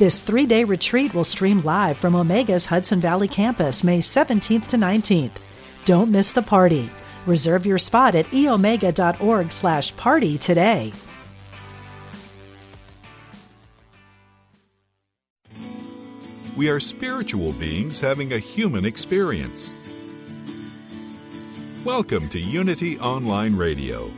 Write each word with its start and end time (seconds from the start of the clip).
This 0.00 0.22
three 0.22 0.46
day 0.46 0.64
retreat 0.64 1.12
will 1.12 1.24
stream 1.24 1.60
live 1.60 1.98
from 1.98 2.14
Omega's 2.14 2.64
Hudson 2.64 3.00
Valley 3.00 3.28
campus 3.28 3.84
May 3.84 3.98
17th 3.98 4.68
to 4.68 4.78
19th. 4.78 5.32
Don't 5.84 6.10
miss 6.10 6.32
the 6.32 6.40
party. 6.40 6.88
Reserve 7.26 7.66
your 7.66 7.76
spot 7.76 8.14
at 8.14 8.24
eomega.org 8.28 9.52
slash 9.52 9.94
party 9.96 10.38
today. 10.38 10.94
We 16.56 16.70
are 16.70 16.80
spiritual 16.80 17.52
beings 17.52 18.00
having 18.00 18.32
a 18.32 18.38
human 18.38 18.86
experience. 18.86 19.70
Welcome 21.84 22.30
to 22.30 22.40
Unity 22.40 22.98
Online 23.00 23.54
Radio, 23.54 24.10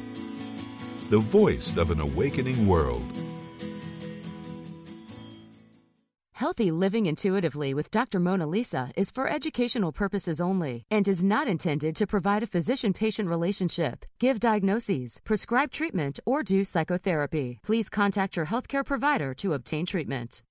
the 1.10 1.18
voice 1.18 1.76
of 1.76 1.90
an 1.90 1.98
awakening 1.98 2.68
world. 2.68 3.02
Healthy 6.42 6.72
Living 6.72 7.06
Intuitively 7.06 7.72
with 7.72 7.88
Dr. 7.92 8.18
Mona 8.18 8.48
Lisa 8.48 8.90
is 8.96 9.12
for 9.12 9.28
educational 9.28 9.92
purposes 9.92 10.40
only 10.40 10.84
and 10.90 11.06
is 11.06 11.22
not 11.22 11.46
intended 11.46 11.94
to 11.94 12.04
provide 12.04 12.42
a 12.42 12.48
physician 12.48 12.92
patient 12.92 13.28
relationship, 13.28 14.04
give 14.18 14.40
diagnoses, 14.40 15.20
prescribe 15.22 15.70
treatment, 15.70 16.18
or 16.26 16.42
do 16.42 16.64
psychotherapy. 16.64 17.60
Please 17.62 17.88
contact 17.88 18.34
your 18.34 18.46
healthcare 18.46 18.84
provider 18.84 19.34
to 19.34 19.52
obtain 19.52 19.86
treatment. 19.86 20.42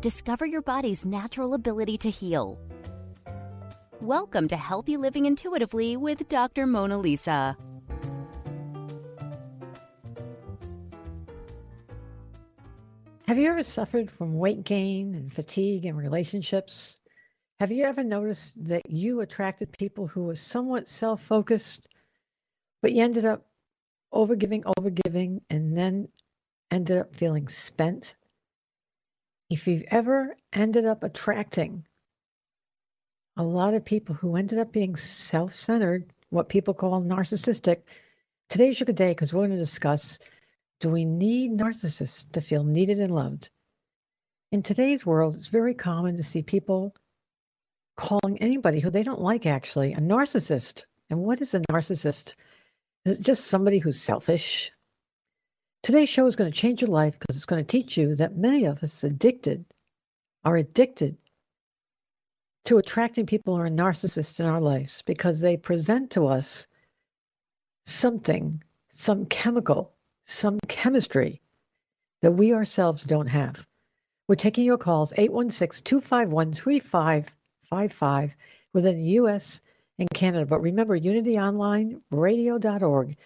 Discover 0.00 0.46
your 0.46 0.62
body's 0.62 1.04
natural 1.04 1.52
ability 1.52 1.98
to 1.98 2.08
heal. 2.08 2.58
Welcome 4.00 4.48
to 4.48 4.56
Healthy 4.56 4.96
Living 4.96 5.26
Intuitively 5.26 5.98
with 5.98 6.26
Dr. 6.30 6.66
Mona 6.66 6.96
Lisa. 6.96 7.54
Have 13.30 13.38
you 13.38 13.48
ever 13.48 13.62
suffered 13.62 14.10
from 14.10 14.34
weight 14.34 14.64
gain 14.64 15.14
and 15.14 15.32
fatigue 15.32 15.84
in 15.86 15.94
relationships? 15.94 16.96
Have 17.60 17.70
you 17.70 17.84
ever 17.84 18.02
noticed 18.02 18.54
that 18.64 18.90
you 18.90 19.20
attracted 19.20 19.70
people 19.78 20.08
who 20.08 20.24
were 20.24 20.34
somewhat 20.34 20.88
self 20.88 21.22
focused, 21.22 21.86
but 22.82 22.90
you 22.90 23.04
ended 23.04 23.24
up 23.24 23.46
overgiving, 24.12 24.64
overgiving, 24.64 25.42
and 25.48 25.78
then 25.78 26.08
ended 26.72 26.98
up 26.98 27.14
feeling 27.14 27.46
spent? 27.46 28.16
If 29.48 29.68
you've 29.68 29.84
ever 29.92 30.34
ended 30.52 30.84
up 30.84 31.04
attracting 31.04 31.86
a 33.36 33.44
lot 33.44 33.74
of 33.74 33.84
people 33.84 34.16
who 34.16 34.34
ended 34.34 34.58
up 34.58 34.72
being 34.72 34.96
self 34.96 35.54
centered, 35.54 36.12
what 36.30 36.48
people 36.48 36.74
call 36.74 37.00
narcissistic, 37.00 37.82
today's 38.48 38.80
your 38.80 38.86
good 38.86 38.96
day 38.96 39.12
because 39.12 39.32
we're 39.32 39.46
going 39.46 39.50
to 39.50 39.56
discuss 39.56 40.18
do 40.80 40.88
we 40.88 41.04
need 41.04 41.52
narcissists 41.52 42.30
to 42.32 42.40
feel 42.40 42.64
needed 42.64 42.98
and 43.00 43.14
loved? 43.14 43.50
In 44.50 44.62
today's 44.62 45.04
world, 45.06 45.36
it's 45.36 45.46
very 45.46 45.74
common 45.74 46.16
to 46.16 46.22
see 46.22 46.42
people 46.42 46.94
calling 47.96 48.40
anybody 48.40 48.80
who 48.80 48.90
they 48.90 49.02
don't 49.02 49.20
like 49.20 49.44
actually 49.44 49.92
a 49.92 49.98
narcissist. 49.98 50.84
And 51.10 51.20
what 51.20 51.42
is 51.42 51.54
a 51.54 51.60
narcissist? 51.60 52.34
Is 53.04 53.18
it 53.18 53.20
just 53.20 53.44
somebody 53.44 53.78
who's 53.78 54.00
selfish? 54.00 54.72
Today's 55.82 56.08
show 56.08 56.26
is 56.26 56.36
going 56.36 56.50
to 56.50 56.58
change 56.58 56.80
your 56.80 56.90
life 56.90 57.18
because 57.18 57.36
it's 57.36 57.46
going 57.46 57.64
to 57.64 57.70
teach 57.70 57.96
you 57.96 58.14
that 58.16 58.36
many 58.36 58.64
of 58.64 58.82
us 58.82 59.04
addicted 59.04 59.66
are 60.44 60.56
addicted 60.56 61.18
to 62.64 62.78
attracting 62.78 63.26
people 63.26 63.54
who 63.56 63.62
are 63.62 63.68
narcissists 63.68 64.40
in 64.40 64.46
our 64.46 64.60
lives 64.60 65.02
because 65.02 65.40
they 65.40 65.56
present 65.56 66.10
to 66.12 66.26
us 66.26 66.66
something, 67.84 68.62
some 68.88 69.26
chemical 69.26 69.92
some 70.30 70.58
chemistry 70.68 71.40
that 72.22 72.32
we 72.32 72.54
ourselves 72.54 73.02
don't 73.02 73.26
have. 73.26 73.66
We're 74.28 74.36
taking 74.36 74.64
your 74.64 74.78
calls 74.78 75.12
816 75.16 75.82
251 75.84 76.52
3555 76.52 78.36
within 78.72 78.98
the 78.98 79.18
US 79.18 79.60
and 79.98 80.08
Canada. 80.10 80.46
But 80.46 80.60
remember, 80.60 80.96
unityonlineradio.org 80.98 83.16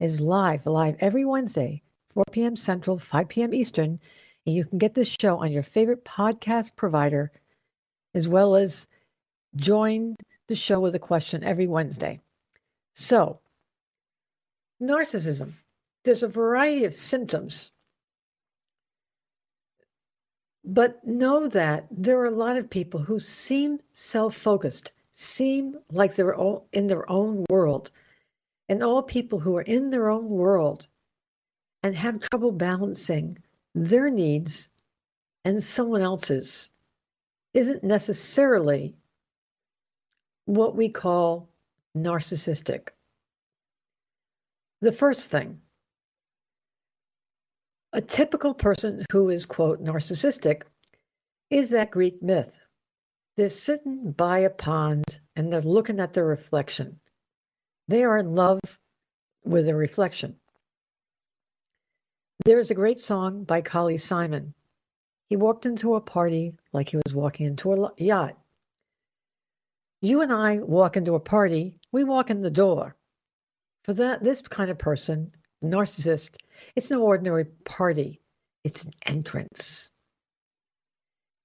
is 0.00 0.22
live, 0.22 0.64
live 0.64 0.96
every 1.00 1.26
Wednesday, 1.26 1.82
4 2.14 2.24
p.m. 2.30 2.56
Central, 2.56 2.98
5 2.98 3.28
p.m. 3.28 3.52
Eastern. 3.52 4.00
And 4.46 4.56
you 4.56 4.64
can 4.64 4.78
get 4.78 4.94
this 4.94 5.14
show 5.20 5.36
on 5.36 5.52
your 5.52 5.62
favorite 5.62 6.02
podcast 6.04 6.76
provider, 6.76 7.30
as 8.14 8.26
well 8.26 8.56
as 8.56 8.88
join 9.54 10.16
the 10.48 10.54
show 10.54 10.80
with 10.80 10.94
a 10.94 10.98
question 10.98 11.44
every 11.44 11.66
Wednesday. 11.66 12.22
So, 12.94 13.40
narcissism 14.80 15.52
there's 16.04 16.22
a 16.22 16.28
variety 16.28 16.84
of 16.84 16.94
symptoms. 16.94 17.72
But 20.62 21.04
know 21.06 21.48
that 21.48 21.86
there 21.90 22.20
are 22.20 22.26
a 22.26 22.30
lot 22.30 22.56
of 22.56 22.70
people 22.70 23.00
who 23.00 23.18
seem 23.18 23.80
self 23.92 24.34
focused, 24.34 24.92
seem 25.12 25.78
like 25.90 26.14
they're 26.14 26.36
all 26.36 26.68
in 26.72 26.86
their 26.86 27.10
own 27.10 27.44
world. 27.50 27.90
And 28.68 28.82
all 28.82 29.02
people 29.02 29.38
who 29.38 29.56
are 29.56 29.62
in 29.62 29.90
their 29.90 30.08
own 30.08 30.28
world 30.30 30.86
and 31.82 31.94
have 31.94 32.20
trouble 32.20 32.50
balancing 32.50 33.36
their 33.74 34.08
needs 34.08 34.70
and 35.44 35.62
someone 35.62 36.00
else's 36.00 36.70
isn't 37.52 37.84
necessarily 37.84 38.96
what 40.46 40.74
we 40.74 40.88
call 40.88 41.50
narcissistic. 41.94 42.88
The 44.80 44.92
first 44.92 45.30
thing 45.30 45.60
a 47.94 48.00
typical 48.00 48.54
person 48.54 49.04
who 49.12 49.30
is, 49.30 49.46
quote, 49.46 49.80
narcissistic 49.80 50.62
is 51.48 51.70
that 51.70 51.92
Greek 51.92 52.20
myth. 52.20 52.52
They're 53.36 53.48
sitting 53.48 54.10
by 54.10 54.40
a 54.40 54.50
pond 54.50 55.04
and 55.36 55.52
they're 55.52 55.62
looking 55.62 56.00
at 56.00 56.12
their 56.12 56.26
reflection. 56.26 56.98
They 57.86 58.02
are 58.02 58.18
in 58.18 58.34
love 58.34 58.60
with 59.44 59.66
their 59.66 59.76
reflection. 59.76 60.36
There 62.44 62.58
is 62.58 62.72
a 62.72 62.74
great 62.74 62.98
song 62.98 63.44
by 63.44 63.62
Carly 63.62 63.98
Simon. 63.98 64.54
He 65.28 65.36
walked 65.36 65.64
into 65.64 65.94
a 65.94 66.00
party 66.00 66.54
like 66.72 66.88
he 66.88 66.96
was 66.96 67.14
walking 67.14 67.46
into 67.46 67.72
a 67.72 67.92
yacht. 67.96 68.36
You 70.00 70.20
and 70.20 70.32
I 70.32 70.58
walk 70.58 70.96
into 70.96 71.14
a 71.14 71.20
party, 71.20 71.78
we 71.92 72.02
walk 72.02 72.30
in 72.30 72.42
the 72.42 72.50
door. 72.50 72.96
For 73.84 73.94
that, 73.94 74.24
this 74.24 74.42
kind 74.42 74.70
of 74.70 74.78
person, 74.78 75.32
narcissist, 75.62 76.36
it's 76.76 76.90
no 76.90 77.02
ordinary 77.02 77.44
party, 77.44 78.20
it's 78.64 78.84
an 78.84 78.92
entrance, 79.04 79.90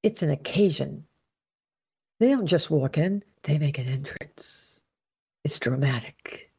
it's 0.03 0.23
an 0.23 0.29
occasion. 0.29 1.05
They 2.19 2.29
don't 2.31 2.47
just 2.47 2.69
walk 2.69 2.97
in, 2.97 3.23
they 3.43 3.57
make 3.57 3.77
an 3.77 3.87
entrance. 3.87 4.81
It's 5.45 5.59
dramatic. 5.59 6.51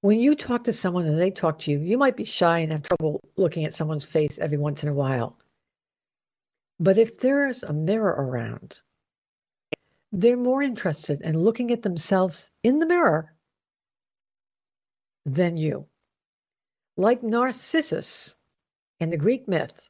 When 0.00 0.20
you 0.20 0.34
talk 0.34 0.64
to 0.64 0.72
someone 0.72 1.06
and 1.06 1.20
they 1.20 1.30
talk 1.30 1.58
to 1.60 1.70
you, 1.70 1.78
you 1.80 1.98
might 1.98 2.16
be 2.16 2.24
shy 2.24 2.60
and 2.60 2.72
have 2.72 2.82
trouble 2.82 3.20
looking 3.36 3.64
at 3.64 3.74
someone's 3.74 4.04
face 4.04 4.38
every 4.38 4.56
once 4.56 4.82
in 4.82 4.88
a 4.88 4.94
while. 4.94 5.38
But 6.80 6.98
if 6.98 7.18
there's 7.18 7.64
a 7.64 7.72
mirror 7.72 8.14
around, 8.16 8.80
they're 10.12 10.36
more 10.36 10.62
interested 10.62 11.20
in 11.20 11.38
looking 11.38 11.72
at 11.72 11.82
themselves 11.82 12.48
in 12.62 12.78
the 12.78 12.86
mirror 12.86 13.34
than 15.26 15.56
you. 15.56 15.86
Like 16.98 17.22
Narcissus 17.22 18.34
in 18.98 19.10
the 19.10 19.16
Greek 19.16 19.46
myth, 19.46 19.80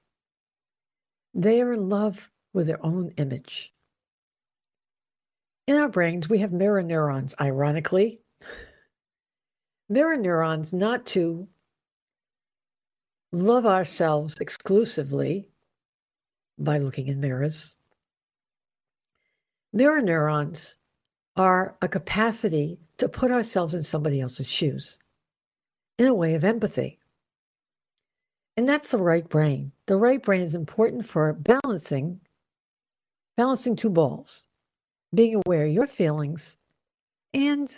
they 1.32 1.62
are 1.62 1.72
in 1.72 1.88
love 1.88 2.30
with 2.52 2.66
their 2.66 2.84
own 2.84 3.14
image. 3.16 3.72
In 5.66 5.76
our 5.76 5.88
brains, 5.88 6.28
we 6.28 6.40
have 6.40 6.52
mirror 6.52 6.82
neurons, 6.82 7.34
ironically. 7.40 8.20
Mirror 9.88 10.18
neurons 10.18 10.74
not 10.74 11.06
to 11.06 11.48
love 13.32 13.64
ourselves 13.64 14.36
exclusively 14.38 15.48
by 16.58 16.76
looking 16.76 17.08
in 17.08 17.20
mirrors. 17.20 17.74
Mirror 19.72 20.02
neurons 20.02 20.76
are 21.36 21.74
a 21.80 21.88
capacity 21.88 22.78
to 22.98 23.08
put 23.08 23.30
ourselves 23.30 23.74
in 23.74 23.80
somebody 23.80 24.20
else's 24.20 24.46
shoes 24.46 24.98
in 25.98 26.06
a 26.06 26.14
way 26.14 26.34
of 26.34 26.44
empathy. 26.44 26.98
And 28.56 28.68
that's 28.68 28.90
the 28.90 28.98
right 28.98 29.28
brain. 29.28 29.72
The 29.86 29.96
right 29.96 30.22
brain 30.22 30.42
is 30.42 30.54
important 30.54 31.06
for 31.06 31.32
balancing 31.32 32.20
balancing 33.36 33.76
two 33.76 33.90
balls. 33.90 34.44
Being 35.14 35.40
aware 35.46 35.64
of 35.66 35.72
your 35.72 35.86
feelings 35.86 36.56
and 37.32 37.70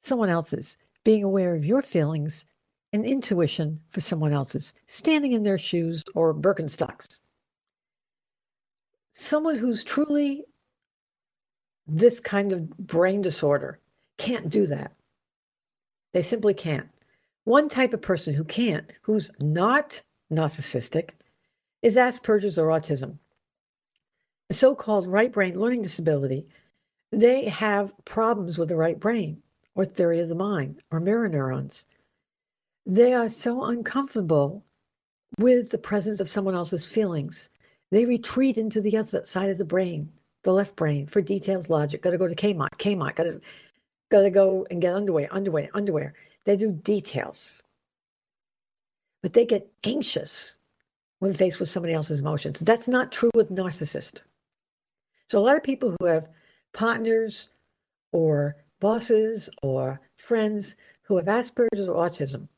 someone 0.00 0.28
else's. 0.28 0.78
Being 1.04 1.24
aware 1.24 1.54
of 1.54 1.64
your 1.64 1.82
feelings 1.82 2.44
and 2.92 3.04
intuition 3.04 3.80
for 3.88 4.00
someone 4.00 4.32
else's. 4.32 4.74
Standing 4.86 5.32
in 5.32 5.42
their 5.42 5.58
shoes 5.58 6.04
or 6.14 6.32
Birkenstocks. 6.32 7.20
Someone 9.12 9.56
who's 9.56 9.82
truly 9.82 10.44
this 11.88 12.20
kind 12.20 12.52
of 12.52 12.68
brain 12.78 13.22
disorder 13.22 13.80
can't 14.18 14.50
do 14.50 14.66
that. 14.66 14.92
They 16.12 16.22
simply 16.22 16.54
can't. 16.54 16.88
One 17.48 17.70
type 17.70 17.94
of 17.94 18.02
person 18.02 18.34
who 18.34 18.44
can't, 18.44 18.92
who's 19.00 19.30
not 19.40 20.02
narcissistic, 20.30 21.12
is 21.80 21.96
Asperger's 21.96 22.58
or 22.58 22.66
autism. 22.66 23.16
The 24.50 24.54
so 24.54 24.74
called 24.74 25.06
right 25.06 25.32
brain 25.32 25.58
learning 25.58 25.80
disability, 25.80 26.48
they 27.10 27.48
have 27.48 27.94
problems 28.04 28.58
with 28.58 28.68
the 28.68 28.76
right 28.76 29.00
brain 29.00 29.42
or 29.74 29.86
theory 29.86 30.20
of 30.20 30.28
the 30.28 30.34
mind 30.34 30.82
or 30.90 31.00
mirror 31.00 31.26
neurons. 31.26 31.86
They 32.84 33.14
are 33.14 33.30
so 33.30 33.64
uncomfortable 33.64 34.62
with 35.38 35.70
the 35.70 35.78
presence 35.78 36.20
of 36.20 36.28
someone 36.28 36.54
else's 36.54 36.84
feelings. 36.84 37.48
They 37.90 38.04
retreat 38.04 38.58
into 38.58 38.82
the 38.82 38.98
other 38.98 39.24
side 39.24 39.48
of 39.48 39.56
the 39.56 39.64
brain, 39.64 40.12
the 40.42 40.52
left 40.52 40.76
brain, 40.76 41.06
for 41.06 41.22
details, 41.22 41.70
logic. 41.70 42.02
Got 42.02 42.10
to 42.10 42.18
go 42.18 42.28
to 42.28 42.34
Kmart, 42.34 42.76
Kmart. 42.76 43.14
Got 43.14 43.22
to, 43.22 43.40
got 44.10 44.20
to 44.20 44.30
go 44.30 44.66
and 44.70 44.82
get 44.82 44.94
underwear, 44.94 45.28
underwear, 45.30 45.70
underwear. 45.72 46.12
They 46.48 46.56
do 46.56 46.72
details. 46.72 47.62
But 49.22 49.34
they 49.34 49.44
get 49.44 49.70
anxious 49.84 50.56
when 51.18 51.34
faced 51.34 51.60
with 51.60 51.68
somebody 51.68 51.92
else's 51.92 52.20
emotions. 52.20 52.60
That's 52.60 52.88
not 52.88 53.12
true 53.12 53.30
with 53.34 53.50
narcissists. 53.50 54.22
So 55.26 55.40
a 55.40 55.44
lot 55.44 55.58
of 55.58 55.62
people 55.62 55.94
who 56.00 56.06
have 56.06 56.30
partners 56.72 57.50
or 58.12 58.56
bosses 58.80 59.50
or 59.62 60.00
friends 60.16 60.74
who 61.02 61.18
have 61.18 61.26
Asperger's 61.26 61.86
or 61.86 62.08
autism, 62.08 62.48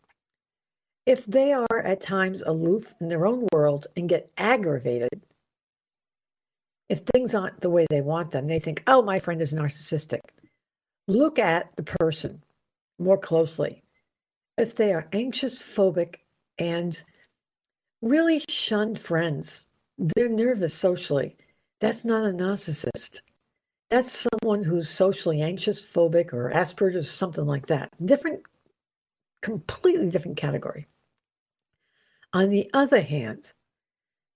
if 1.05 1.27
they 1.27 1.53
are 1.53 1.81
at 1.85 2.01
times 2.01 2.43
aloof 2.43 2.95
in 3.01 3.09
their 3.09 3.27
own 3.27 3.49
world 3.53 3.89
and 3.97 4.09
get 4.09 4.31
aggravated, 4.39 5.21
if 6.89 7.01
things 7.01 7.35
aren't 7.35 7.61
the 7.61 7.71
way 7.71 7.87
they 7.91 8.03
want 8.03 8.31
them, 8.31 8.47
they 8.47 8.61
think, 8.61 8.85
oh, 8.87 9.03
my 9.03 9.19
friend 9.19 9.43
is 9.43 9.53
narcissistic. 9.53 10.21
Look 11.09 11.41
at 11.41 11.75
the 11.75 11.83
person 11.83 12.41
more 13.01 13.19
closely. 13.19 13.83
If 14.59 14.77
they 14.77 14.93
are 14.93 15.09
anxious, 15.13 15.59
phobic, 15.59 16.17
and 16.59 17.03
really 18.03 18.45
shun 18.49 18.95
friends, 18.95 19.67
they're 19.99 20.29
nervous 20.29 20.75
socially. 20.75 21.37
That's 21.81 22.05
not 22.05 22.27
a 22.27 22.33
narcissist. 22.33 23.23
That's 23.89 24.27
someone 24.31 24.63
who's 24.63 24.89
socially 24.89 25.41
anxious, 25.41 25.83
phobic, 25.83 26.33
or 26.33 26.53
Asperger's, 26.53 27.11
something 27.11 27.47
like 27.47 27.67
that. 27.69 27.91
Different, 28.05 28.43
completely 29.41 30.11
different 30.11 30.37
category. 30.37 30.87
On 32.33 32.51
the 32.51 32.71
other 32.73 33.01
hand, 33.01 33.51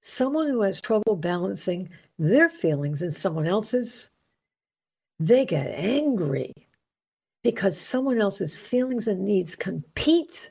someone 0.00 0.49
who 0.49 0.62
has 0.62 0.81
trouble 0.81 1.16
balancing 1.16 1.90
their 2.19 2.49
feelings 2.49 3.02
and 3.02 3.14
someone 3.14 3.46
else's, 3.46 4.11
they 5.20 5.46
get 5.46 5.66
angry 5.66 6.63
because 7.44 7.79
someone 7.79 8.19
else's 8.19 8.56
feelings 8.56 9.06
and 9.06 9.20
needs 9.20 9.55
compete 9.55 10.50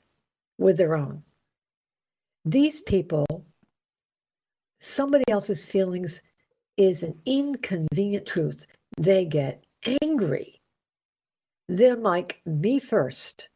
with 0.59 0.77
their 0.77 0.95
own. 0.95 1.23
These 2.45 2.81
people, 2.81 3.25
somebody 4.79 5.23
else's 5.27 5.63
feelings 5.63 6.21
is 6.77 7.01
an 7.01 7.19
inconvenient 7.25 8.27
truth. 8.27 8.67
They 8.97 9.25
get 9.25 9.65
angry. 10.03 10.61
They're 11.67 11.95
like 11.95 12.39
me 12.45 12.79
first. 12.79 13.49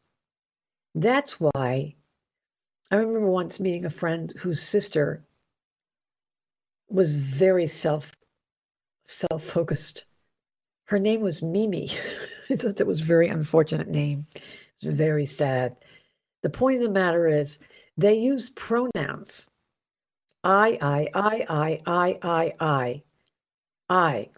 That's 0.96 1.38
why 1.38 1.94
I 2.90 2.96
remember 2.96 3.30
once 3.30 3.60
meeting 3.60 3.84
a 3.84 3.90
friend 3.90 4.32
whose 4.36 4.60
sister 4.60 5.24
was 6.88 7.12
very 7.12 7.68
self 7.68 8.10
self 9.04 9.44
focused. 9.44 10.06
Her 10.86 10.98
name 10.98 11.20
was 11.20 11.40
Mimi. 11.40 11.88
I 12.50 12.56
thought 12.56 12.76
that 12.76 12.86
was 12.86 13.00
a 13.00 13.04
very 13.04 13.28
unfortunate 13.28 13.88
name. 13.88 14.26
It 14.34 14.86
was 14.86 14.94
very 14.94 15.26
sad. 15.26 15.76
The 16.42 16.50
point 16.50 16.78
of 16.78 16.82
the 16.84 16.90
matter 16.90 17.26
is 17.26 17.58
they 17.96 18.14
use 18.14 18.50
pronouns. 18.50 19.48
I, 20.44 20.78
I, 20.80 21.08
I, 21.14 21.46
I, 21.48 21.82
I, 21.86 22.18
I, 22.22 22.52
I, 22.60 23.02
I. 23.90 24.28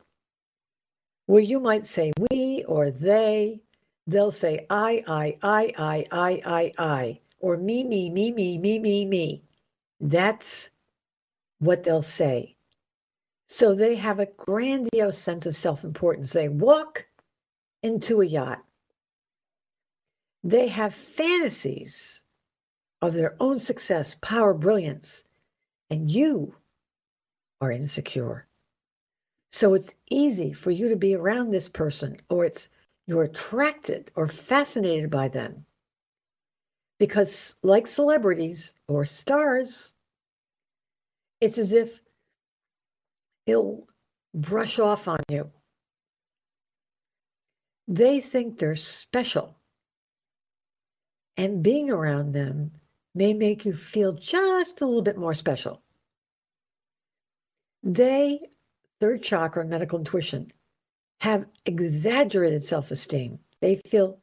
Where 1.26 1.42
you 1.42 1.60
might 1.60 1.86
say 1.86 2.12
we 2.30 2.64
or 2.64 2.90
they, 2.90 3.60
they'll 4.06 4.32
say 4.32 4.66
I, 4.70 5.04
I, 5.06 5.38
I, 5.42 5.72
I, 5.78 6.04
I, 6.10 6.42
I, 6.44 6.72
I, 6.78 7.20
or 7.38 7.56
me, 7.56 7.84
me, 7.84 8.10
me, 8.10 8.32
me, 8.32 8.58
me, 8.58 8.78
me, 8.78 9.04
me. 9.04 9.42
That's 10.00 10.70
what 11.58 11.84
they'll 11.84 12.02
say. 12.02 12.56
So 13.46 13.74
they 13.74 13.96
have 13.96 14.18
a 14.20 14.26
grandiose 14.26 15.18
sense 15.18 15.46
of 15.46 15.54
self 15.54 15.84
importance. 15.84 16.32
They 16.32 16.48
walk 16.48 17.06
into 17.82 18.20
a 18.20 18.26
yacht. 18.26 18.64
They 20.42 20.68
have 20.68 20.94
fantasies 20.94 22.22
of 23.02 23.14
their 23.14 23.36
own 23.40 23.58
success, 23.58 24.14
power, 24.14 24.54
brilliance, 24.54 25.24
and 25.90 26.10
you 26.10 26.54
are 27.60 27.72
insecure. 27.72 28.46
So 29.52 29.74
it's 29.74 29.94
easy 30.08 30.52
for 30.52 30.70
you 30.70 30.90
to 30.90 30.96
be 30.96 31.14
around 31.14 31.50
this 31.50 31.68
person, 31.68 32.18
or 32.28 32.44
it's 32.44 32.68
you're 33.06 33.24
attracted 33.24 34.10
or 34.14 34.28
fascinated 34.28 35.10
by 35.10 35.28
them. 35.28 35.66
Because, 36.98 37.56
like 37.62 37.86
celebrities 37.86 38.74
or 38.86 39.06
stars, 39.06 39.92
it's 41.40 41.58
as 41.58 41.72
if 41.72 41.98
it'll 43.46 43.88
brush 44.34 44.78
off 44.78 45.08
on 45.08 45.18
you 45.28 45.50
they 47.90 48.20
think 48.20 48.56
they're 48.58 48.76
special. 48.76 49.56
And 51.36 51.62
being 51.62 51.90
around 51.90 52.32
them 52.32 52.70
may 53.16 53.32
make 53.32 53.64
you 53.64 53.74
feel 53.74 54.12
just 54.12 54.80
a 54.80 54.86
little 54.86 55.02
bit 55.02 55.18
more 55.18 55.34
special. 55.34 55.82
They, 57.82 58.38
third 59.00 59.24
chakra, 59.24 59.64
medical 59.64 59.98
intuition, 59.98 60.52
have 61.20 61.46
exaggerated 61.66 62.62
self 62.62 62.92
esteem. 62.92 63.40
They 63.60 63.76
feel 63.76 64.20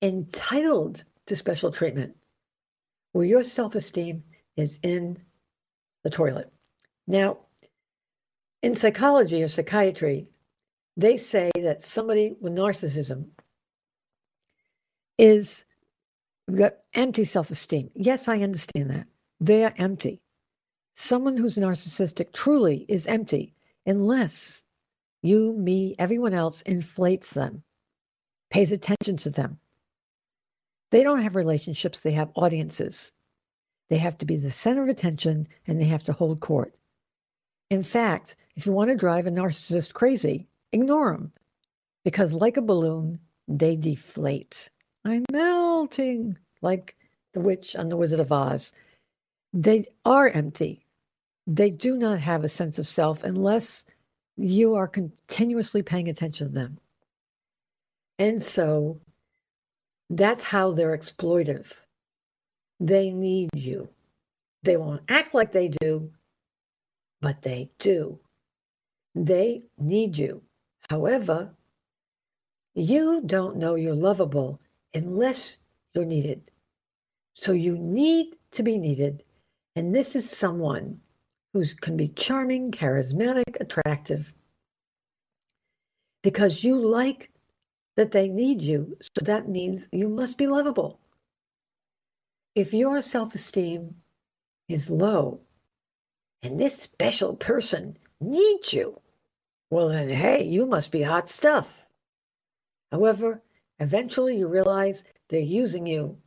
entitled 0.00 1.04
to 1.26 1.36
special 1.36 1.70
treatment, 1.70 2.16
where 3.12 3.26
your 3.26 3.44
self 3.44 3.74
esteem 3.74 4.24
is 4.56 4.78
in 4.82 5.20
the 6.04 6.10
toilet. 6.10 6.50
Now, 7.06 7.40
in 8.62 8.76
psychology 8.76 9.42
or 9.42 9.48
psychiatry, 9.48 10.29
they 11.00 11.16
say 11.16 11.50
that 11.54 11.82
somebody 11.82 12.36
with 12.40 12.54
narcissism 12.54 13.28
is 15.16 15.64
empty 16.94 17.24
self 17.24 17.50
esteem. 17.50 17.90
Yes, 17.94 18.28
I 18.28 18.40
understand 18.40 18.90
that. 18.90 19.06
They 19.40 19.64
are 19.64 19.74
empty. 19.76 20.20
Someone 20.94 21.36
who's 21.36 21.56
narcissistic 21.56 22.32
truly 22.32 22.84
is 22.88 23.06
empty 23.06 23.54
unless 23.86 24.62
you, 25.22 25.52
me, 25.52 25.94
everyone 25.98 26.34
else 26.34 26.62
inflates 26.62 27.30
them, 27.30 27.62
pays 28.50 28.72
attention 28.72 29.16
to 29.18 29.30
them. 29.30 29.58
They 30.90 31.02
don't 31.02 31.22
have 31.22 31.36
relationships, 31.36 32.00
they 32.00 32.12
have 32.12 32.30
audiences. 32.34 33.12
They 33.88 33.98
have 33.98 34.18
to 34.18 34.26
be 34.26 34.36
the 34.36 34.50
center 34.50 34.82
of 34.82 34.88
attention 34.88 35.48
and 35.66 35.80
they 35.80 35.86
have 35.86 36.04
to 36.04 36.12
hold 36.12 36.40
court. 36.40 36.74
In 37.70 37.82
fact, 37.82 38.36
if 38.54 38.66
you 38.66 38.72
want 38.72 38.90
to 38.90 38.96
drive 38.96 39.26
a 39.26 39.30
narcissist 39.30 39.94
crazy, 39.94 40.49
Ignore 40.72 41.12
them 41.12 41.32
because, 42.04 42.32
like 42.32 42.56
a 42.56 42.62
balloon, 42.62 43.20
they 43.48 43.76
deflate. 43.76 44.70
I'm 45.04 45.24
melting 45.32 46.36
like 46.62 46.96
the 47.32 47.40
witch 47.40 47.74
on 47.76 47.88
the 47.88 47.96
Wizard 47.96 48.20
of 48.20 48.32
Oz. 48.32 48.72
They 49.52 49.86
are 50.04 50.28
empty. 50.28 50.84
They 51.46 51.70
do 51.70 51.96
not 51.96 52.20
have 52.20 52.44
a 52.44 52.48
sense 52.48 52.78
of 52.78 52.86
self 52.86 53.24
unless 53.24 53.86
you 54.36 54.76
are 54.76 54.86
continuously 54.86 55.82
paying 55.82 56.08
attention 56.08 56.48
to 56.48 56.54
them. 56.54 56.78
And 58.18 58.42
so 58.42 59.00
that's 60.10 60.44
how 60.44 60.72
they're 60.72 60.96
exploitive. 60.96 61.72
They 62.78 63.10
need 63.10 63.50
you. 63.54 63.88
They 64.62 64.76
won't 64.76 65.02
act 65.08 65.34
like 65.34 65.52
they 65.52 65.68
do, 65.68 66.12
but 67.20 67.42
they 67.42 67.70
do. 67.78 68.20
They 69.14 69.64
need 69.78 70.16
you. 70.16 70.42
However, 70.90 71.54
you 72.74 73.22
don't 73.24 73.58
know 73.58 73.76
you're 73.76 73.94
lovable 73.94 74.60
unless 74.92 75.56
you're 75.94 76.04
needed. 76.04 76.50
So 77.34 77.52
you 77.52 77.78
need 77.78 78.34
to 78.52 78.64
be 78.64 78.76
needed, 78.76 79.22
And 79.76 79.94
this 79.94 80.16
is 80.16 80.28
someone 80.28 81.00
who 81.52 81.64
can 81.80 81.96
be 81.96 82.08
charming, 82.08 82.72
charismatic, 82.72 83.60
attractive, 83.60 84.34
because 86.22 86.64
you 86.64 86.74
like 86.80 87.30
that 87.96 88.10
they 88.10 88.26
need 88.26 88.60
you. 88.60 88.98
So 89.00 89.24
that 89.26 89.48
means 89.48 89.86
you 89.92 90.08
must 90.08 90.38
be 90.38 90.48
lovable. 90.48 90.98
If 92.56 92.74
your 92.74 93.00
self 93.00 93.36
esteem 93.36 94.02
is 94.68 94.90
low 94.90 95.40
and 96.42 96.58
this 96.58 96.80
special 96.80 97.36
person 97.36 97.96
needs 98.20 98.72
you, 98.72 99.00
well, 99.70 99.88
then, 99.88 100.08
hey, 100.08 100.42
you 100.44 100.66
must 100.66 100.90
be 100.90 101.02
hot 101.02 101.30
stuff. 101.30 101.86
However, 102.90 103.40
eventually 103.78 104.36
you 104.36 104.48
realize 104.48 105.04
they're 105.28 105.40
using 105.40 105.86
you. 105.86 106.18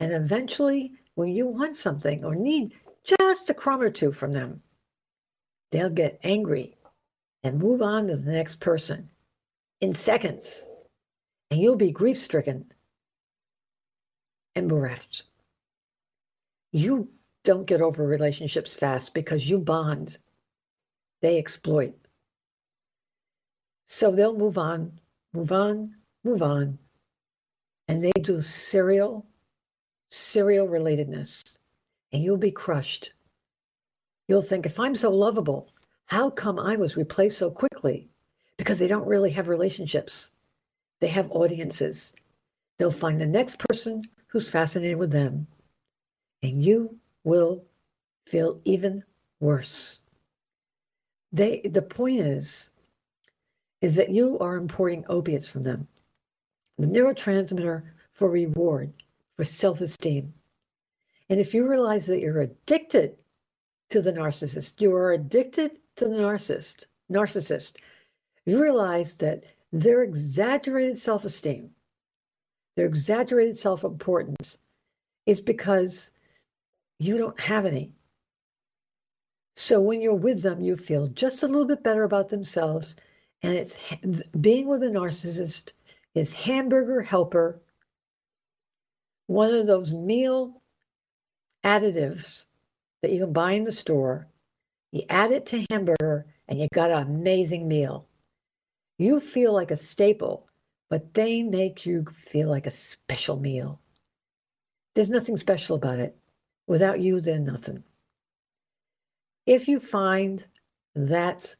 And 0.00 0.12
eventually, 0.12 0.92
when 1.14 1.28
you 1.28 1.46
want 1.46 1.76
something 1.76 2.24
or 2.24 2.34
need 2.34 2.74
just 3.04 3.50
a 3.50 3.54
crumb 3.54 3.82
or 3.82 3.90
two 3.90 4.12
from 4.12 4.32
them, 4.32 4.62
they'll 5.70 5.90
get 5.90 6.20
angry 6.22 6.76
and 7.44 7.58
move 7.58 7.82
on 7.82 8.08
to 8.08 8.16
the 8.16 8.32
next 8.32 8.60
person 8.60 9.10
in 9.80 9.94
seconds. 9.94 10.68
And 11.50 11.60
you'll 11.60 11.76
be 11.76 11.92
grief 11.92 12.16
stricken 12.16 12.72
and 14.54 14.68
bereft. 14.68 15.22
You 16.72 17.10
don't 17.44 17.66
get 17.66 17.82
over 17.82 18.04
relationships 18.06 18.74
fast 18.74 19.14
because 19.14 19.48
you 19.48 19.58
bond, 19.58 20.18
they 21.20 21.38
exploit. 21.38 21.94
So 23.86 24.10
they'll 24.10 24.36
move 24.36 24.58
on, 24.58 25.00
move 25.32 25.52
on, 25.52 25.94
move 26.24 26.42
on. 26.42 26.78
And 27.88 28.04
they 28.04 28.12
do 28.20 28.40
serial, 28.40 29.24
serial 30.10 30.66
relatedness. 30.66 31.56
And 32.12 32.22
you'll 32.22 32.36
be 32.36 32.50
crushed. 32.50 33.12
You'll 34.28 34.40
think, 34.40 34.66
if 34.66 34.80
I'm 34.80 34.96
so 34.96 35.10
lovable, 35.10 35.72
how 36.06 36.30
come 36.30 36.58
I 36.58 36.76
was 36.76 36.96
replaced 36.96 37.38
so 37.38 37.50
quickly? 37.50 38.08
Because 38.56 38.78
they 38.78 38.88
don't 38.88 39.06
really 39.06 39.30
have 39.30 39.48
relationships. 39.48 40.30
They 41.00 41.08
have 41.08 41.30
audiences. 41.30 42.12
They'll 42.78 42.90
find 42.90 43.20
the 43.20 43.26
next 43.26 43.58
person 43.58 44.02
who's 44.28 44.48
fascinated 44.48 44.98
with 44.98 45.12
them. 45.12 45.46
And 46.42 46.62
you 46.62 46.98
will 47.22 47.64
feel 48.26 48.60
even 48.64 49.04
worse. 49.38 50.00
They, 51.32 51.60
the 51.60 51.82
point 51.82 52.20
is, 52.20 52.70
is 53.86 53.94
that 53.94 54.10
you 54.10 54.36
are 54.40 54.56
importing 54.56 55.04
opiates 55.08 55.46
from 55.46 55.62
them, 55.62 55.86
the 56.76 56.88
neurotransmitter 56.88 57.84
for 58.14 58.28
reward, 58.28 58.92
for 59.36 59.44
self 59.44 59.80
esteem. 59.80 60.34
And 61.30 61.38
if 61.38 61.54
you 61.54 61.68
realize 61.68 62.06
that 62.06 62.18
you're 62.18 62.40
addicted 62.40 63.16
to 63.90 64.02
the 64.02 64.12
narcissist, 64.12 64.80
you 64.80 64.92
are 64.92 65.12
addicted 65.12 65.78
to 65.98 66.06
the 66.08 66.16
narcissist, 66.16 66.86
narcissist, 67.08 67.76
you 68.44 68.60
realize 68.60 69.14
that 69.18 69.44
their 69.72 70.02
exaggerated 70.02 70.98
self 70.98 71.24
esteem, 71.24 71.70
their 72.74 72.86
exaggerated 72.86 73.56
self 73.56 73.84
importance 73.84 74.58
is 75.26 75.40
because 75.40 76.10
you 76.98 77.18
don't 77.18 77.38
have 77.38 77.66
any. 77.66 77.92
So 79.54 79.80
when 79.80 80.00
you're 80.00 80.14
with 80.14 80.42
them, 80.42 80.60
you 80.60 80.76
feel 80.76 81.06
just 81.06 81.44
a 81.44 81.46
little 81.46 81.66
bit 81.66 81.84
better 81.84 82.02
about 82.02 82.30
themselves. 82.30 82.96
And 83.46 83.54
it's 83.54 83.76
being 84.40 84.66
with 84.66 84.82
a 84.82 84.86
narcissist 84.86 85.72
is 86.16 86.32
hamburger 86.32 87.00
helper, 87.00 87.62
one 89.28 89.54
of 89.54 89.68
those 89.68 89.92
meal 89.92 90.60
additives 91.62 92.46
that 93.02 93.12
you 93.12 93.20
can 93.20 93.32
buy 93.32 93.52
in 93.52 93.62
the 93.62 93.70
store. 93.70 94.26
You 94.90 95.02
add 95.08 95.30
it 95.30 95.46
to 95.46 95.64
hamburger 95.70 96.26
and 96.48 96.58
you 96.58 96.66
got 96.74 96.90
an 96.90 97.06
amazing 97.06 97.68
meal. 97.68 98.08
You 98.98 99.20
feel 99.20 99.52
like 99.52 99.70
a 99.70 99.76
staple, 99.76 100.48
but 100.88 101.14
they 101.14 101.44
make 101.44 101.86
you 101.86 102.04
feel 102.16 102.48
like 102.48 102.66
a 102.66 102.72
special 102.72 103.38
meal. 103.38 103.78
There's 104.96 105.10
nothing 105.10 105.36
special 105.36 105.76
about 105.76 106.00
it. 106.00 106.16
Without 106.66 106.98
you, 106.98 107.20
they're 107.20 107.38
nothing. 107.38 107.84
If 109.46 109.68
you 109.68 109.78
find 109.78 110.44
that 110.96 111.54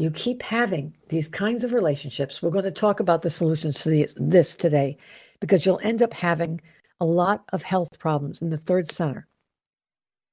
you 0.00 0.10
keep 0.10 0.40
having 0.40 0.96
these 1.10 1.28
kinds 1.28 1.62
of 1.62 1.74
relationships, 1.74 2.40
we're 2.40 2.48
going 2.48 2.64
to 2.64 2.70
talk 2.70 3.00
about 3.00 3.20
the 3.20 3.28
solutions 3.28 3.82
to 3.82 4.06
this 4.16 4.56
today 4.56 4.96
because 5.40 5.66
you'll 5.66 5.78
end 5.82 6.02
up 6.02 6.14
having 6.14 6.58
a 7.00 7.04
lot 7.04 7.44
of 7.52 7.62
health 7.62 7.98
problems 7.98 8.40
in 8.40 8.48
the 8.48 8.56
third 8.56 8.90
center. 8.90 9.26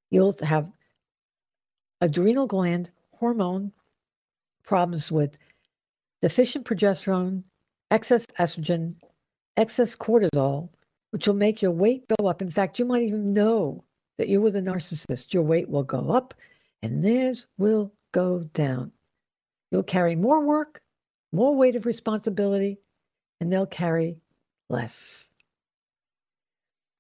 You'll 0.09 0.33
have 0.41 0.71
adrenal 1.99 2.47
gland 2.47 2.91
hormone 3.11 3.73
problems 4.63 5.11
with 5.11 5.37
deficient 6.21 6.65
progesterone, 6.65 7.43
excess 7.91 8.25
estrogen, 8.39 8.95
excess 9.57 9.97
cortisol, 9.97 10.69
which 11.11 11.27
will 11.27 11.35
make 11.35 11.61
your 11.61 11.71
weight 11.71 12.05
go 12.17 12.29
up. 12.29 12.41
In 12.41 12.51
fact, 12.51 12.79
you 12.79 12.85
might 12.85 13.03
even 13.03 13.33
know 13.33 13.83
that 14.17 14.29
you're 14.29 14.39
with 14.39 14.55
a 14.55 14.61
narcissist. 14.61 15.33
Your 15.33 15.43
weight 15.43 15.67
will 15.67 15.83
go 15.83 16.11
up 16.11 16.33
and 16.81 17.03
theirs 17.03 17.47
will 17.57 17.91
go 18.13 18.39
down. 18.53 18.93
You'll 19.71 19.83
carry 19.83 20.15
more 20.15 20.45
work, 20.45 20.81
more 21.31 21.55
weight 21.55 21.75
of 21.75 21.85
responsibility, 21.85 22.79
and 23.39 23.51
they'll 23.51 23.65
carry 23.65 24.17
less. 24.69 25.29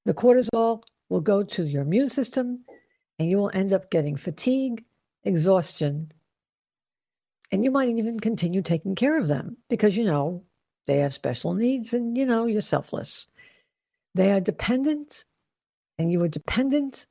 The 0.05 0.13
cortisol 0.13 0.83
will 1.09 1.21
go 1.21 1.43
to 1.43 1.63
your 1.63 1.81
immune 1.81 2.09
system, 2.09 2.65
and 3.19 3.29
you 3.29 3.37
will 3.37 3.51
end 3.53 3.73
up 3.73 3.89
getting 3.89 4.15
fatigue, 4.17 4.85
exhaustion, 5.23 6.11
and 7.51 7.63
you 7.63 7.71
might 7.71 7.89
even 7.89 8.19
continue 8.19 8.61
taking 8.61 8.95
care 8.95 9.17
of 9.19 9.27
them 9.27 9.57
because 9.69 9.95
you 9.95 10.03
know 10.03 10.43
they 10.85 10.97
have 10.97 11.13
special 11.13 11.53
needs 11.53 11.93
and 11.93 12.17
you 12.17 12.25
know 12.25 12.45
you're 12.45 12.61
selfless. 12.61 13.27
They 14.15 14.31
are 14.31 14.41
dependent, 14.41 15.23
and 15.97 16.11
you 16.11 16.21
are 16.23 16.27
dependent 16.27 17.05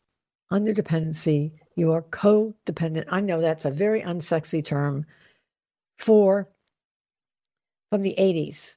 on 0.51 0.65
their 0.65 0.75
dependency 0.75 1.55
you 1.77 1.93
are 1.93 2.03
codependent. 2.03 3.05
I 3.09 3.21
know 3.21 3.41
that's 3.41 3.67
a 3.67 3.71
very 3.71 4.01
unsexy 4.01 4.65
term 4.65 5.05
for 5.97 6.49
from 7.91 8.03
the 8.03 8.15
80s. 8.19 8.77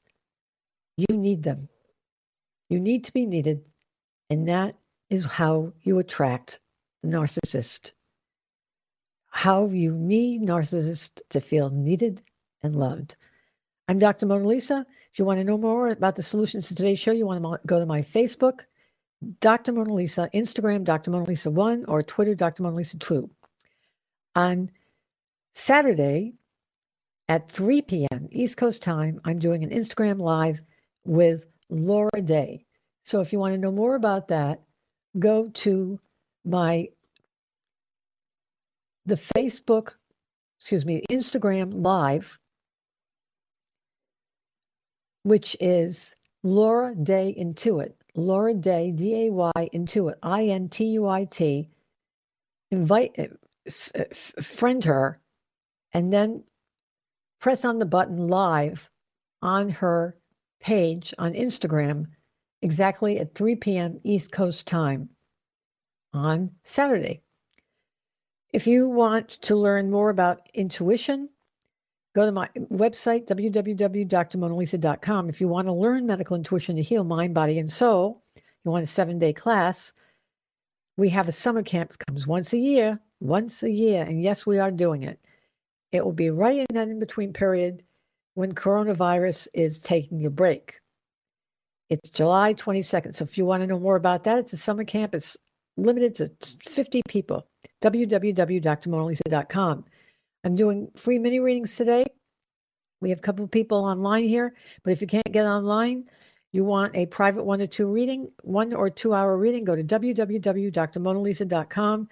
You 0.98 1.16
need 1.16 1.44
them. 1.44 1.70
You 2.70 2.80
need 2.80 3.06
to 3.06 3.14
be 3.14 3.26
needed. 3.26 3.64
And 4.30 4.50
that 4.50 4.76
is 5.10 5.26
how 5.26 5.74
you 5.82 6.00
attract 6.00 6.60
the 7.02 7.10
narcissist. 7.10 7.92
How 9.30 9.68
you 9.68 9.94
need 9.94 10.42
narcissists 10.42 11.22
to 11.30 11.42
feel 11.42 11.70
needed 11.70 12.22
and 12.62 12.76
loved. 12.76 13.16
I'm 13.88 14.00
Dr. 14.00 14.26
Mona 14.26 14.48
Lisa. 14.48 14.86
If 15.12 15.18
you 15.18 15.26
want 15.26 15.40
to 15.40 15.44
know 15.44 15.58
more 15.58 15.88
about 15.88 16.16
the 16.16 16.24
solutions 16.24 16.68
to 16.68 16.76
today's 16.76 17.00
show, 17.00 17.12
you 17.12 17.26
want 17.26 17.44
to 17.44 17.60
go 17.66 17.80
to 17.80 17.86
my 17.86 18.02
Facebook, 18.02 18.62
Dr. 19.40 19.72
Mona 19.72 19.94
Lisa, 19.94 20.30
Instagram, 20.34 20.84
Dr. 20.84 21.12
Mona 21.12 21.26
Lisa 21.26 21.50
1, 21.50 21.86
or 21.86 22.04
Twitter, 22.04 22.36
Dr. 22.36 22.64
Mona 22.64 22.76
Lisa 22.76 22.98
2. 22.98 23.30
On 24.36 24.70
Saturday 25.54 26.34
at 27.30 27.52
3 27.52 27.84
p.m. 27.84 28.28
East 28.32 28.58
Coast 28.58 28.82
time, 28.82 29.22
I'm 29.24 29.38
doing 29.38 29.64
an 29.64 29.70
Instagram 29.70 30.20
live 30.20 30.62
with 31.06 31.46
Laura 31.70 32.22
Day. 32.22 32.66
So 33.04 33.22
if 33.22 33.32
you 33.32 33.40
want 33.40 33.54
to 33.54 33.60
know 33.60 33.72
more 33.72 33.96
about 33.96 34.30
that, 34.30 34.64
go 35.18 35.50
to 35.50 36.00
my 36.44 36.90
the 39.06 39.16
Facebook, 39.16 39.94
excuse 40.60 40.86
me, 40.86 41.04
Instagram 41.10 41.84
live, 41.84 42.40
which 45.24 45.56
is 45.60 46.16
Laura 46.44 46.96
Day 46.96 47.36
Intuit. 47.40 47.94
Laura 48.16 48.56
Day, 48.56 48.92
D 48.92 49.28
A 49.28 49.32
Y, 49.32 49.70
Intuit, 49.74 50.16
I 50.24 50.46
N 50.46 50.68
T 50.68 50.86
U 50.86 51.08
I 51.08 51.26
T, 51.26 51.70
invite, 52.72 53.18
uh, 53.20 54.04
friend 54.42 54.84
her, 54.84 55.22
and 55.94 56.12
then 56.12 56.44
press 57.40 57.66
on 57.66 57.80
the 57.80 57.86
button 57.86 58.28
live 58.28 58.90
on 59.42 59.70
her 59.70 60.16
page 60.60 61.14
on 61.18 61.34
Instagram 61.34 62.08
exactly 62.62 63.20
at 63.20 63.36
3 63.36 63.56
p.m. 63.56 64.00
East 64.04 64.32
Coast 64.32 64.68
time 64.68 65.10
on 66.14 66.52
Saturday. 66.64 67.22
If 68.52 68.68
you 68.68 68.90
want 68.90 69.30
to 69.44 69.56
learn 69.56 69.92
more 69.92 70.10
about 70.10 70.50
intuition, 70.54 71.30
Go 72.16 72.26
to 72.26 72.32
my 72.32 72.50
website, 72.58 73.28
www.drmonalisa.com. 73.28 75.30
If 75.30 75.42
you 75.42 75.48
want 75.48 75.68
to 75.68 75.74
learn 75.74 76.08
medical 76.08 76.36
intuition 76.36 76.78
to 76.78 76.82
heal 76.82 77.04
mind, 77.04 77.36
body, 77.36 77.60
and 77.60 77.72
soul, 77.72 78.24
you 78.36 78.72
want 78.72 78.84
a 78.84 78.88
seven 78.88 79.20
day 79.20 79.32
class, 79.32 79.94
we 80.98 81.10
have 81.10 81.30
a 81.30 81.32
summer 81.32 81.62
camp 81.62 81.92
that 81.92 82.08
comes 82.08 82.26
once 82.26 82.54
a 82.54 82.58
year, 82.58 83.00
once 83.20 83.62
a 83.62 83.70
year. 83.70 84.04
And 84.04 84.24
yes, 84.24 84.44
we 84.46 84.58
are 84.58 84.72
doing 84.72 85.04
it. 85.04 85.20
It 85.92 86.06
will 86.06 86.14
be 86.14 86.30
right 86.30 86.60
in 86.60 86.68
that 86.74 86.88
in 86.88 87.00
between 87.00 87.34
period 87.34 87.84
when 88.36 88.54
coronavirus 88.54 89.48
is 89.54 89.80
taking 89.80 90.26
a 90.26 90.30
break. 90.30 90.80
It's 91.90 92.12
July 92.12 92.54
22nd. 92.54 93.16
So 93.16 93.26
if 93.26 93.38
you 93.38 93.46
want 93.46 93.64
to 93.64 93.68
know 93.68 93.80
more 93.80 93.96
about 93.96 94.26
that, 94.26 94.38
it's 94.38 94.54
a 94.54 94.58
summer 94.58 94.84
camp. 94.84 95.16
It's 95.16 95.36
limited 95.76 96.16
to 96.16 96.30
50 96.70 97.02
people. 97.08 97.48
www.drmonalisa.com. 97.82 99.86
I'm 100.44 100.56
doing 100.56 100.92
free 100.96 101.18
mini 101.20 101.40
readings 101.40 101.76
today. 101.76 102.06
We 103.02 103.10
have 103.10 103.20
a 103.20 103.22
couple 103.22 103.46
of 103.46 103.52
people 103.52 103.86
online 103.86 104.26
here, 104.26 104.54
but 104.84 104.92
if 104.92 105.00
you 105.02 105.08
can't 105.08 105.32
get 105.32 105.46
online, 105.46 106.10
you 106.52 106.66
want 106.66 106.96
a 106.96 107.06
private 107.06 107.44
one 107.44 107.62
or 107.62 107.68
two 107.68 107.86
reading, 107.88 108.32
one 108.44 108.74
or 108.74 108.90
two 108.90 109.14
hour 109.14 109.38
reading, 109.38 109.64
go 109.64 109.76
to 109.76 109.84
www.drmonalisa.com, 109.84 112.10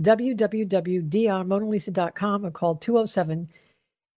www.drmonalisa.com, 0.00 2.46
or 2.46 2.50
call 2.50 2.76
207 2.76 3.48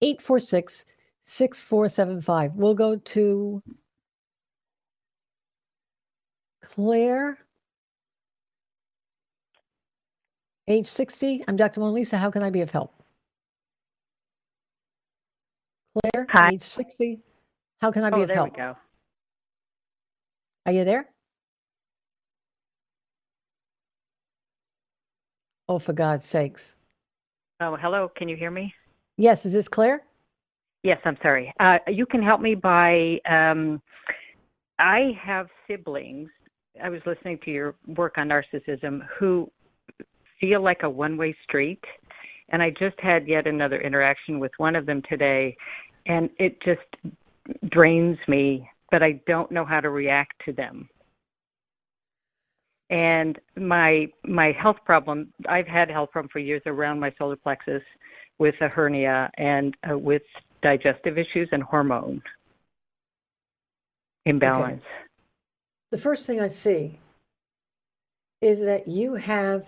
846 0.02 0.86
6475. 1.26 2.56
We'll 2.56 2.76
go 2.76 2.98
to 2.98 3.62
Claire, 6.64 7.38
age 10.68 10.88
60. 10.88 11.46
I'm 11.48 11.56
Dr. 11.56 11.80
Mona 11.80 11.94
Lisa. 11.94 12.18
How 12.18 12.32
can 12.32 12.44
I 12.44 12.50
be 12.50 12.60
of 12.62 12.72
help? 12.72 12.94
Claire, 15.94 16.26
Hi. 16.30 16.50
age 16.54 16.64
60. 16.64 17.22
How 17.80 17.92
can 17.92 18.04
I 18.04 18.10
be 18.10 18.18
oh, 18.18 18.22
of 18.24 18.28
there 18.28 18.38
help? 18.38 18.52
we 18.52 18.58
go. 18.58 18.76
Are 20.66 20.72
you 20.72 20.86
there? 20.86 21.13
Oh, 25.74 25.80
for 25.80 25.94
God's 25.94 26.24
sakes. 26.24 26.76
Oh, 27.60 27.76
hello. 27.76 28.08
Can 28.16 28.30
you 28.30 28.36
hear 28.36 28.52
me? 28.52 28.72
Yes, 29.18 29.44
is 29.44 29.54
this 29.54 29.68
Claire? 29.68 30.04
Yes, 30.84 31.00
I'm 31.04 31.18
sorry. 31.24 31.52
Uh, 31.60 31.80
you 31.88 32.06
can 32.06 32.22
help 32.22 32.42
me 32.42 32.54
by. 32.54 33.18
Um, 33.28 33.82
I 34.78 35.18
have 35.20 35.48
siblings. 35.68 36.30
I 36.84 36.90
was 36.90 37.02
listening 37.08 37.40
to 37.46 37.50
your 37.50 37.74
work 37.88 38.20
on 38.20 38.30
narcissism 38.30 39.00
who 39.18 39.50
feel 40.40 40.64
like 40.64 40.84
a 40.84 40.90
one 40.90 41.18
way 41.18 41.36
street. 41.44 41.84
And 42.50 42.62
I 42.62 42.70
just 42.70 43.00
had 43.00 43.28
yet 43.28 43.48
another 43.48 43.82
interaction 43.82 44.38
with 44.38 44.52
one 44.58 44.76
of 44.76 44.86
them 44.86 45.02
today, 45.10 45.58
and 46.06 46.30
it 46.38 46.62
just 46.62 47.16
drains 47.72 48.20
me, 48.28 48.70
but 48.92 49.02
I 49.02 49.20
don't 49.26 49.50
know 49.50 49.66
how 49.66 49.80
to 49.80 49.90
react 49.90 50.34
to 50.46 50.54
them. 50.54 50.88
And 52.94 53.40
my 53.58 54.08
my 54.24 54.52
health 54.52 54.78
problem, 54.86 55.34
I've 55.50 55.66
had 55.66 55.90
health 55.90 56.12
problem 56.12 56.30
for 56.32 56.38
years 56.38 56.62
around 56.68 57.00
my 57.00 57.12
solar 57.18 57.36
plexus 57.36 57.82
with 58.38 58.54
a 58.62 58.68
hernia 58.68 59.32
and 59.36 59.76
uh, 59.90 59.98
with 59.98 60.22
digestive 60.62 61.18
issues 61.18 61.50
and 61.52 61.64
hormone 61.64 62.22
imbalance. 64.28 64.84
The 65.90 65.98
first 65.98 66.28
thing 66.28 66.40
I 66.40 66.50
see 66.50 67.00
is 68.42 68.60
that 68.60 68.88
you 68.88 69.16
have 69.16 69.66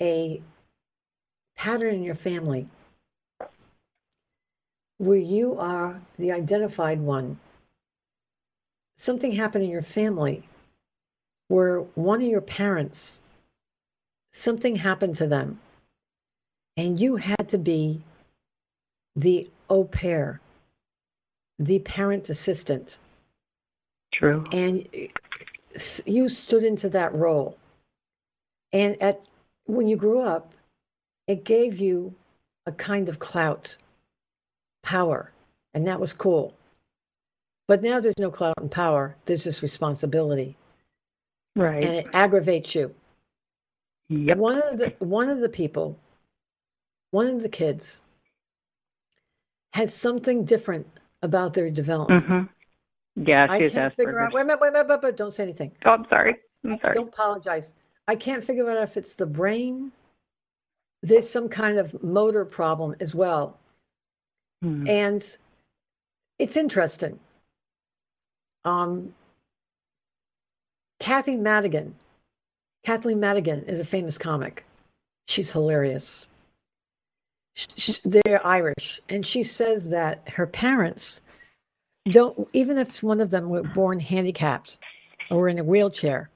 a 0.00 0.42
pattern 1.56 1.94
in 1.94 2.02
your 2.02 2.16
family 2.16 2.66
where 4.98 5.16
you 5.16 5.60
are 5.60 6.00
the 6.18 6.32
identified 6.32 7.00
one. 7.00 7.38
Something 8.98 9.30
happened 9.30 9.62
in 9.62 9.70
your 9.70 9.82
family 9.82 10.42
where 11.48 11.80
one 11.80 12.20
of 12.20 12.28
your 12.28 12.40
parents, 12.40 13.20
something 14.32 14.76
happened 14.76 15.16
to 15.16 15.26
them, 15.26 15.60
and 16.76 17.00
you 17.00 17.16
had 17.16 17.48
to 17.48 17.58
be 17.58 18.02
the 19.14 19.48
au 19.70 19.84
pair, 19.84 20.40
the 21.58 21.78
parent 21.80 22.28
assistant 22.28 22.98
True. 24.12 24.44
and 24.52 24.88
you 26.06 26.28
stood 26.28 26.64
into 26.64 26.88
that 26.90 27.14
role. 27.14 27.56
And 28.72 29.00
at 29.02 29.22
when 29.66 29.88
you 29.88 29.96
grew 29.96 30.20
up, 30.20 30.52
it 31.26 31.44
gave 31.44 31.78
you 31.78 32.14
a 32.66 32.72
kind 32.72 33.08
of 33.08 33.18
clout, 33.18 33.76
power, 34.82 35.30
and 35.74 35.86
that 35.86 36.00
was 36.00 36.12
cool. 36.12 36.54
But 37.68 37.82
now 37.82 38.00
there's 38.00 38.18
no 38.18 38.30
clout 38.30 38.54
and 38.58 38.70
power. 38.70 39.16
There's 39.24 39.44
just 39.44 39.62
responsibility, 39.62 40.56
Right. 41.56 41.82
and 41.82 41.96
it 41.96 42.08
aggravates 42.12 42.74
you. 42.74 42.94
yep. 44.08 44.36
One 44.36 44.62
of 44.62 44.78
the 44.78 44.94
one 44.98 45.30
of 45.30 45.40
the 45.40 45.48
people, 45.48 45.98
one 47.10 47.26
of 47.28 47.42
the 47.42 47.48
kids, 47.48 48.02
has 49.72 49.94
something 49.94 50.44
different 50.44 50.86
about 51.22 51.54
their 51.54 51.70
development. 51.70 52.24
Mhm. 52.26 52.48
Yeah, 53.16 53.46
I 53.48 53.66
can't 53.66 53.94
figure 53.94 54.20
out. 54.20 54.34
Wait 54.34 54.42
a 54.42 54.44
minute, 54.44 54.60
wait 54.60 54.68
a 54.68 54.72
minute, 54.72 55.02
wait 55.02 55.08
a 55.08 55.12
don't 55.12 55.32
say 55.32 55.44
anything. 55.44 55.72
Oh, 55.86 55.92
I'm 55.92 56.06
sorry. 56.10 56.36
I'm 56.64 56.78
sorry. 56.80 56.94
Don't 56.94 57.08
apologize. 57.08 57.74
I 58.06 58.14
can't 58.14 58.44
figure 58.44 58.70
out 58.70 58.82
if 58.82 58.98
it's 58.98 59.14
the 59.14 59.26
brain. 59.26 59.90
There's 61.02 61.28
some 61.28 61.48
kind 61.48 61.78
of 61.78 62.02
motor 62.02 62.44
problem 62.44 62.94
as 63.00 63.14
well. 63.14 63.58
Hmm. 64.62 64.86
And 64.86 65.36
it's 66.38 66.56
interesting. 66.56 67.18
Um, 68.64 69.14
Kathy 71.00 71.36
Madigan. 71.36 71.94
Kathleen 72.84 73.20
Madigan 73.20 73.64
is 73.64 73.80
a 73.80 73.84
famous 73.84 74.16
comic. 74.18 74.64
She's 75.26 75.50
hilarious. 75.50 76.26
They're 78.04 78.46
Irish. 78.46 79.00
And 79.08 79.26
she 79.26 79.42
says 79.42 79.90
that 79.90 80.28
her 80.28 80.46
parents 80.46 81.20
don't, 82.08 82.48
even 82.52 82.78
if 82.78 83.02
one 83.02 83.20
of 83.20 83.30
them 83.30 83.48
were 83.48 83.62
born 83.62 83.98
handicapped 83.98 84.78
or 85.30 85.48
in 85.48 85.58
a 85.58 85.64
wheelchair, 85.64 86.30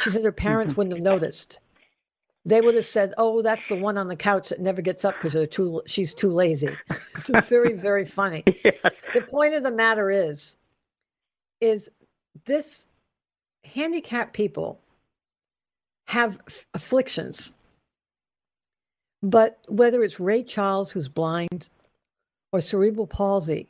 she 0.00 0.10
said 0.10 0.24
her 0.24 0.32
parents 0.32 0.72
mm-hmm. 0.72 0.80
wouldn't 0.80 0.96
have 0.96 1.04
noticed. 1.04 1.58
They 2.44 2.60
would 2.60 2.76
have 2.76 2.86
said, 2.86 3.14
"Oh, 3.18 3.42
that's 3.42 3.66
the 3.68 3.76
one 3.76 3.98
on 3.98 4.08
the 4.08 4.16
couch 4.16 4.50
that 4.50 4.60
never 4.60 4.80
gets 4.80 5.04
up 5.04 5.14
because 5.14 5.32
they're 5.32 5.46
too 5.46 5.82
she's 5.86 6.14
too 6.14 6.30
lazy." 6.30 6.74
it's 6.88 7.28
very 7.48 7.74
very 7.74 8.04
funny. 8.04 8.44
Yes. 8.64 8.94
The 9.12 9.22
point 9.22 9.54
of 9.54 9.62
the 9.62 9.72
matter 9.72 10.10
is 10.10 10.56
is 11.60 11.90
this 12.44 12.86
handicapped 13.74 14.32
people 14.32 14.80
have 16.06 16.38
afflictions. 16.74 17.52
But 19.22 19.58
whether 19.68 20.02
it's 20.02 20.20
Ray 20.20 20.42
Charles 20.42 20.90
who's 20.90 21.08
blind 21.08 21.68
or 22.52 22.60
cerebral 22.60 23.06
palsy, 23.06 23.68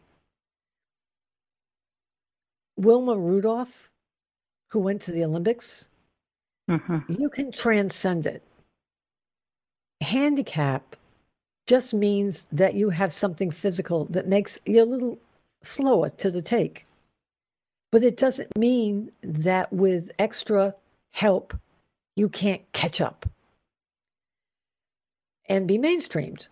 Wilma 2.77 3.17
Rudolph 3.17 3.91
who 4.71 4.81
went 4.81 5.03
to 5.03 5.13
the 5.13 5.25
Olympics, 5.25 5.89
Mhm. 6.69 7.19
you 7.19 7.31
can 7.31 7.51
transcend 7.51 8.27
it. 8.27 8.43
Handicap 10.01 10.97
just 11.67 11.93
means 11.93 12.45
that 12.53 12.75
you 12.75 12.91
have 12.91 13.13
something 13.13 13.51
physical 13.51 14.05
that 14.07 14.27
makes 14.27 14.61
you 14.65 14.83
a 14.83 14.85
little 14.85 15.19
slower 15.63 16.11
to 16.11 16.31
the 16.31 16.43
take. 16.43 16.87
But 17.91 18.05
it 18.05 18.17
doesn't 18.17 18.57
mean 18.57 19.13
that 19.23 19.73
with 19.73 20.11
extra 20.19 20.75
help, 21.11 21.55
you 22.17 22.29
can't 22.29 22.63
catch 22.73 23.01
up 23.01 23.27
and 25.49 25.67
be 25.67 25.79
mainstreamed. 25.79 26.49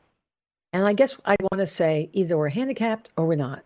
And 0.72 0.86
I 0.86 0.94
guess 0.94 1.16
I 1.24 1.36
want 1.40 1.60
to 1.60 1.66
say 1.66 2.10
either 2.12 2.36
we're 2.38 2.48
handicapped 2.48 3.10
or 3.16 3.26
we're 3.26 3.36
not. 3.36 3.64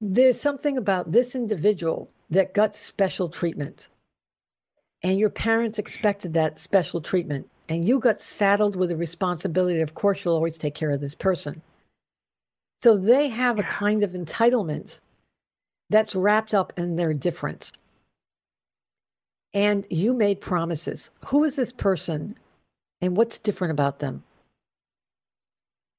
There's 0.00 0.40
something 0.40 0.76
about 0.76 1.12
this 1.12 1.34
individual 1.34 2.10
that 2.30 2.54
got 2.54 2.74
special 2.74 3.28
treatment 3.28 3.88
and 5.02 5.18
your 5.18 5.30
parents 5.30 5.78
expected 5.78 6.34
that 6.34 6.58
special 6.58 7.00
treatment, 7.00 7.48
and 7.68 7.86
you 7.86 7.98
got 7.98 8.20
saddled 8.20 8.76
with 8.76 8.88
the 8.88 8.96
responsibility, 8.96 9.80
of 9.80 9.94
course, 9.94 10.24
you'll 10.24 10.34
always 10.34 10.58
take 10.58 10.74
care 10.74 10.90
of 10.90 11.00
this 11.00 11.14
person. 11.14 11.60
So 12.82 12.96
they 12.96 13.28
have 13.28 13.58
a 13.58 13.64
kind 13.64 14.02
of 14.02 14.12
entitlement 14.12 15.00
that's 15.92 16.14
wrapped 16.14 16.54
up 16.54 16.72
in 16.76 16.96
their 16.96 17.14
difference. 17.14 17.72
And 19.54 19.86
you 19.90 20.14
made 20.14 20.40
promises. 20.40 21.10
Who 21.26 21.44
is 21.44 21.56
this 21.56 21.72
person, 21.72 22.36
and 23.00 23.16
what's 23.16 23.38
different 23.38 23.72
about 23.72 23.98
them? 23.98 24.24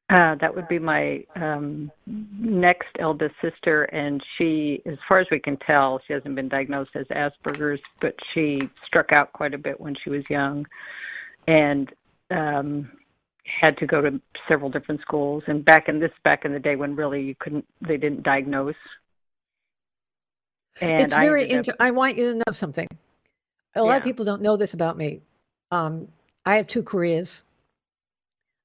Uh, 0.10 0.36
that 0.41 0.53
would 0.53 0.67
be 0.67 0.79
my 0.79 1.23
um, 1.36 1.91
next 2.06 2.89
eldest 2.99 3.34
sister, 3.41 3.84
and 3.86 4.21
she, 4.38 4.82
as 4.86 4.97
far 5.08 5.19
as 5.19 5.27
we 5.32 5.39
can 5.39 5.58
tell, 5.65 5.99
she 6.06 6.13
hasn't 6.13 6.36
been 6.36 6.49
diagnosed 6.49 6.91
as 6.95 7.06
Asperger's, 7.08 7.82
but 8.01 8.13
she 8.34 8.60
struck 8.86 9.12
out 9.12 9.32
quite 9.34 9.53
a 9.53 9.58
bit 9.58 9.79
when 9.79 9.95
she 10.03 10.10
was 10.10 10.23
young, 10.29 10.65
and 11.47 11.89
um, 12.32 12.91
had 13.62 13.77
to 13.77 13.88
go 13.88 14.01
to 14.01 14.19
several 14.47 14.69
different 14.69 15.01
schools. 15.01 15.43
And 15.47 15.63
back 15.63 15.88
in 15.88 15.99
this, 15.99 16.12
back 16.23 16.45
in 16.45 16.53
the 16.53 16.60
day 16.60 16.75
when 16.75 16.95
really 16.95 17.21
you 17.21 17.36
couldn't, 17.39 17.65
they 17.82 17.97
didn't 17.97 18.23
diagnose. 18.23 18.75
And 20.81 21.01
it's 21.01 21.13
very 21.13 21.45
interesting. 21.45 21.75
I 21.79 21.91
want 21.91 22.17
you 22.17 22.33
to 22.33 22.36
know 22.36 22.51
something. 22.51 22.88
A 23.75 23.83
lot 23.83 23.97
of 23.97 24.03
people 24.03 24.25
don't 24.25 24.41
know 24.41 24.57
this 24.57 24.73
about 24.73 24.97
me. 24.97 25.21
Um, 25.71 26.07
I 26.45 26.57
have 26.57 26.67
two 26.67 26.83
careers. 26.83 27.43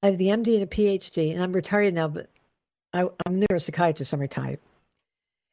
I 0.03 0.09
have 0.09 0.19
the 0.19 0.27
MD 0.29 0.55
and 0.55 0.63
a 0.63 0.67
PhD, 0.67 1.33
and 1.33 1.43
I'm 1.43 1.53
retired 1.53 1.95
now, 1.95 2.09
but 2.09 2.29
I, 2.93 3.03
I'm 3.27 3.43
a 3.43 3.47
neuropsychiatrist. 3.47 4.13
I'm 4.13 4.21
retired. 4.21 4.59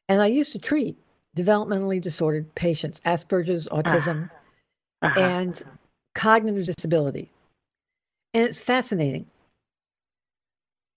And 0.08 0.20
I 0.20 0.26
used 0.26 0.52
to 0.52 0.58
treat 0.58 0.96
developmentally 1.36 2.00
disordered 2.00 2.54
patients, 2.54 3.00
Asperger's, 3.00 3.66
autism, 3.68 4.30
Uh-huh. 5.02 5.20
and 5.20 5.62
cognitive 6.14 6.64
disability. 6.66 7.30
And 8.34 8.44
it's 8.44 8.58
fascinating. 8.58 9.26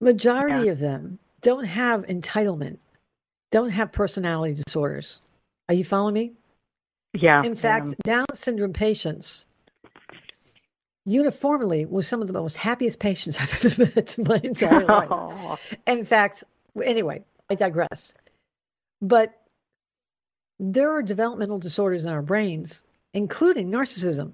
Majority 0.02 0.66
Yeah. 0.66 0.72
of 0.72 0.80
them 0.80 1.20
don't 1.42 1.66
have 1.66 2.06
entitlement, 2.06 2.78
don't 3.52 3.70
have 3.70 3.92
personality 3.92 4.62
disorders. 4.66 5.22
Are 5.70 5.76
you 5.76 5.84
following 5.84 6.16
me? 6.16 6.34
Yeah. 7.14 7.44
In 7.46 7.56
fact, 7.56 7.90
um, 7.90 7.96
Down 8.04 8.26
syndrome 8.34 8.74
patients 8.74 9.46
uniformly 11.06 11.86
were 11.86 12.02
some 12.02 12.22
of 12.22 12.28
the 12.28 12.34
most 12.34 12.58
happiest 12.58 13.00
patients 13.00 13.38
I've 13.40 13.66
ever 13.66 13.92
met 13.96 14.18
in 14.18 14.24
my 14.28 14.42
entire 14.44 14.86
life. 14.86 15.08
oh, 15.12 15.58
In 15.86 16.06
fact, 16.06 16.44
anyway, 16.84 17.24
I 17.50 17.56
digress. 17.56 18.16
But 19.02 19.40
there 20.60 20.92
are 20.92 21.04
developmental 21.04 21.60
disorders 21.60 22.04
in 22.04 22.12
our 22.12 22.24
brains, 22.24 22.84
including 23.14 23.72
narcissism, 23.72 24.32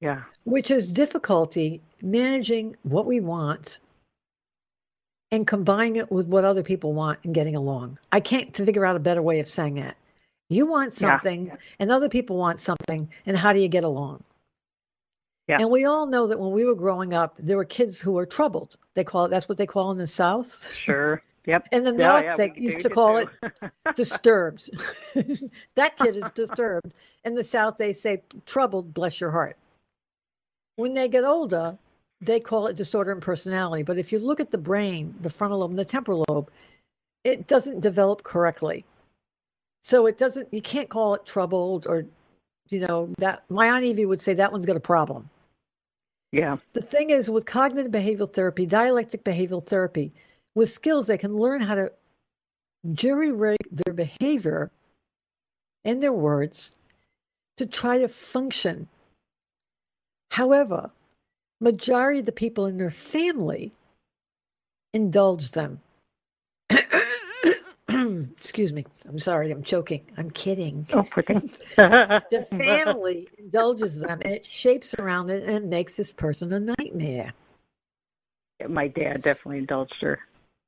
yeah. 0.00 0.22
which 0.44 0.70
is 0.70 0.86
difficulty 0.86 1.80
managing 2.02 2.76
what 2.82 3.06
we 3.06 3.20
want 3.20 3.80
and 5.32 5.46
combining 5.46 5.96
it 5.96 6.12
with 6.12 6.26
what 6.26 6.44
other 6.44 6.62
people 6.62 6.92
want 6.92 7.20
and 7.24 7.34
getting 7.34 7.56
along. 7.56 7.98
I 8.12 8.20
can't 8.20 8.54
figure 8.54 8.84
out 8.84 8.96
a 8.96 9.00
better 9.00 9.22
way 9.22 9.40
of 9.40 9.48
saying 9.48 9.74
that. 9.74 9.96
You 10.48 10.66
want 10.66 10.92
Yeah. 10.92 11.18
something 11.18 11.52
and 11.78 11.90
other 11.90 12.08
people 12.08 12.36
want 12.36 12.60
something, 12.60 13.08
and 13.26 13.36
how 13.36 13.52
do 13.52 13.60
you 13.60 13.68
get 13.68 13.84
along? 13.84 14.22
Yeah. 15.48 15.58
And 15.60 15.70
we 15.70 15.84
all 15.84 16.06
know 16.06 16.26
that 16.26 16.38
when 16.40 16.50
we 16.50 16.64
were 16.64 16.74
growing 16.74 17.12
up, 17.12 17.36
there 17.38 17.56
were 17.56 17.64
kids 17.64 18.00
who 18.00 18.12
were 18.12 18.26
troubled. 18.26 18.76
They 18.94 19.04
call 19.04 19.26
it 19.26 19.28
that's 19.28 19.48
what 19.48 19.58
they 19.58 19.66
call 19.66 19.90
in 19.92 19.98
the 19.98 20.06
South. 20.06 20.72
Sure. 20.72 21.20
Yep. 21.46 21.68
In 21.72 21.84
the 21.84 21.92
Yeah, 21.92 21.96
North, 21.96 22.24
yeah, 22.24 22.36
they 22.36 22.52
used 22.56 22.80
to 22.80 22.90
call 22.90 23.18
it 23.18 23.28
disturbed. 23.94 24.68
that 25.76 25.96
kid 25.96 26.16
is 26.16 26.28
disturbed. 26.30 26.92
In 27.24 27.34
the 27.36 27.44
South, 27.44 27.78
they 27.78 27.92
say 27.92 28.22
troubled, 28.44 28.92
bless 28.92 29.20
your 29.20 29.30
heart. 29.30 29.56
When 30.74 30.92
they 30.94 31.08
get 31.08 31.22
older, 31.22 31.78
they 32.20 32.40
call 32.40 32.66
it 32.66 32.74
disorder 32.76 33.12
in 33.12 33.20
personality. 33.20 33.84
But 33.84 33.98
if 33.98 34.10
you 34.10 34.18
look 34.18 34.40
at 34.40 34.50
the 34.50 34.58
brain, 34.58 35.14
the 35.20 35.30
frontal 35.30 35.60
lobe 35.60 35.70
and 35.70 35.78
the 35.78 35.84
temporal 35.84 36.24
lobe, 36.28 36.50
it 37.22 37.46
doesn't 37.46 37.80
develop 37.80 38.24
correctly. 38.24 38.84
So 39.86 40.06
it 40.06 40.18
doesn't, 40.18 40.52
you 40.52 40.60
can't 40.60 40.88
call 40.88 41.14
it 41.14 41.24
troubled 41.24 41.86
or, 41.86 42.06
you 42.70 42.80
know, 42.80 43.08
that 43.18 43.44
my 43.48 43.68
Aunt 43.68 43.84
Evie 43.84 44.04
would 44.04 44.20
say 44.20 44.34
that 44.34 44.50
one's 44.50 44.66
got 44.66 44.74
a 44.74 44.80
problem. 44.80 45.30
yeah. 46.32 46.56
The 46.72 46.82
thing 46.82 47.10
is, 47.10 47.30
with 47.30 47.46
cognitive 47.46 47.92
behavioral 47.92 48.32
therapy, 48.32 48.66
dialectic 48.66 49.22
behavioral 49.22 49.64
therapy, 49.64 50.10
with 50.56 50.72
skills, 50.72 51.06
they 51.06 51.18
can 51.18 51.36
learn 51.36 51.60
how 51.60 51.76
to 51.76 51.92
jury 52.94 53.30
rig 53.30 53.58
their 53.70 53.94
behavior 53.94 54.72
and 55.84 56.02
their 56.02 56.12
words 56.12 56.74
to 57.58 57.66
try 57.66 57.98
to 57.98 58.08
function. 58.08 58.88
However, 60.32 60.90
majority 61.60 62.18
of 62.18 62.26
the 62.26 62.32
people 62.32 62.66
in 62.66 62.76
their 62.76 62.90
family 62.90 63.70
indulge 64.92 65.52
them. 65.52 65.80
Excuse 68.36 68.72
me. 68.72 68.84
I'm 69.08 69.18
sorry. 69.18 69.50
I'm 69.50 69.62
choking. 69.62 70.04
I'm 70.16 70.30
kidding. 70.30 70.86
Oh. 70.92 71.06
The 72.28 72.46
family 72.56 73.28
indulges 73.38 74.00
them 74.00 74.20
and 74.22 74.32
it 74.32 74.44
shapes 74.44 74.94
around 74.98 75.30
it 75.30 75.44
and 75.44 75.70
makes 75.70 75.96
this 75.96 76.10
person 76.10 76.52
a 76.52 76.60
nightmare. 76.60 77.32
My 78.68 78.88
dad 78.88 79.22
definitely 79.22 79.58
indulged 79.58 79.94
her. 80.00 80.18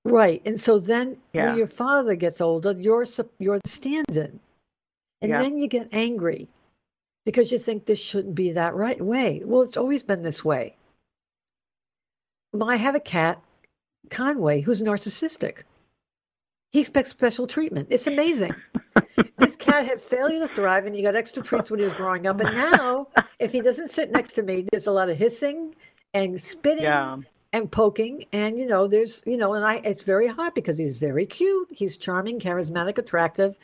Right. 0.04 0.40
And 0.44 0.60
so 0.60 0.78
then 0.78 1.16
Yeah. 1.32 1.46
when 1.46 1.56
your 1.58 1.66
father 1.66 2.14
gets 2.14 2.40
older, 2.40 2.72
you're 2.78 3.06
you're 3.38 3.58
the 3.58 3.68
stand-in. 3.68 4.38
And 5.20 5.30
Yeah. 5.30 5.42
then 5.42 5.58
you 5.58 5.66
get 5.66 5.88
angry 5.92 6.48
because 7.24 7.50
you 7.50 7.58
think 7.58 7.84
this 7.84 7.98
shouldn't 7.98 8.36
be 8.36 8.52
that 8.52 8.74
right 8.74 9.00
way. 9.00 9.42
Well, 9.44 9.62
it's 9.62 9.76
always 9.76 10.04
been 10.04 10.22
this 10.22 10.44
way. 10.44 10.76
Well, 12.52 12.70
I 12.70 12.76
have 12.76 12.94
a 12.94 13.00
cat, 13.00 13.42
Conway, 14.10 14.60
who's 14.60 14.80
narcissistic. 14.80 15.64
He 16.70 16.80
expects 16.80 17.10
special 17.10 17.46
treatment. 17.46 17.88
It's 17.90 18.06
amazing. 18.06 18.54
this 19.38 19.56
cat 19.56 19.86
had 19.86 20.00
failure 20.00 20.46
to 20.46 20.54
thrive 20.54 20.86
and 20.86 20.94
he 20.94 21.02
got 21.02 21.16
extra 21.16 21.42
treats 21.42 21.70
when 21.70 21.80
he 21.80 21.86
was 21.86 21.94
growing 21.94 22.26
up. 22.26 22.40
And 22.40 22.54
now, 22.54 23.08
if 23.38 23.52
he 23.52 23.60
doesn't 23.60 23.90
sit 23.90 24.10
next 24.10 24.34
to 24.34 24.42
me, 24.42 24.66
there's 24.70 24.86
a 24.86 24.92
lot 24.92 25.08
of 25.08 25.16
hissing 25.16 25.74
and 26.14 26.40
spitting 26.40 26.84
Yeah. 26.84 27.16
and 27.52 27.70
poking 27.70 28.24
and 28.32 28.58
you 28.58 28.66
know 28.66 28.86
there's 28.88 29.22
you 29.26 29.36
know 29.36 29.52
and 29.54 29.64
i 29.64 29.74
it's 29.84 30.02
very 30.04 30.26
hard 30.26 30.54
because 30.54 30.78
he's 30.78 30.96
very 30.96 31.26
cute 31.26 31.68
he's 31.70 31.98
charming 31.98 32.40
charismatic 32.40 32.96
attractive 32.96 33.58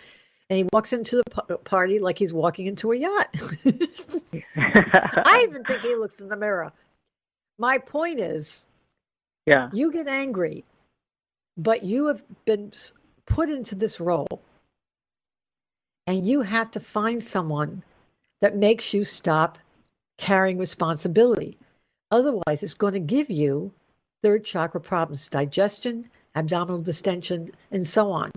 and 0.50 0.58
he 0.58 0.68
walks 0.72 0.92
into 0.92 1.16
the 1.16 1.24
p- 1.24 1.54
party 1.64 1.98
like 1.98 2.18
he's 2.18 2.34
walking 2.34 2.66
into 2.66 2.92
a 2.92 2.96
yacht 2.96 3.28
i 4.56 5.46
even 5.48 5.64
think 5.64 5.80
he 5.80 5.94
looks 5.96 6.20
in 6.20 6.28
the 6.28 6.36
mirror 6.36 6.70
my 7.58 7.78
point 7.78 8.20
is 8.20 8.66
yeah. 9.46 9.70
you 9.72 9.90
get 9.90 10.06
angry 10.06 10.64
but 11.56 11.82
you 11.82 12.06
have 12.06 12.22
been 12.44 12.72
put 13.26 13.48
into 13.48 13.74
this 13.74 14.00
role. 14.00 14.42
And 16.06 16.26
you 16.26 16.42
have 16.42 16.70
to 16.72 16.80
find 16.80 17.24
someone 17.24 17.82
that 18.40 18.56
makes 18.56 18.92
you 18.92 19.04
stop 19.04 19.58
carrying 20.18 20.58
responsibility. 20.58 21.56
Otherwise 22.10 22.62
it's 22.62 22.74
going 22.74 22.92
to 22.92 23.00
give 23.00 23.30
you 23.30 23.72
third 24.22 24.44
chakra 24.44 24.80
problems 24.80 25.28
digestion 25.28 26.08
abdominal 26.34 26.80
distension 26.80 27.50
and 27.70 27.86
so 27.86 28.10
on. 28.10 28.30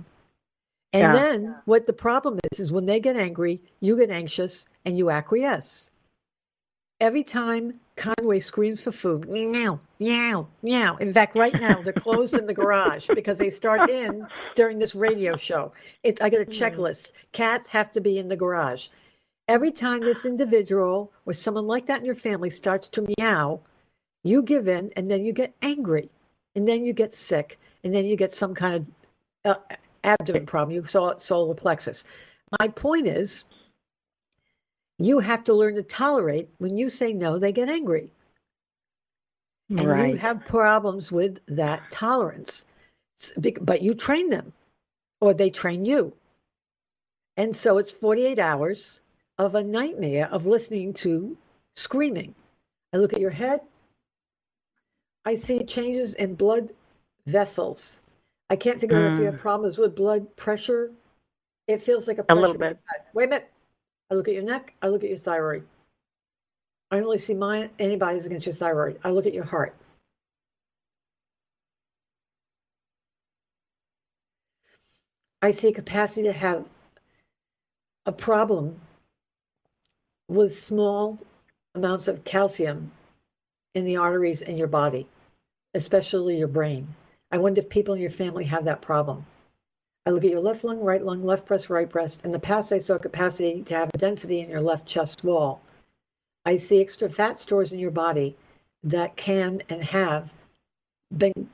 And 0.94 1.02
Yeah. 1.04 1.12
then 1.14 1.56
what 1.66 1.86
the 1.86 1.94
problem 1.94 2.40
is 2.52 2.60
is 2.60 2.72
when 2.72 2.86
they 2.86 3.00
get 3.00 3.18
angry 3.18 3.62
you 3.80 3.98
get 3.98 4.10
anxious 4.10 4.66
and 4.86 4.98
you 4.98 5.10
acquiesce. 5.10 5.92
Every 7.00 7.24
time 7.24 7.80
Conway 7.98 8.40
screams 8.40 8.84
for 8.84 8.92
food, 8.92 9.28
meow, 9.28 9.80
meow, 10.00 10.48
meow. 10.62 10.96
In 10.98 11.14
fact, 11.14 11.36
right 11.36 11.54
now 11.54 11.82
they're 11.82 11.92
closed 11.92 12.36
in 12.36 12.46
the 12.46 12.54
garage 12.54 13.08
because 13.16 13.38
they 13.38 13.50
start 13.50 13.90
in 13.90 14.26
during 14.56 14.80
this 14.80 14.96
radio 14.96 15.36
show. 15.36 15.74
It, 16.04 16.22
I 16.22 16.30
got 16.30 16.42
a 16.42 16.46
checklist. 16.46 17.12
Cats 17.32 17.68
have 17.70 17.92
to 17.94 18.02
be 18.02 18.20
in 18.20 18.30
the 18.30 18.38
garage. 18.38 18.90
Every 19.48 19.72
time 19.72 20.02
this 20.02 20.26
individual 20.26 21.12
or 21.26 21.34
someone 21.34 21.68
like 21.68 21.88
that 21.88 22.00
in 22.00 22.06
your 22.06 22.16
family 22.16 22.50
starts 22.50 22.88
to 22.90 23.08
meow, 23.18 23.62
you 24.24 24.44
give 24.44 24.68
in 24.68 24.92
and 24.96 25.10
then 25.10 25.26
you 25.26 25.34
get 25.34 25.56
angry 25.62 26.10
and 26.56 26.68
then 26.68 26.86
you 26.86 26.94
get 26.94 27.14
sick 27.14 27.58
and 27.84 27.94
then 27.94 28.06
you 28.06 28.16
get 28.16 28.34
some 28.34 28.54
kind 28.54 28.76
of 28.76 28.92
uh, 29.46 29.76
abdomen 30.04 30.46
problem. 30.46 30.76
You 30.76 30.86
saw 30.86 31.10
it 31.10 31.22
solar 31.22 31.56
plexus. 31.56 32.04
My 32.60 32.68
point 32.68 33.08
is, 33.08 33.44
you 35.00 35.20
have 35.20 35.44
to 35.46 35.54
learn 35.54 35.76
to 35.76 35.84
tolerate 35.84 36.50
when 36.58 36.78
you 36.78 36.90
say 36.90 37.14
no, 37.14 37.38
they 37.38 37.52
get 37.52 37.70
angry. 37.70 38.10
And 39.70 39.86
right. 39.86 40.14
you 40.14 40.18
have 40.18 40.46
problems 40.46 41.12
with 41.12 41.40
that 41.48 41.92
tolerance. 41.92 42.66
But 43.62 43.82
you 43.82 43.94
train 43.94 44.30
them 44.30 44.54
or 45.20 45.34
they 45.34 45.50
train 45.50 45.86
you. 45.86 46.14
And 47.36 47.56
so 47.56 47.78
it's 47.78 47.92
48 47.92 48.40
hours 48.40 49.00
of 49.38 49.56
a 49.56 49.64
nightmare 49.64 50.28
of 50.32 50.46
listening 50.46 50.94
to 50.94 51.38
screaming. 51.76 52.34
I 52.94 52.98
look 52.98 53.14
at 53.14 53.22
your 53.22 53.32
head. 53.32 53.62
I 55.26 55.36
see 55.36 55.64
changes 55.64 56.16
in 56.16 56.36
blood 56.36 56.70
vessels. 57.26 58.02
I 58.50 58.56
can't 58.56 58.80
figure 58.80 58.98
out 58.98 59.14
if 59.14 59.20
you 59.20 59.26
have 59.26 59.36
mm. 59.36 59.40
problems 59.40 59.78
with 59.78 59.96
blood 59.96 60.36
pressure. 60.38 60.92
It 61.68 61.84
feels 61.84 62.08
like 62.08 62.18
a. 62.18 62.26
A 62.30 62.36
little 62.36 62.58
bit. 62.58 62.80
cut. 62.88 63.08
Wait 63.14 63.26
a 63.26 63.28
minute. 63.28 63.52
I 64.10 64.16
look 64.16 64.28
at 64.28 64.34
your 64.34 64.44
neck. 64.44 64.74
I 64.82 64.88
look 64.88 65.04
at 65.04 65.10
your 65.10 65.18
thyroid. 65.18 65.68
I 66.90 67.00
only 67.00 67.18
see 67.18 67.34
my 67.34 67.70
antibodies 67.80 68.26
against 68.26 68.46
your 68.46 68.56
thyroid. 68.56 69.00
I 69.04 69.12
look 69.12 69.26
at 69.26 69.34
your 69.34 69.44
heart. 69.44 69.76
I 75.42 75.52
see 75.52 75.72
capacity 75.72 76.28
to 76.28 76.34
have 76.34 76.66
a 78.06 78.12
problem 78.12 78.80
with 80.28 80.58
small 80.58 81.20
amounts 81.76 82.08
of 82.08 82.26
calcium 82.26 82.92
in 83.76 83.86
the 83.86 83.98
arteries 83.98 84.42
in 84.42 84.58
your 84.58 84.68
body, 84.68 85.08
especially 85.74 86.38
your 86.38 86.48
brain. 86.48 86.96
I 87.32 87.38
wonder 87.38 87.60
if 87.60 87.70
people 87.70 87.94
in 87.94 88.02
your 88.02 88.12
family 88.12 88.46
have 88.46 88.64
that 88.64 88.82
problem. 88.82 89.26
I 90.08 90.10
look 90.10 90.24
at 90.24 90.32
your 90.32 90.40
left 90.40 90.64
lung, 90.64 90.80
right 90.80 91.04
lung, 91.04 91.22
left 91.22 91.46
breast, 91.46 91.70
right 91.70 91.90
breast. 91.90 92.24
In 92.24 92.32
the 92.32 92.40
past, 92.40 92.72
I 92.72 92.80
saw 92.80 92.98
capacity 92.98 93.62
to 93.64 93.76
have 93.76 93.90
a 93.94 93.98
density 93.98 94.40
in 94.40 94.50
your 94.50 94.62
left 94.62 94.88
chest 94.88 95.22
wall. 95.22 95.62
I 96.46 96.56
see 96.56 96.80
extra 96.80 97.10
fat 97.10 97.38
stores 97.40 97.74
in 97.74 97.80
your 97.80 97.92
body 97.92 98.38
that 98.86 99.18
can 99.18 99.62
and 99.68 99.84
have 99.84 100.34
been 101.18 101.50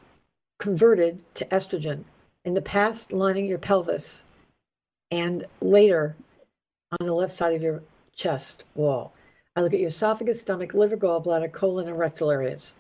converted 0.60 1.24
to 1.34 1.46
estrogen. 1.46 2.04
In 2.46 2.54
the 2.54 2.62
past, 2.62 3.12
lining 3.12 3.48
your 3.48 3.58
pelvis, 3.58 4.24
and 5.10 5.48
later 5.60 6.16
on 6.92 7.08
the 7.08 7.12
left 7.12 7.36
side 7.36 7.56
of 7.56 7.64
your 7.64 7.82
chest 8.16 8.66
wall. 8.76 9.16
I 9.56 9.62
look 9.62 9.74
at 9.74 9.80
your 9.80 9.90
esophagus, 9.90 10.42
stomach, 10.42 10.76
liver, 10.76 10.98
gallbladder, 10.98 11.52
colon, 11.52 11.88
and 11.88 11.98
rectal 11.98 12.30
areas. 12.30 12.76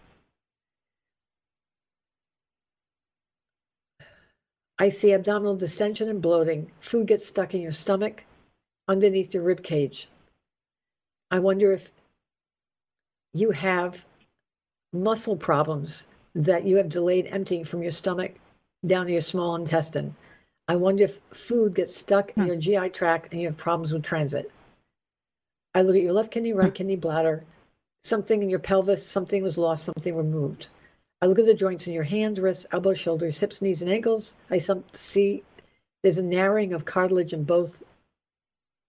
I 4.80 4.90
see 4.90 5.14
abdominal 5.14 5.56
distension 5.56 6.10
and 6.10 6.22
bloating. 6.22 6.72
Food 6.80 7.08
gets 7.08 7.26
stuck 7.26 7.54
in 7.54 7.62
your 7.62 7.72
stomach, 7.72 8.24
underneath 8.88 9.34
your 9.34 9.44
rib 9.44 9.64
cage. 9.64 10.10
I 11.30 11.40
wonder 11.40 11.72
if 11.72 11.92
you 13.34 13.52
have 13.52 14.06
muscle 14.92 15.38
problems 15.38 16.08
that 16.36 16.66
you 16.66 16.78
have 16.78 16.90
delayed 16.90 17.28
emptying 17.28 17.66
from 17.66 17.84
your 17.84 17.92
stomach 17.92 18.34
down 18.86 19.06
to 19.06 19.12
your 19.12 19.22
small 19.22 19.56
intestine. 19.56 20.16
I 20.68 20.76
wonder 20.76 21.04
if 21.04 21.20
food 21.32 21.76
gets 21.76 21.96
stuck 21.96 22.32
in 22.38 22.44
hmm. 22.44 22.48
your 22.48 22.56
GI 22.56 22.90
tract 22.90 23.32
and 23.32 23.42
you 23.42 23.48
have 23.48 23.58
problems 23.58 23.92
with 23.92 24.04
transit. 24.04 24.52
I 25.76 25.82
look 25.82 25.96
at 25.96 26.02
your 26.02 26.14
left 26.14 26.32
kidney, 26.32 26.54
right 26.54 26.70
hmm. 26.70 26.74
kidney, 26.74 26.96
bladder, 26.96 27.44
something 28.04 28.42
in 28.42 28.50
your 28.50 28.60
pelvis, 28.60 29.06
something 29.06 29.44
was 29.44 29.58
lost, 29.58 29.86
something 29.86 30.16
removed. 30.16 30.68
I 31.24 31.26
look 31.26 31.40
at 31.40 31.46
the 31.46 31.54
joints 31.54 31.88
in 31.88 31.94
your 31.94 32.04
hands, 32.04 32.38
wrists, 32.38 32.66
elbows, 32.74 33.00
shoulders, 33.00 33.40
hips, 33.40 33.62
knees, 33.62 33.82
and 33.82 33.90
ankles. 33.90 34.36
I 34.52 34.58
some, 34.58 34.84
see 34.92 35.42
there's 36.02 36.18
a 36.18 36.22
narrowing 36.22 36.74
of 36.74 36.84
cartilage 36.84 37.32
in 37.32 37.46
both 37.46 37.82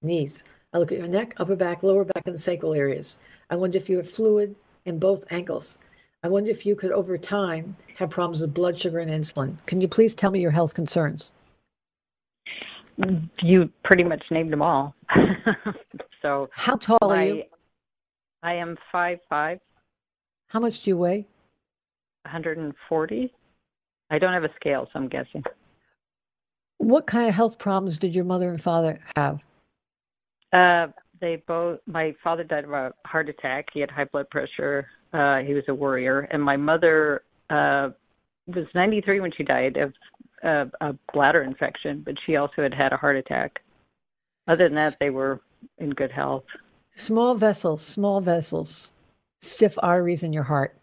knees. 0.03 0.43
I 0.73 0.79
look 0.79 0.91
at 0.91 0.99
your 0.99 1.07
neck, 1.07 1.35
upper 1.37 1.55
back, 1.55 1.85
lower 1.85 2.03
back, 2.03 2.27
and 2.27 2.41
sacral 2.41 2.75
areas. 2.75 3.19
I 3.51 3.55
wonder 3.55 3.77
if 3.77 3.89
you 3.89 3.99
have 3.99 4.11
fluid 4.11 4.57
in 4.85 4.99
both 4.99 5.25
ankles. 5.31 5.79
I 6.25 6.29
wonder 6.29 6.51
if 6.51 6.67
you 6.67 6.75
could, 6.75 6.91
over 6.91 7.17
time, 7.17 7.77
have 7.95 8.11
problems 8.11 8.41
with 8.41 8.53
blood 8.53 8.81
sugar 8.81 8.99
and 8.99 9.13
insulin. 9.13 9.57
Can 9.67 9.81
you 9.81 9.87
please 9.87 10.13
tell 10.13 10.33
me 10.33 10.41
your 10.41 10.51
health 10.51 10.75
concerns? 10.75 11.31
You 13.43 13.71
pretty 13.85 14.03
much 14.03 14.25
named 14.33 14.53
them 14.53 14.61
all. 14.61 14.97
so 16.21 16.51
how 16.51 16.75
tall 16.75 16.99
my, 17.01 17.09
are 17.17 17.35
you? 17.37 17.45
I 18.43 18.55
am 18.55 18.77
five 18.91 19.21
five. 19.29 19.61
How 20.49 20.59
much 20.59 20.83
do 20.83 20.91
you 20.91 20.97
weigh? 20.97 21.29
140. 22.25 23.33
I 24.11 24.19
don't 24.19 24.33
have 24.33 24.45
a 24.45 24.55
scale, 24.57 24.89
so 24.93 24.99
I'm 24.99 25.09
guessing. 25.09 25.43
What 26.79 27.07
kind 27.07 27.29
of 27.29 27.35
health 27.35 27.59
problems 27.59 27.99
did 27.99 28.15
your 28.15 28.25
mother 28.25 28.51
and 28.51 28.61
father 28.61 29.01
have? 29.17 29.43
Uh, 30.53 30.89
they 31.21 31.43
both. 31.47 31.81
My 31.87 32.15
father 32.23 32.45
died 32.45 32.65
of 32.65 32.73
a 32.73 32.93
heart 33.07 33.29
attack. 33.29 33.67
He 33.73 33.81
had 33.81 33.91
high 33.91 34.05
blood 34.05 34.29
pressure. 34.31 34.89
Uh, 35.13 35.39
he 35.39 35.55
was 35.55 35.65
a 35.69 35.75
worrier, 35.75 36.21
and 36.31 36.43
my 36.43 36.57
mother 36.57 37.23
uh, 37.51 37.91
was 38.47 38.67
93 38.75 39.21
when 39.21 39.33
she 39.37 39.45
died 39.45 39.77
of 39.77 39.93
uh, 40.45 40.67
a 40.81 40.95
bladder 41.13 41.43
infection, 41.43 42.03
but 42.05 42.15
she 42.27 42.37
also 42.37 42.63
had 42.63 42.75
had 42.75 42.93
a 42.93 42.97
heart 42.97 43.17
attack. 43.17 43.61
Other 44.47 44.69
than 44.69 44.75
that, 44.75 44.97
they 45.01 45.11
were 45.11 45.41
in 45.79 45.91
good 45.91 46.11
health. 46.11 46.45
Small 46.93 47.35
vessels, 47.35 47.83
small 47.83 48.21
vessels, 48.21 48.93
stiff 49.41 49.79
arteries 49.83 50.23
in 50.23 50.33
your 50.33 50.43
heart. 50.43 50.77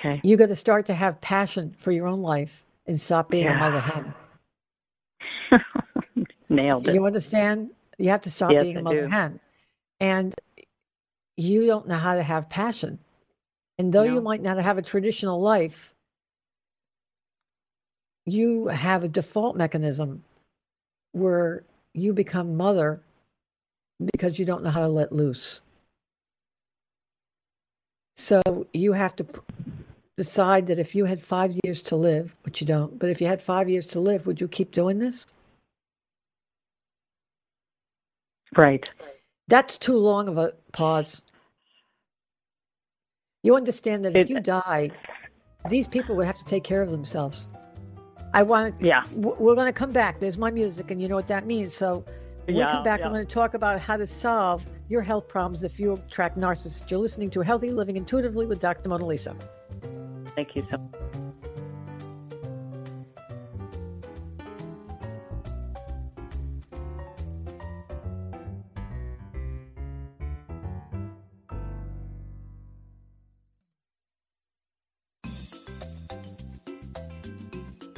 Okay. 0.00 0.20
You 0.24 0.36
got 0.36 0.48
to 0.48 0.56
start 0.56 0.86
to 0.86 0.94
have 0.94 1.20
passion 1.20 1.74
for 1.78 1.92
your 1.92 2.06
own 2.06 2.22
life 2.22 2.64
and 2.86 2.98
stop 2.98 3.28
being 3.28 3.44
yeah. 3.44 3.56
a 3.56 3.58
mother 3.58 3.80
hen. 3.80 4.14
Nailed 6.48 6.88
it. 6.88 6.94
You 6.94 7.06
understand? 7.06 7.70
You 7.98 8.10
have 8.10 8.22
to 8.22 8.30
stop 8.30 8.50
yes, 8.50 8.62
being 8.62 8.78
a 8.78 8.82
mother 8.82 9.08
hen. 9.08 9.40
And 10.00 10.34
you 11.36 11.66
don't 11.66 11.86
know 11.86 11.98
how 11.98 12.14
to 12.14 12.22
have 12.22 12.48
passion. 12.48 12.98
And 13.78 13.92
though 13.92 14.04
No. 14.04 14.14
you 14.14 14.20
might 14.22 14.42
not 14.42 14.56
have 14.58 14.78
a 14.78 14.82
traditional 14.82 15.40
life, 15.40 15.94
you 18.24 18.68
have 18.68 19.04
a 19.04 19.08
default 19.08 19.56
mechanism 19.56 20.24
where 21.12 21.64
you 21.92 22.14
become 22.14 22.56
mother 22.56 23.02
because 24.14 24.38
you 24.38 24.46
don't 24.46 24.62
know 24.62 24.70
how 24.70 24.80
to 24.80 24.88
let 24.88 25.12
loose. 25.12 25.60
So 28.16 28.66
you 28.72 28.92
have 28.92 29.16
to 29.16 29.26
decide 30.20 30.66
that 30.66 30.78
if 30.78 30.94
you 30.94 31.06
had 31.06 31.22
five 31.22 31.58
years 31.64 31.80
to 31.80 31.96
live, 31.96 32.36
which 32.42 32.60
you 32.60 32.66
don't, 32.66 32.98
but 32.98 33.08
if 33.08 33.22
you 33.22 33.26
had 33.26 33.42
five 33.42 33.70
years 33.70 33.86
to 33.86 34.00
live, 34.00 34.26
would 34.26 34.38
you 34.38 34.48
keep 34.48 34.70
doing 34.70 34.98
this? 34.98 35.26
Right. 38.54 38.86
That's 39.48 39.78
too 39.78 39.96
long 39.96 40.28
of 40.28 40.36
a 40.36 40.52
pause. 40.72 41.22
You 43.42 43.56
understand 43.56 44.04
that 44.04 44.14
if 44.14 44.28
It- 44.28 44.30
you 44.30 44.40
die, 44.40 44.90
these 45.70 45.88
people 45.88 46.16
would 46.16 46.26
have 46.26 46.36
to 46.36 46.44
take 46.44 46.64
care 46.64 46.82
of 46.82 46.90
themselves. 46.90 47.48
I 48.34 48.42
want 48.42 48.78
to, 48.80 48.86
Yeah. 48.86 49.04
we're 49.14 49.54
going 49.54 49.72
to 49.74 49.80
come 49.84 49.92
back. 49.92 50.20
There's 50.20 50.36
my 50.36 50.50
music, 50.50 50.90
and 50.90 51.00
you 51.00 51.08
know 51.08 51.16
what 51.16 51.28
that 51.28 51.46
means. 51.46 51.74
So 51.74 52.04
when 52.44 52.56
we 52.56 52.62
come 52.62 52.84
back, 52.84 53.00
yeah. 53.00 53.06
I'm 53.06 53.12
going 53.12 53.26
to 53.26 53.32
talk 53.32 53.54
about 53.54 53.80
how 53.80 53.96
to 53.96 54.06
solve 54.06 54.66
your 54.90 55.00
health 55.00 55.28
problems 55.28 55.64
if 55.64 55.80
you 55.80 55.94
attract 55.94 56.36
narcissists. 56.36 56.90
You're 56.90 57.00
listening 57.00 57.30
to 57.30 57.40
Healthy 57.40 57.70
Living 57.70 57.96
Intuitively 57.96 58.44
with 58.44 58.60
Dr. 58.60 58.90
Mona 58.90 59.06
Lisa. 59.06 59.34
Thank 60.34 60.56
you 60.56 60.66
so 60.70 60.78
much. 60.78 61.00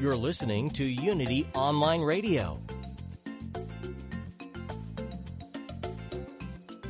You're 0.01 0.17
listening 0.17 0.71
to 0.71 0.85
Unity 0.85 1.47
Online 1.55 2.01
Radio, 2.01 2.61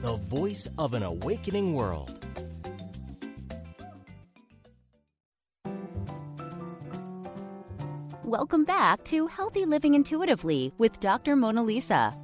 the 0.00 0.16
voice 0.16 0.66
of 0.78 0.94
an 0.94 1.02
awakening 1.02 1.74
world. 1.74 2.21
Welcome 8.32 8.64
back 8.64 9.04
to 9.04 9.26
Healthy 9.26 9.66
Living 9.66 9.92
Intuitively 9.92 10.72
with 10.78 10.98
Dr. 11.00 11.36
Mona 11.36 11.62
Lisa. 11.62 12.16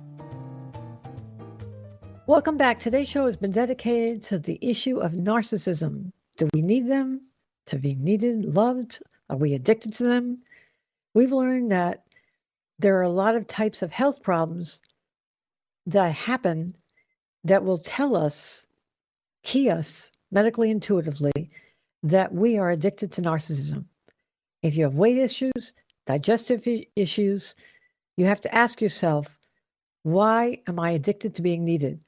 Welcome 2.26 2.56
back. 2.56 2.80
Today's 2.80 3.10
show 3.10 3.26
has 3.26 3.36
been 3.36 3.52
dedicated 3.52 4.22
to 4.22 4.38
the 4.38 4.58
issue 4.62 5.00
of 5.00 5.12
narcissism. 5.12 6.10
Do 6.38 6.48
we 6.54 6.62
need 6.62 6.88
them 6.88 7.26
to 7.66 7.76
be 7.76 7.94
needed, 7.94 8.46
loved? 8.54 9.02
Are 9.28 9.36
we 9.36 9.52
addicted 9.52 9.92
to 9.96 10.04
them? 10.04 10.38
We've 11.12 11.30
learned 11.30 11.72
that 11.72 12.04
there 12.78 12.96
are 12.96 13.02
a 13.02 13.10
lot 13.10 13.36
of 13.36 13.46
types 13.46 13.82
of 13.82 13.92
health 13.92 14.22
problems 14.22 14.80
that 15.88 16.14
happen 16.14 16.74
that 17.44 17.64
will 17.64 17.80
tell 17.80 18.16
us, 18.16 18.64
key 19.42 19.68
us 19.68 20.10
medically 20.30 20.70
intuitively, 20.70 21.50
that 22.02 22.32
we 22.32 22.56
are 22.56 22.70
addicted 22.70 23.12
to 23.12 23.20
narcissism. 23.20 23.84
If 24.62 24.74
you 24.74 24.84
have 24.84 24.94
weight 24.94 25.18
issues, 25.18 25.74
digestive 26.08 26.66
issues, 26.96 27.54
you 28.16 28.24
have 28.24 28.40
to 28.40 28.54
ask 28.54 28.80
yourself, 28.80 29.38
why 30.04 30.62
am 30.66 30.80
I 30.80 30.92
addicted 30.92 31.34
to 31.34 31.42
being 31.42 31.66
needed? 31.66 32.00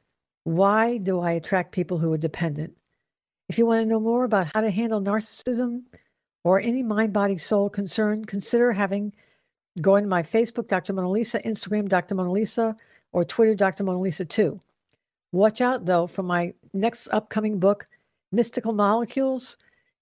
Why 0.44 0.96
do 0.96 1.20
I 1.20 1.32
attract 1.32 1.72
people 1.72 1.98
who 1.98 2.10
are 2.14 2.18
dependent? 2.18 2.74
If 3.50 3.58
you 3.58 3.66
want 3.66 3.82
to 3.82 3.86
know 3.86 4.00
more 4.00 4.24
about 4.24 4.48
how 4.54 4.62
to 4.62 4.70
handle 4.70 5.02
narcissism 5.02 5.82
or 6.44 6.60
any 6.60 6.82
mind, 6.82 7.12
body, 7.12 7.36
soul 7.36 7.68
concern, 7.68 8.24
consider 8.24 8.72
having 8.72 9.12
going 9.82 10.04
to 10.04 10.08
my 10.08 10.22
Facebook, 10.22 10.66
Dr. 10.66 10.94
Mona 10.94 11.10
Lisa, 11.10 11.38
Instagram, 11.42 11.86
Dr. 11.86 12.14
Mona 12.14 12.32
Lisa, 12.32 12.74
or 13.12 13.22
Twitter, 13.22 13.54
Dr. 13.54 13.84
Mona 13.84 14.00
Lisa 14.00 14.24
too. 14.24 14.58
Watch 15.32 15.60
out 15.60 15.84
though 15.84 16.06
for 16.06 16.22
my 16.22 16.54
next 16.72 17.08
upcoming 17.08 17.58
book, 17.58 17.86
Mystical 18.32 18.72
Molecules. 18.72 19.58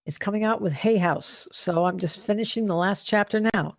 It's 0.06 0.18
coming 0.18 0.44
out 0.44 0.60
with 0.60 0.72
Hay 0.72 0.98
House. 0.98 1.48
So 1.50 1.84
I'm 1.84 1.98
just 1.98 2.20
finishing 2.20 2.64
the 2.64 2.76
last 2.76 3.04
chapter 3.04 3.40
now. 3.40 3.76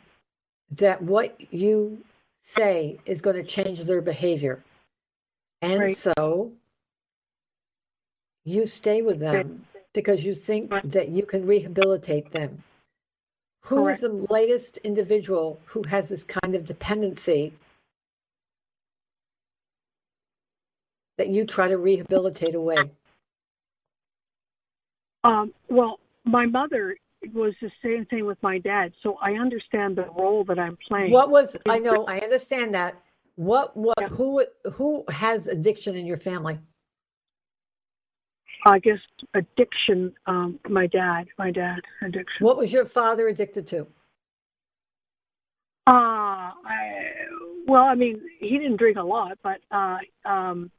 that 0.72 1.02
what 1.02 1.54
you 1.54 2.04
say 2.42 3.00
is 3.06 3.22
going 3.22 3.36
to 3.36 3.44
change 3.44 3.84
their 3.84 4.02
behavior. 4.02 4.64
And 5.62 5.80
Right. 5.80 5.98
so 5.98 6.52
you 8.44 8.66
stay 8.68 9.02
with 9.02 9.20
them 9.20 9.66
because 9.94 10.26
you 10.26 10.34
think 10.34 10.72
that 10.86 11.10
you 11.10 11.26
can 11.26 11.46
rehabilitate 11.46 12.32
them. 12.32 12.64
Who 13.68 13.88
is 13.88 14.02
the 14.02 14.10
latest 14.10 14.78
individual 14.78 15.60
who 15.66 15.84
has 15.84 16.10
this 16.10 16.24
kind 16.24 16.56
of 16.56 16.66
dependency 16.66 17.54
that 21.18 21.30
you 21.30 21.46
try 21.46 21.70
to 21.70 21.78
rehabilitate 21.78 22.56
away? 22.56 22.92
Um, 25.24 25.54
well, 25.70 26.00
my 26.26 26.46
mother 26.46 26.98
was 27.34 27.54
the 27.62 27.72
same 27.82 28.06
thing 28.06 28.26
with 28.26 28.42
my 28.44 28.58
dad, 28.58 28.92
so 29.02 29.18
I 29.22 29.34
understand 29.34 29.96
the 29.96 30.08
role 30.18 30.44
that 30.46 30.60
I'm 30.60 30.78
playing. 30.86 31.12
What 31.12 31.30
was 31.30 31.56
I 31.66 31.80
know 31.80 32.06
I 32.06 32.20
understand 32.20 32.74
that. 32.74 33.02
What 33.36 33.76
what 33.78 33.96
Yeah. 34.00 34.10
who 34.10 34.46
who 34.74 35.06
has 35.08 35.48
addiction 35.48 35.96
in 35.96 36.06
your 36.06 36.18
family? 36.18 36.60
I 38.66 38.80
guess 38.80 39.00
addiction. 39.34 40.14
Um, 40.26 40.60
my 40.70 40.88
dad, 40.88 41.26
my 41.38 41.52
dad 41.52 41.80
addiction. 42.02 42.46
What 42.46 42.58
was 42.58 42.72
your 42.72 42.86
father 42.86 43.28
addicted 43.28 43.68
to? 43.68 43.88
Uh, 45.86 45.92
I, 46.66 47.12
well, 47.68 47.84
I 47.84 47.96
mean, 47.96 48.22
he 48.40 48.58
didn't 48.58 48.78
drink 48.78 48.98
a 48.98 49.04
lot, 49.04 49.38
but 49.44 49.60
uh, 49.72 49.98
um, 50.26 50.72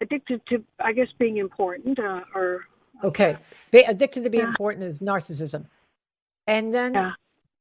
addicted 0.00 0.40
to, 0.48 0.64
I 0.80 0.92
guess, 0.92 1.06
being 1.18 1.36
important 1.36 1.98
uh, 1.98 2.22
or 2.34 2.64
Okay. 3.02 3.36
Be, 3.70 3.80
addicted 3.80 4.24
to 4.24 4.30
being 4.30 4.42
Yeah. 4.42 4.48
important 4.48 4.84
is 4.84 5.00
narcissism. 5.00 5.66
And 6.46 6.74
then 6.74 6.94
Yeah. 6.94 7.12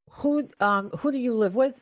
who 0.10 0.50
um 0.60 0.90
who 0.92 1.12
do 1.12 1.18
you 1.18 1.34
live 1.34 1.56
with? 1.56 1.82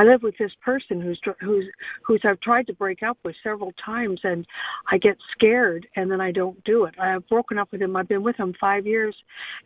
I 0.00 0.04
live 0.04 0.22
with 0.22 0.34
this 0.38 0.52
person 0.64 0.98
who's 1.02 1.20
who's 1.40 1.66
who's 2.06 2.22
I've 2.24 2.40
tried 2.40 2.66
to 2.68 2.72
break 2.72 3.02
up 3.02 3.18
with 3.22 3.36
several 3.44 3.72
times, 3.84 4.20
and 4.24 4.46
I 4.90 4.96
get 4.96 5.18
scared, 5.32 5.86
and 5.94 6.10
then 6.10 6.22
I 6.22 6.32
don't 6.32 6.62
do 6.64 6.84
it. 6.86 6.94
I 6.98 7.08
have 7.10 7.28
broken 7.28 7.58
up 7.58 7.70
with 7.70 7.82
him. 7.82 7.96
I've 7.96 8.08
been 8.08 8.22
with 8.22 8.36
him 8.36 8.54
five 8.58 8.86
years, 8.86 9.14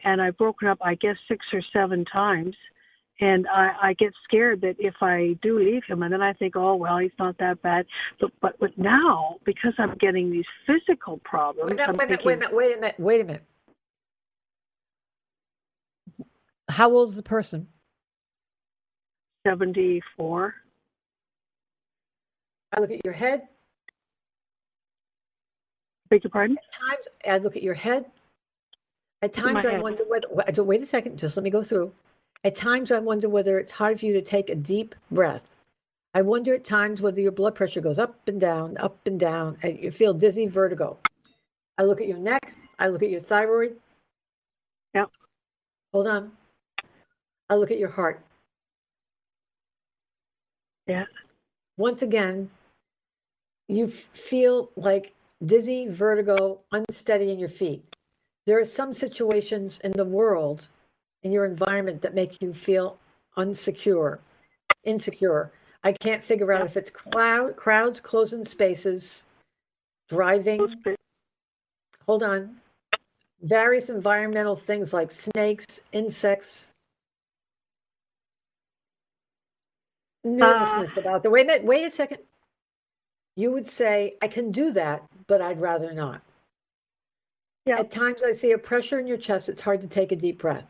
and 0.02 0.20
I've 0.20 0.36
broken 0.36 0.66
up, 0.66 0.78
I 0.82 0.96
guess, 0.96 1.16
six 1.28 1.46
or 1.52 1.62
seven 1.72 2.04
times. 2.12 2.56
And 3.20 3.46
I, 3.46 3.76
I 3.90 3.94
get 3.94 4.12
scared 4.24 4.60
that 4.62 4.74
if 4.80 4.94
I 5.00 5.38
do 5.40 5.60
leave 5.60 5.84
him, 5.86 6.02
and 6.02 6.12
then 6.12 6.22
I 6.22 6.32
think, 6.32 6.56
oh 6.56 6.74
well, 6.74 6.98
he's 6.98 7.12
not 7.18 7.38
that 7.38 7.62
bad. 7.62 7.86
But 8.20 8.32
but 8.42 8.56
but 8.58 8.76
now, 8.76 9.36
because 9.44 9.74
I'm 9.78 9.94
getting 10.00 10.32
these 10.32 10.46
physical 10.66 11.18
problems, 11.24 11.78
Wait 11.78 11.88
I'm 11.88 11.96
wait 11.96 12.10
a 12.10 12.16
thinking, 12.16 12.18
minute, 12.18 12.24
wait 12.24 12.34
a 12.34 12.38
minute, 12.38 12.54
wait 12.54 12.76
a 12.76 12.80
minute, 12.80 12.96
wait 12.98 13.20
a 13.20 13.24
minute. 13.24 13.44
How 16.68 16.90
old 16.92 17.10
is 17.10 17.16
the 17.16 17.22
person? 17.22 17.68
74. 19.46 20.54
I 22.72 22.80
look 22.80 22.90
at 22.90 23.04
your 23.04 23.14
head. 23.14 23.42
Beg 26.10 26.24
your 26.24 26.30
pardon? 26.30 26.56
At 26.58 26.88
times, 26.88 27.08
I 27.26 27.38
look 27.38 27.56
at 27.56 27.62
your 27.62 27.74
head. 27.74 28.06
At 29.22 29.36
my 29.36 29.52
times, 29.52 29.66
I 29.66 29.72
head. 29.72 29.82
wonder 29.82 30.04
whether. 30.06 30.62
Wait 30.64 30.82
a 30.82 30.86
second. 30.86 31.18
Just 31.18 31.36
let 31.36 31.44
me 31.44 31.50
go 31.50 31.62
through. 31.62 31.92
At 32.44 32.56
times, 32.56 32.92
I 32.92 32.98
wonder 32.98 33.28
whether 33.28 33.58
it's 33.58 33.72
hard 33.72 34.00
for 34.00 34.06
you 34.06 34.12
to 34.14 34.22
take 34.22 34.50
a 34.50 34.54
deep 34.54 34.94
breath. 35.10 35.48
I 36.14 36.22
wonder 36.22 36.54
at 36.54 36.64
times 36.64 37.02
whether 37.02 37.20
your 37.20 37.32
blood 37.32 37.54
pressure 37.54 37.80
goes 37.80 37.98
up 37.98 38.28
and 38.28 38.40
down, 38.40 38.76
up 38.78 38.98
and 39.06 39.18
down, 39.18 39.56
and 39.62 39.78
you 39.82 39.90
feel 39.90 40.14
dizzy, 40.14 40.46
vertigo. 40.46 40.98
I 41.78 41.82
look 41.84 42.00
at 42.00 42.06
your 42.06 42.18
neck. 42.18 42.54
I 42.78 42.88
look 42.88 43.02
at 43.02 43.10
your 43.10 43.20
thyroid. 43.20 43.76
Yep. 44.94 45.10
Hold 45.92 46.06
on. 46.06 46.32
I 47.48 47.56
look 47.56 47.70
at 47.70 47.78
your 47.78 47.88
heart. 47.88 48.24
Yeah. 50.86 51.04
Once 51.76 52.02
again, 52.02 52.50
you 53.68 53.88
feel 53.88 54.70
like 54.76 55.12
dizzy, 55.44 55.88
vertigo, 55.88 56.60
unsteady 56.72 57.30
in 57.32 57.38
your 57.38 57.48
feet. 57.48 57.82
There 58.46 58.60
are 58.60 58.66
some 58.66 58.92
situations 58.92 59.80
in 59.80 59.92
the 59.92 60.04
world, 60.04 60.68
in 61.22 61.32
your 61.32 61.46
environment, 61.46 62.02
that 62.02 62.14
make 62.14 62.42
you 62.42 62.52
feel 62.52 62.98
unsecure, 63.36 64.18
insecure. 64.84 65.50
I 65.82 65.92
can't 65.92 66.22
figure 66.22 66.52
out 66.52 66.66
if 66.66 66.76
it's 66.76 66.90
cloud, 66.90 67.56
crowds, 67.56 68.00
closing 68.00 68.44
spaces, 68.44 69.24
driving. 70.08 70.82
Hold 72.06 72.22
on. 72.22 72.56
Various 73.40 73.88
environmental 73.88 74.56
things 74.56 74.92
like 74.92 75.10
snakes, 75.10 75.82
insects, 75.92 76.73
nervousness 80.24 80.92
ah. 80.96 81.00
about 81.00 81.22
the 81.22 81.30
wait 81.30 81.44
a 81.44 81.46
minute, 81.46 81.64
wait 81.64 81.84
a 81.84 81.90
second. 81.90 82.18
You 83.36 83.52
would 83.52 83.66
say, 83.66 84.16
I 84.22 84.28
can 84.28 84.52
do 84.52 84.72
that, 84.72 85.02
but 85.26 85.40
I'd 85.40 85.60
rather 85.60 85.92
not. 85.92 86.22
Yeah. 87.66 87.80
At 87.80 87.90
times 87.90 88.22
I 88.22 88.32
see 88.32 88.52
a 88.52 88.58
pressure 88.58 88.98
in 88.98 89.06
your 89.06 89.16
chest, 89.16 89.48
it's 89.48 89.60
hard 89.60 89.80
to 89.80 89.88
take 89.88 90.12
a 90.12 90.16
deep 90.16 90.38
breath. 90.38 90.66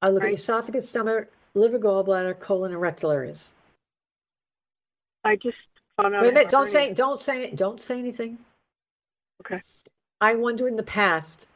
I 0.00 0.08
look 0.08 0.22
at 0.22 0.24
Right. 0.24 0.30
your 0.30 0.38
esophagus, 0.38 0.88
stomach, 0.88 1.30
liver, 1.54 1.78
gallbladder, 1.78 2.38
colon, 2.38 2.72
and 2.72 2.80
rectal 2.80 3.10
areas. 3.10 3.54
I 5.24 5.36
just 5.36 5.56
found 5.96 6.14
out. 6.14 6.22
Wait 6.22 6.30
a 6.30 6.34
minute, 6.34 6.50
don't 6.50 6.68
say 6.68 6.92
don't 6.92 7.22
say 7.22 7.50
don't 7.50 7.82
say 7.82 7.98
anything. 7.98 8.38
Okay. 9.40 9.60
I 10.20 10.36
wonder 10.36 10.68
in 10.68 10.76
the 10.76 10.82
past 10.82 11.46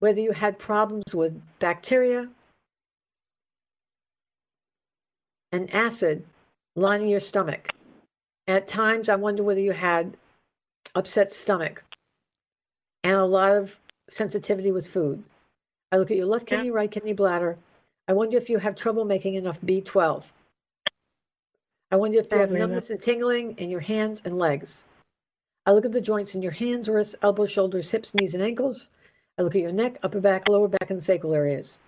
whether 0.00 0.20
you 0.20 0.32
had 0.32 0.58
problems 0.58 1.14
with 1.14 1.40
bacteria 1.58 2.28
and 5.52 5.72
acid 5.72 6.24
lining 6.76 7.08
your 7.08 7.20
stomach. 7.20 7.68
At 8.46 8.68
times, 8.68 9.08
I 9.08 9.16
wonder 9.16 9.42
whether 9.42 9.60
you 9.60 9.72
had 9.72 10.16
upset 10.94 11.32
stomach 11.32 11.84
and 13.04 13.16
a 13.16 13.24
lot 13.24 13.56
of 13.56 13.78
sensitivity 14.08 14.72
with 14.72 14.88
food. 14.88 15.22
I 15.92 15.96
look 15.98 16.10
at 16.10 16.16
your 16.16 16.26
left 16.26 16.50
Yeah. 16.50 16.58
kidney, 16.58 16.70
right 16.70 16.90
kidney, 16.90 17.12
bladder. 17.12 17.58
I 18.06 18.14
wonder 18.14 18.36
if 18.36 18.48
you 18.48 18.58
have 18.58 18.74
trouble 18.74 19.04
making 19.04 19.34
enough 19.34 19.60
B12. 19.60 20.24
I 21.90 21.96
wonder 21.96 22.18
if 22.18 22.30
you 22.30 22.38
have 22.38 22.50
numbness 22.50 22.90
and 22.90 23.00
tingling 23.00 23.58
in 23.58 23.70
your 23.70 23.80
hands 23.80 24.22
and 24.24 24.38
legs. 24.38 24.86
I 25.66 25.72
look 25.72 25.84
at 25.84 25.92
the 25.92 26.00
joints 26.00 26.34
in 26.34 26.42
your 26.42 26.52
hands, 26.52 26.88
wrists, 26.88 27.14
elbows, 27.22 27.50
shoulders, 27.50 27.90
hips, 27.90 28.14
knees, 28.14 28.34
and 28.34 28.42
ankles. 28.42 28.90
I 29.38 29.42
look 29.42 29.54
at 29.54 29.62
your 29.62 29.72
neck, 29.72 29.98
upper 30.02 30.20
back, 30.20 30.48
lower 30.48 30.68
back, 30.68 30.90
and 30.90 31.02
sacral 31.02 31.34
areas. 31.34 31.80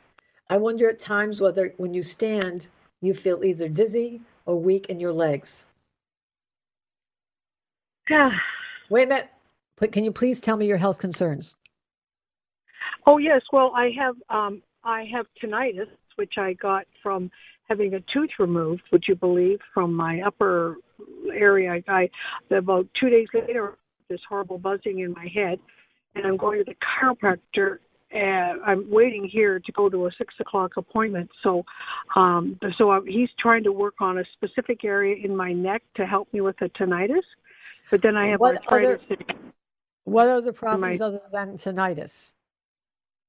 I 0.49 0.59
wonder 0.59 0.89
at 0.89 0.99
times 0.99 1.41
whether 1.41 1.75
when 1.79 1.95
you 1.95 2.03
stand, 2.03 2.69
you 3.01 3.15
feel 3.15 3.45
either 3.45 3.69
dizzy 3.69 4.21
or 4.47 4.61
weak 4.61 4.87
in 4.89 5.01
your 5.01 5.13
legs. 5.13 5.67
Wait 8.91 9.05
a 9.05 9.09
minute. 9.09 9.31
Can 9.93 10.05
you 10.05 10.13
please 10.13 10.41
tell 10.41 10.57
me 10.57 10.67
your 10.67 10.77
health 10.77 10.99
concerns? 10.99 11.57
Oh 13.07 13.19
yes. 13.19 13.41
Well, 13.53 13.73
I 13.75 13.91
have 13.99 14.17
um 14.29 14.63
I 14.85 15.05
have 15.13 15.27
tinnitus, 15.43 15.89
which 16.17 16.35
I 16.37 16.55
got 16.55 16.87
from 17.03 17.31
having 17.69 17.95
a 17.95 18.01
tooth 18.13 18.31
removed. 18.39 18.83
Would 18.93 19.05
you 19.09 19.15
believe 19.15 19.59
from 19.73 19.95
my 19.95 20.21
upper 20.23 20.77
area? 21.33 21.81
I 21.89 22.11
about 22.51 22.89
two 22.99 23.09
days 23.09 23.29
later, 23.33 23.79
this 24.09 24.21
horrible 24.29 24.59
buzzing 24.59 24.99
in 24.99 25.13
my 25.13 25.29
head, 25.33 25.59
and 26.15 26.27
I'm 26.27 26.37
going 26.37 26.59
to 26.59 26.65
the 26.65 26.75
chiropractor. 26.75 27.79
And 28.13 28.61
I'm 28.67 28.91
waiting 28.91 29.29
here 29.31 29.61
to 29.61 29.73
go 29.73 29.89
to 29.89 30.07
a 30.07 30.11
six 30.19 30.35
o'clock 30.41 30.73
appointment. 30.77 31.31
So, 31.43 31.65
um, 32.17 32.59
so 32.77 32.91
I, 32.91 33.01
he's 33.07 33.29
trying 33.39 33.63
to 33.65 33.73
work 33.73 33.95
on 34.01 34.19
a 34.19 34.25
specific 34.33 34.85
area 34.85 35.25
in 35.25 35.37
my 35.37 35.53
neck 35.53 35.83
to 35.97 36.07
help 36.07 36.33
me 36.33 36.41
with 36.41 36.57
the 36.59 36.69
tinnitus. 36.71 37.23
But 37.91 38.03
then 38.03 38.17
I 38.17 38.29
have 38.29 38.41
What 38.41 38.57
arthritis. 38.69 39.01
What 40.05 40.29
other 40.29 40.53
problems 40.53 40.99
My- 40.99 41.07
other 41.07 41.21
than 41.33 41.57
tinnitus? 41.57 42.35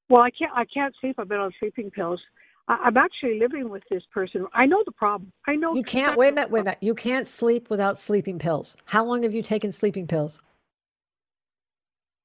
Well, 0.09 0.21
I 0.21 0.31
can't. 0.31 0.51
I 0.53 0.65
can't 0.65 0.93
sleep. 0.99 1.15
I've 1.19 1.29
been 1.29 1.39
on 1.39 1.53
sleeping 1.59 1.89
pills. 1.91 2.19
I, 2.67 2.73
I'm 2.85 2.97
actually 2.97 3.39
living 3.39 3.69
with 3.69 3.83
this 3.89 4.03
person. 4.13 4.45
I 4.53 4.65
know 4.65 4.83
the 4.85 4.91
problem. 4.91 5.31
I 5.47 5.55
know 5.55 5.73
You 5.75 5.83
can't. 5.83 6.17
Wait 6.17 6.29
a 6.29 6.33
minute. 6.33 6.51
Wait 6.51 6.61
a 6.61 6.63
minute. 6.63 6.79
You 6.81 6.95
can't 6.95 7.27
sleep 7.27 7.69
without 7.69 7.97
sleeping 7.97 8.39
pills. 8.39 8.75
How 8.85 9.05
long 9.05 9.23
have 9.23 9.33
you 9.33 9.43
taken 9.43 9.71
sleeping 9.71 10.07
pills? 10.07 10.41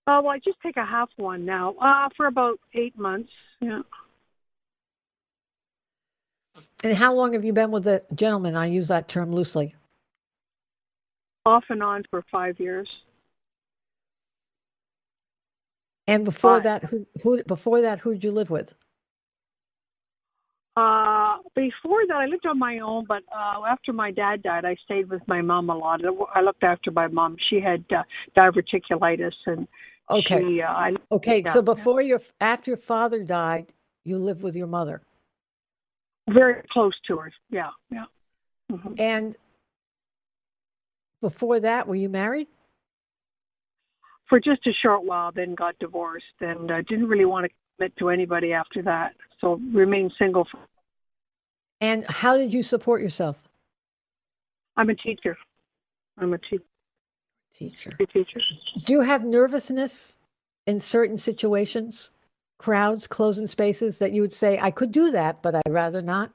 Oh 0.07 0.23
well, 0.23 0.33
I 0.33 0.39
just 0.39 0.61
take 0.63 0.77
a 0.77 0.85
half 0.85 1.09
one 1.17 1.45
now. 1.45 1.75
Uh, 1.81 2.09
for 2.17 2.27
about 2.27 2.59
eight 2.75 2.97
months. 2.99 3.31
Yeah. 3.61 3.83
And 6.85 6.97
how 6.97 7.15
long 7.15 7.33
have 7.33 7.45
you 7.45 7.53
been 7.53 7.71
with 7.71 7.85
the 7.85 8.03
gentleman? 8.15 8.55
I 8.55 8.67
use 8.67 8.89
that 8.89 9.09
term 9.09 9.33
loosely. 9.33 9.75
Off 11.45 11.65
and 11.69 11.83
on 11.83 12.03
for 12.11 12.25
five 12.31 12.59
years. 12.61 12.89
And 16.09 16.25
before 16.25 16.57
Five. 16.57 16.63
that, 16.65 16.85
who, 16.85 17.07
who 17.23 17.43
before 17.45 17.81
that, 17.81 17.99
who 17.99 18.13
did 18.13 18.23
you 18.23 18.31
live 18.31 18.51
with? 18.51 18.73
Uh, 20.77 21.39
before 21.55 22.07
that, 22.07 22.17
I 22.17 22.27
lived 22.27 22.47
on 22.47 22.59
my 22.59 22.81
own, 22.81 23.07
but 23.07 23.23
uh, 23.35 23.65
after 23.67 23.93
my 23.93 24.11
dad 24.11 24.43
died, 24.43 24.65
I 24.65 24.77
stayed 24.85 25.09
with 25.09 25.23
my 25.27 25.41
mom 25.41 25.71
a 25.71 25.77
lot. 25.77 26.03
I 26.35 26.43
looked 26.43 26.63
after 26.63 26.91
my 26.91 27.09
mom. 27.09 27.37
She 27.49 27.61
had 27.61 27.85
uh, 27.91 28.03
diverticulitis, 28.39 29.33
and 29.47 29.67
Okay. 30.11 30.41
she, 30.41 30.63
uh, 30.63 30.73
I, 30.73 30.93
Okay, 31.11 31.43
yeah, 31.45 31.53
so 31.53 31.63
before 31.63 32.01
your 32.01 32.21
after 32.41 32.71
your 32.73 32.79
father 32.79 33.23
died, 33.23 33.73
you 34.05 34.19
lived 34.19 34.43
with 34.43 34.55
your 34.57 34.67
mother. 34.69 35.03
very 36.31 36.63
close 36.71 36.95
to 37.09 37.17
her. 37.19 37.33
Yeah, 37.51 37.71
yeah. 37.91 38.05
hmm 38.71 38.95
And 38.99 39.37
before 41.21 41.61
that, 41.61 41.89
were 41.89 41.95
you 41.97 42.09
married? 42.09 42.47
For 44.29 44.41
just 44.41 44.67
a 44.67 44.73
short 44.83 45.05
while, 45.05 45.31
then 45.33 45.55
got 45.55 45.79
divorced, 45.79 46.25
and 46.41 46.71
uh, 46.71 46.83
didn't 46.83 47.09
really 47.09 47.25
want 47.25 47.47
to 47.47 47.51
commit 47.79 47.97
to 47.99 48.09
anybody 48.11 48.53
after 48.53 48.83
that. 48.83 49.15
So 49.41 49.61
remained 49.73 50.13
single. 50.19 50.45
For, 50.51 50.59
And 51.81 52.05
how 52.09 52.37
did 52.37 52.53
you 52.53 52.63
support 52.63 53.03
yourself? 53.03 53.49
I'm 54.77 54.91
a 54.91 54.95
teacher. 54.95 55.37
I'm 56.19 56.33
a 56.35 56.39
te- 56.39 56.61
Teacher. 57.57 57.91
teacher. 58.13 58.41
Do 58.85 58.93
you 58.93 59.01
have 59.01 59.25
nervousness 59.25 60.19
in 60.67 60.79
certain 60.79 61.17
situations, 61.17 62.11
crowds, 62.59 63.07
closing 63.07 63.49
spaces 63.49 63.99
that 63.99 64.13
you 64.13 64.21
would 64.21 64.35
say, 64.35 64.59
I 64.61 64.71
could 64.71 64.93
do 64.93 65.13
that, 65.13 65.41
but 65.41 65.55
I'd 65.55 65.63
rather 65.71 66.03
not? 66.03 66.33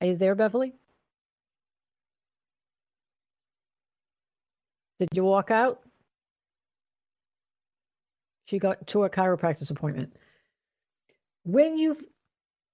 Are 0.00 0.06
you 0.06 0.16
there, 0.16 0.34
Beverly? 0.34 0.72
Did 4.98 5.08
you 5.12 5.24
walk 5.24 5.50
out? 5.50 5.82
She 8.46 8.58
got 8.58 8.86
to 8.86 9.04
a 9.04 9.10
chiropractor's 9.10 9.70
appointment. 9.70 10.16
When 11.44 11.76
you 11.76 11.98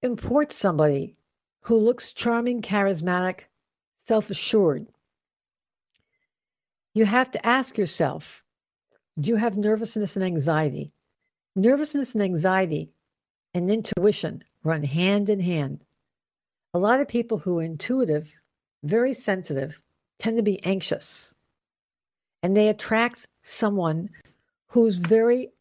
import 0.01 0.53
somebody 0.53 1.17
who 1.61 1.77
looks 1.77 2.13
charming, 2.13 2.61
charismatic, 2.61 3.41
self 4.05 4.29
assured, 4.29 4.87
you 6.93 7.05
have 7.05 7.31
to 7.31 7.45
ask 7.45 7.77
yourself 7.77 8.43
do 9.19 9.29
you 9.29 9.35
have 9.35 9.57
nervousness 9.57 10.15
and 10.15 10.25
anxiety? 10.25 10.93
Nervousness 11.55 12.13
and 12.13 12.23
anxiety 12.23 12.91
and 13.53 13.69
intuition 13.69 14.43
run 14.63 14.83
hand 14.83 15.29
in 15.29 15.39
hand. 15.39 15.83
A 16.73 16.79
lot 16.79 17.01
of 17.01 17.07
people 17.07 17.37
who 17.37 17.59
are 17.59 17.63
intuitive, 17.63 18.31
very 18.83 19.13
sensitive, 19.13 19.79
tend 20.19 20.37
to 20.37 20.43
be 20.43 20.63
anxious. 20.63 21.33
And 22.41 22.55
they 22.55 22.69
attract 22.69 23.27
someone 23.43 24.09
who's 24.67 24.97
very, 24.97 25.51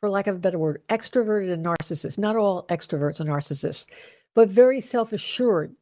for 0.00 0.10
lack 0.10 0.26
of 0.26 0.36
a 0.36 0.38
better 0.38 0.58
word, 0.58 0.82
extroverted 0.88 1.52
and 1.52 1.64
narcissist. 1.64 2.18
Not 2.18 2.36
all 2.36 2.66
extroverts 2.66 3.20
are 3.20 3.24
narcissists, 3.24 3.86
but 4.34 4.48
very 4.48 4.80
self 4.80 5.12
assured 5.12 5.74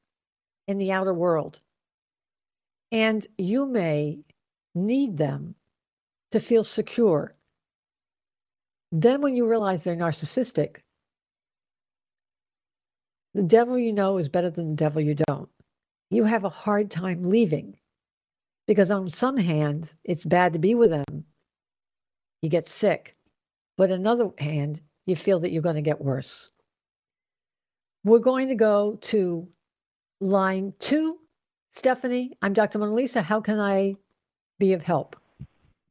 in 0.67 0.79
the 0.79 0.93
outer 0.93 1.15
world. 1.15 1.61
And 2.91 3.27
you 3.37 3.67
may 3.67 4.21
need 4.75 5.17
them 5.17 5.55
to 6.33 6.41
feel 6.41 6.65
secure. 6.65 7.35
Then, 8.93 9.21
when 9.21 9.37
you 9.37 9.47
realize 9.47 9.85
they're 9.85 9.97
narcissistic, 9.97 10.77
the 13.35 13.43
devil 13.43 13.79
you 13.79 13.93
know 13.93 14.19
is 14.19 14.29
better 14.29 14.51
than 14.51 14.71
the 14.71 14.77
devil 14.77 15.03
you 15.03 15.15
don't. 15.15 15.51
You 16.11 16.25
have 16.25 16.45
a 16.45 16.49
hard 16.49 16.91
time 16.91 17.29
leaving 17.29 17.77
because, 18.67 18.91
on 18.91 19.11
some 19.11 19.37
hand, 19.37 19.93
it's 20.05 20.25
bad 20.25 20.55
to 20.55 20.59
be 20.59 20.75
with 20.75 20.91
them. 20.91 21.25
You 22.41 22.49
get 22.49 22.69
sick. 22.69 23.15
But 23.77 23.91
on 23.93 24.01
another 24.01 24.31
hand, 24.39 24.81
you 25.07 25.17
feel 25.17 25.41
that 25.41 25.53
you're 25.53 25.63
going 25.63 25.77
to 25.77 25.83
get 25.83 26.01
worse. 26.01 26.51
We're 28.09 28.21
going 28.21 28.49
to 28.49 28.55
go 28.55 28.99
to 29.03 29.47
line 30.21 30.73
two. 30.79 31.19
Stephanie, 31.73 32.33
I'm 32.41 32.55
Dr. 32.55 32.79
Mona 32.79 32.95
Lisa. 32.95 33.21
How 33.21 33.39
can 33.39 33.61
I 33.61 33.97
be 34.59 34.73
of 34.73 34.83
help? 34.83 35.15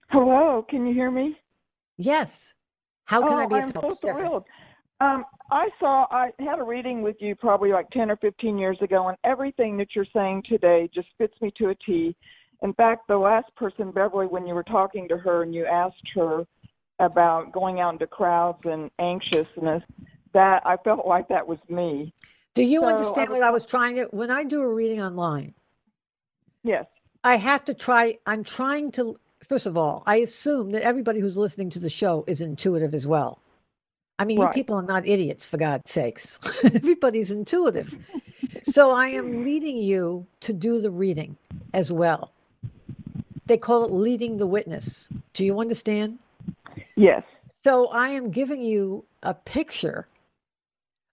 Hello, 0.10 0.66
can 0.68 0.88
you 0.88 0.96
hear 0.96 1.12
me? 1.12 1.38
Yes. 1.98 2.56
How 3.06 3.22
can 3.22 3.34
oh, 3.34 3.38
I 3.38 3.46
be 3.46 3.56
I'm 3.56 3.70
of 3.70 3.76
help? 3.76 3.86
so 3.86 3.94
Stephanie? 3.94 4.20
thrilled. 4.20 4.46
Um, 5.00 5.26
I 5.52 5.70
saw 5.80 6.08
I 6.10 6.32
had 6.40 6.58
a 6.58 6.64
reading 6.64 7.04
with 7.04 7.18
you 7.20 7.36
probably 7.36 7.72
like 7.72 7.88
10 7.92 8.10
or 8.10 8.18
15 8.18 8.58
years 8.58 8.80
ago, 8.82 9.10
and 9.10 9.18
everything 9.24 9.78
that 9.78 9.90
you're 9.96 10.08
saying 10.12 10.42
today 10.50 10.90
just 10.92 11.10
fits 11.20 11.36
me 11.40 11.54
to 11.58 11.70
a 11.70 11.76
T. 11.76 12.16
In 12.64 12.74
fact, 12.74 13.08
the 13.08 13.18
last 13.18 13.56
person, 13.56 13.92
Beverly, 13.92 14.26
when 14.26 14.48
you 14.48 14.56
were 14.56 14.64
talking 14.64 15.08
to 15.10 15.18
her 15.18 15.44
and 15.44 15.54
you 15.54 15.68
asked 15.68 16.10
her 16.16 16.48
about 16.98 17.52
going 17.52 17.80
out 17.80 17.94
into 17.94 18.08
crowds 18.08 18.62
and 18.64 18.90
anxiousness, 18.98 19.84
that 20.34 20.66
I 20.66 20.78
felt 20.78 21.06
like 21.06 21.28
that 21.30 21.48
was 21.48 21.60
me. 21.70 22.14
Do 22.54 22.64
you 22.64 22.82
So, 22.82 22.88
understand 22.88 23.30
I 23.30 23.32
was- 23.32 23.40
what 23.40 23.48
I 23.48 23.52
was 23.52 23.66
trying 23.66 23.96
to? 23.98 24.06
When 24.06 24.32
I 24.32 24.44
do 24.44 24.62
a 24.62 24.68
reading 24.74 25.02
online, 25.02 25.54
Yes. 26.64 26.86
I 27.24 27.36
have 27.36 27.66
to 27.66 27.74
try. 27.74 28.18
I'm 28.26 28.44
trying 28.44 28.92
to. 28.94 29.18
First 29.48 29.66
of 29.66 29.78
all, 29.78 30.04
I 30.06 30.18
assume 30.18 30.72
that 30.72 30.82
everybody 30.82 31.20
who's 31.20 31.38
listening 31.38 31.70
to 31.72 31.80
the 31.80 31.90
show 31.90 32.24
is 32.28 32.42
intuitive 32.42 32.94
as 32.94 33.08
well. 33.08 33.40
I 34.20 34.26
mean, 34.26 34.40
Right. 34.40 34.54
people 34.54 34.76
are 34.76 34.82
not 34.84 35.08
idiots, 35.08 35.46
for 35.46 35.58
God's 35.58 35.90
sakes. 35.92 36.40
Everybody's 36.64 37.32
intuitive. 37.32 37.98
so 38.64 38.92
I 38.92 39.10
am 39.10 39.44
leading 39.46 39.78
you 39.78 40.26
to 40.42 40.52
do 40.54 40.82
the 40.82 40.90
reading 40.92 41.38
as 41.74 41.92
well. 41.92 42.32
They 43.46 43.58
call 43.58 43.86
it 43.86 43.92
leading 43.92 44.38
the 44.38 44.48
witness. 44.48 45.08
Do 45.34 45.46
you 45.46 45.60
understand? 45.60 46.20
Yes. 46.96 47.24
So 47.64 47.88
I 47.88 48.10
am 48.10 48.32
giving 48.32 48.62
you 48.62 49.06
a 49.24 49.34
picture 49.34 50.08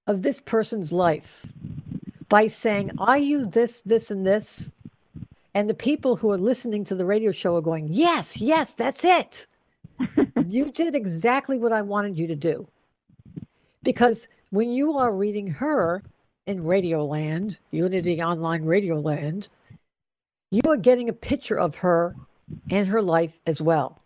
of 0.07 0.22
this 0.22 0.40
person's 0.40 0.92
life 0.92 1.46
by 2.28 2.46
saying, 2.46 2.92
Are 2.98 3.18
you 3.18 3.46
this, 3.46 3.80
this, 3.82 4.11
and 4.11 4.26
this? 4.26 4.70
And 5.55 5.70
the 5.70 5.74
people 5.74 6.16
who 6.16 6.30
are 6.32 6.38
listening 6.38 6.84
to 6.84 6.94
the 6.94 7.05
radio 7.05 7.32
show 7.32 7.57
are 7.57 7.62
going, 7.62 7.88
Yes, 7.90 8.40
yes, 8.40 8.74
that's 8.74 9.05
it. 9.05 9.46
you 10.46 10.70
did 10.70 10.94
exactly 10.94 11.59
what 11.59 11.72
I 11.72 11.82
wanted 11.82 12.18
you 12.18 12.26
to 12.28 12.36
do. 12.36 12.66
Because 13.82 14.26
when 14.50 14.70
you 14.70 14.98
are 14.98 15.12
reading 15.12 15.46
her 15.46 16.02
in 16.46 16.64
Radioland, 16.64 17.59
Unity 17.70 18.22
Online 18.22 18.64
Radioland, 18.64 19.48
you 20.50 20.62
are 20.66 20.76
getting 20.76 21.09
a 21.09 21.14
picture 21.14 21.59
of 21.59 21.74
her 21.76 22.14
and 22.70 22.86
her 22.88 23.02
life 23.02 23.38
as 23.46 23.61
well. 23.61 24.00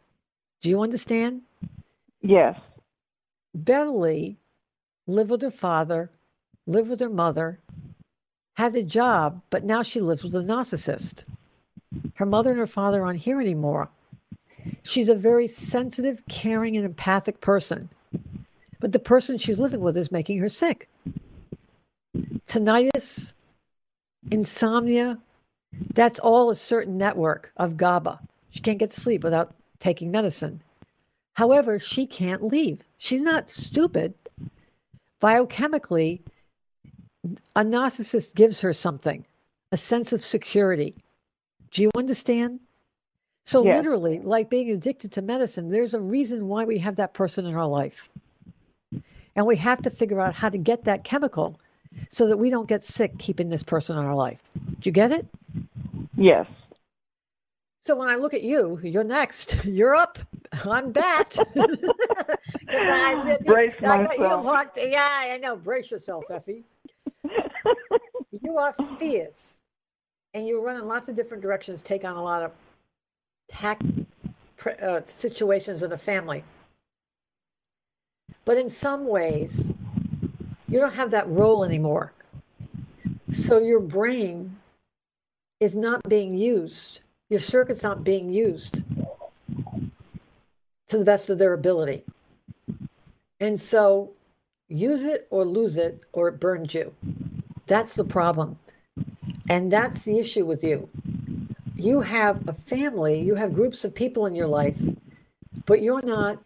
Do 0.62 0.68
you 0.68 0.82
understand? 0.82 1.42
Yes. 2.20 2.59
Beverly 3.55 4.38
lived 5.09 5.31
with 5.31 5.43
her 5.43 5.51
father, 5.51 6.11
lived 6.67 6.91
with 6.91 7.01
her 7.01 7.09
mother, 7.09 7.59
had 8.55 8.77
a 8.77 8.83
job, 8.83 9.41
but 9.51 9.65
now 9.65 9.83
she 9.83 10.01
lives 10.01 10.23
with 10.23 10.35
a 10.35 10.41
narcissist. 10.41 11.25
Her 12.15 12.27
mother 12.27 12.51
and 12.51 12.59
her 12.59 12.67
father 12.67 13.05
aren't 13.05 13.21
here 13.21 13.41
anymore. 13.41 13.89
She's 14.83 15.09
a 15.09 15.15
very 15.15 15.49
sensitive, 15.49 16.23
caring, 16.29 16.77
and 16.77 16.85
empathic 16.85 17.41
person. 17.41 17.89
But 18.81 18.93
the 18.93 18.99
person 18.99 19.39
she's 19.39 19.59
living 19.59 19.81
with 19.81 19.97
is 19.97 20.13
making 20.13 20.39
her 20.39 20.49
sick. 20.49 20.89
Tinnitus, 22.47 23.33
insomnia, 24.31 25.19
that's 25.95 26.21
all 26.21 26.51
a 26.51 26.57
certain 26.57 26.99
network 26.99 27.53
of 27.57 27.77
GABA. 27.77 28.21
She 28.51 28.61
can't 28.61 28.79
get 28.79 28.91
to 28.91 29.01
sleep 29.01 29.25
without 29.25 29.55
taking 29.79 30.11
medicine. 30.11 30.61
However, 31.35 31.79
she 31.79 32.07
can't 32.07 32.43
leave. 32.43 32.81
She's 32.99 33.23
not 33.23 33.51
stupid. 33.51 34.15
Biochemically, 35.21 36.21
a 37.57 37.64
narcissist 37.64 38.35
gives 38.35 38.61
her 38.61 38.73
something, 38.73 39.27
a 39.73 39.77
sense 39.77 40.12
of 40.12 40.25
security. 40.25 40.95
Do 41.73 41.83
you 41.83 41.91
understand? 41.97 42.61
So, 43.45 43.64
Yes. 43.64 43.77
literally, 43.77 44.21
like 44.21 44.51
being 44.51 44.71
addicted 44.71 45.12
to 45.12 45.23
medicine, 45.23 45.71
there's 45.71 45.95
a 45.95 46.01
reason 46.01 46.49
why 46.49 46.64
we 46.64 46.79
have 46.79 46.97
that 46.97 47.14
person 47.14 47.47
in 47.47 47.55
our 47.55 47.66
life. 47.66 48.09
And 49.35 49.47
we 49.47 49.57
have 49.57 49.83
to 49.83 49.91
figure 49.91 50.21
out 50.21 50.35
how 50.35 50.49
to 50.49 50.59
get 50.59 50.85
that 50.85 51.05
chemical 51.05 51.59
so 52.11 52.29
that 52.29 52.37
we 52.37 52.51
don't 52.51 52.69
get 52.69 52.85
sick 52.85 53.19
keeping 53.19 53.49
this 53.49 53.62
person 53.62 53.97
in 53.97 54.05
our 54.05 54.14
life. 54.14 54.43
Do 54.55 54.77
you 54.83 54.93
get 54.93 55.12
it? 55.12 55.27
Yes. 56.16 56.47
So 57.85 57.97
when 57.97 58.09
I 58.09 58.16
look 58.16 58.35
at 58.35 58.43
you, 58.43 58.79
you're 58.83 59.05
next. 59.05 59.57
You're 59.64 59.95
up. 59.95 60.19
I'm 60.67 60.93
back. 60.93 61.31
'Cause 61.33 61.47
I- 62.69 63.39
Brace 63.45 63.75
I 63.83 64.03
you 64.03 64.09
myself. 64.09 64.45
locked- 64.45 64.79
Yeah, 64.81 65.07
I 65.09 65.39
know. 65.39 65.57
Brace 65.57 65.91
yourself, 65.91 66.25
Effie. 66.31 66.65
You 68.43 68.59
are 68.59 68.75
fierce, 68.99 69.55
and 70.35 70.47
you 70.47 70.61
run 70.65 70.77
in 70.77 70.87
lots 70.87 71.09
of 71.09 71.17
different 71.17 71.43
directions. 71.43 71.81
Take 71.83 72.05
on 72.05 72.15
a 72.17 72.23
lot 72.23 72.43
of 72.43 72.53
tack 73.49 73.81
uh, 74.83 75.01
situations 75.07 75.83
in 75.83 75.93
a 75.93 75.99
family. 75.99 76.45
But 78.45 78.59
in 78.59 78.69
some 78.69 79.07
ways, 79.07 79.73
you 80.69 80.79
don't 80.79 80.93
have 80.93 81.11
that 81.13 81.27
role 81.29 81.65
anymore. 81.65 82.13
So 83.33 83.59
your 83.61 83.81
brain 83.81 84.55
is 85.61 85.75
not 85.75 86.03
being 86.09 86.35
used. 86.35 87.01
Your 87.31 87.41
circuits 87.41 87.85
aren't 87.85 88.05
being 88.05 88.31
used 88.31 88.83
to 90.89 90.99
the 90.99 91.05
best 91.05 91.30
of 91.30 91.39
their 91.39 91.53
ability. 91.53 92.05
And 93.41 93.61
so 93.61 94.12
use 94.68 95.03
it 95.03 95.26
or 95.30 95.45
lose 95.45 95.76
it 95.76 96.03
or 96.12 96.28
it 96.28 96.41
burns 96.41 96.74
you. 96.74 96.95
That's 97.66 97.95
the 97.95 98.05
problem. 98.05 98.59
And 99.49 99.70
that's 99.70 100.03
the 100.03 100.18
issue 100.18 100.45
with 100.45 100.64
you. 100.64 100.89
You 101.76 102.01
have 102.01 102.49
a 102.49 102.53
family, 102.53 103.20
you 103.20 103.34
have 103.34 103.55
groups 103.55 103.84
of 103.84 103.95
people 103.95 104.26
in 104.26 104.34
your 104.34 104.49
life, 104.49 104.76
but 105.64 105.80
you're 105.80 106.03
not 106.03 106.39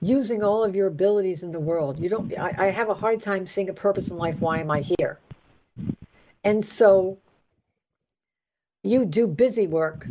using 0.00 0.42
all 0.42 0.64
of 0.64 0.74
your 0.74 0.88
abilities 0.88 1.42
in 1.42 1.52
the 1.52 1.60
world. 1.60 1.98
You 1.98 2.08
don't 2.08 2.36
I, 2.38 2.54
I 2.56 2.66
have 2.70 2.88
a 2.88 2.94
hard 2.94 3.22
time 3.22 3.46
seeing 3.46 3.68
a 3.68 3.74
purpose 3.74 4.08
in 4.08 4.16
life. 4.16 4.40
Why 4.40 4.60
am 4.60 4.70
I 4.70 4.80
here? 4.80 5.18
And 6.42 6.66
so 6.66 7.18
you 8.82 9.04
do 9.04 9.26
busy 9.26 9.66
work, 9.66 10.06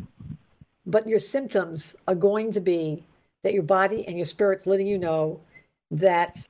but 0.86 1.08
your 1.08 1.20
symptoms 1.20 1.96
are 2.08 2.16
going 2.16 2.52
to 2.54 2.60
be 2.60 3.04
that 3.44 3.54
your 3.54 3.64
body 3.64 4.06
and 4.08 4.18
your 4.18 4.26
spirit's 4.26 4.68
letting 4.68 4.88
you 4.88 4.98
know 4.98 5.40
that 5.92 6.48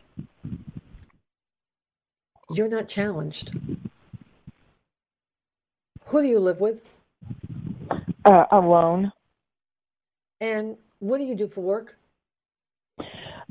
you're 2.51 2.69
not 2.69 2.87
challenged. 2.87 3.53
Who 6.05 6.21
do 6.21 6.27
you 6.27 6.39
live 6.39 6.59
with? 6.59 6.79
Uh, 8.25 8.45
alone. 8.51 9.11
And 10.41 10.77
what 10.99 11.19
do 11.19 11.25
you 11.25 11.35
do 11.35 11.47
for 11.47 11.61
work? 11.61 11.95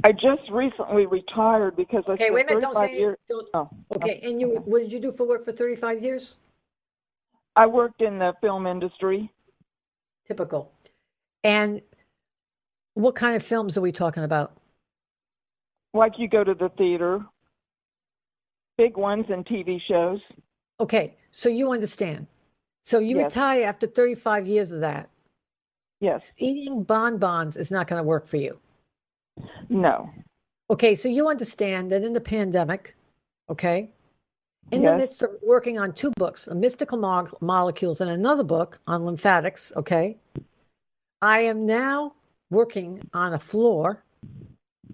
I 0.05 0.13
just 0.13 0.49
recently 0.51 1.07
retired 1.07 1.77
because 1.77 2.05
I 2.07 2.13
okay, 2.13 2.31
wait 2.31 2.45
a 2.45 2.55
minute, 2.55 2.61
don't 2.61 2.75
35 2.75 2.91
say 2.91 2.99
years. 2.99 3.19
Don't, 3.29 3.49
oh, 3.55 3.69
okay, 3.97 4.21
and 4.23 4.41
you 4.41 4.63
what 4.65 4.81
did 4.81 4.93
you 4.93 5.01
do 5.01 5.13
for 5.13 5.27
work 5.27 5.45
for 5.45 5.53
35 5.53 6.03
years? 6.03 6.37
I 7.57 7.67
worked 7.67 8.03
in 8.03 8.19
the 8.19 8.33
film 8.41 8.67
industry. 8.67 9.33
Typical. 10.29 10.71
And 11.45 11.81
what 12.95 13.15
kind 13.15 13.37
of 13.37 13.43
films 13.43 13.79
are 13.79 13.81
we 13.81 13.93
talking 13.93 14.25
about? 14.25 14.53
Like 15.95 16.19
you 16.19 16.29
go 16.29 16.45
to 16.45 16.55
the 16.55 16.69
theater, 16.77 17.25
big 18.77 18.97
ones 18.97 19.25
and 19.31 19.45
TV 19.47 19.79
shows. 19.89 20.21
Okay, 20.81 21.17
so 21.31 21.49
you 21.49 21.73
understand. 21.73 22.27
So 22.85 22.99
you 22.99 23.17
Yes. 23.17 23.35
retire 23.35 23.65
after 23.65 23.87
35 23.87 24.47
years 24.47 24.71
of 24.71 24.81
that. 24.81 25.09
Yes. 26.01 26.33
Eating 26.37 26.85
bonbons 26.85 27.57
is 27.57 27.71
not 27.71 27.89
going 27.89 28.01
to 28.01 28.07
work 28.07 28.27
for 28.27 28.37
you. 28.37 28.59
No. 29.69 30.11
Okay, 30.71 30.95
so 30.95 31.09
you 31.09 31.29
understand 31.29 31.91
that 31.91 32.03
in 32.03 32.13
the 32.13 32.21
pandemic, 32.21 32.95
okay, 33.49 33.91
in 34.71 34.83
the 34.83 34.97
midst 34.97 35.23
of 35.23 35.31
working 35.43 35.79
on 35.79 35.93
two 35.93 36.11
books, 36.17 36.47
a 36.47 36.55
mystical 36.55 36.99
Mo- 36.99 37.29
molecules 37.41 38.01
and 38.01 38.11
another 38.11 38.45
book 38.45 38.79
on 38.87 39.05
lymphatics, 39.05 39.73
okay, 39.77 40.17
I 41.23 41.41
am 41.41 41.67
now 41.67 42.15
working 42.51 43.03
on 43.13 43.35
a 43.35 43.39
floor. 43.39 44.05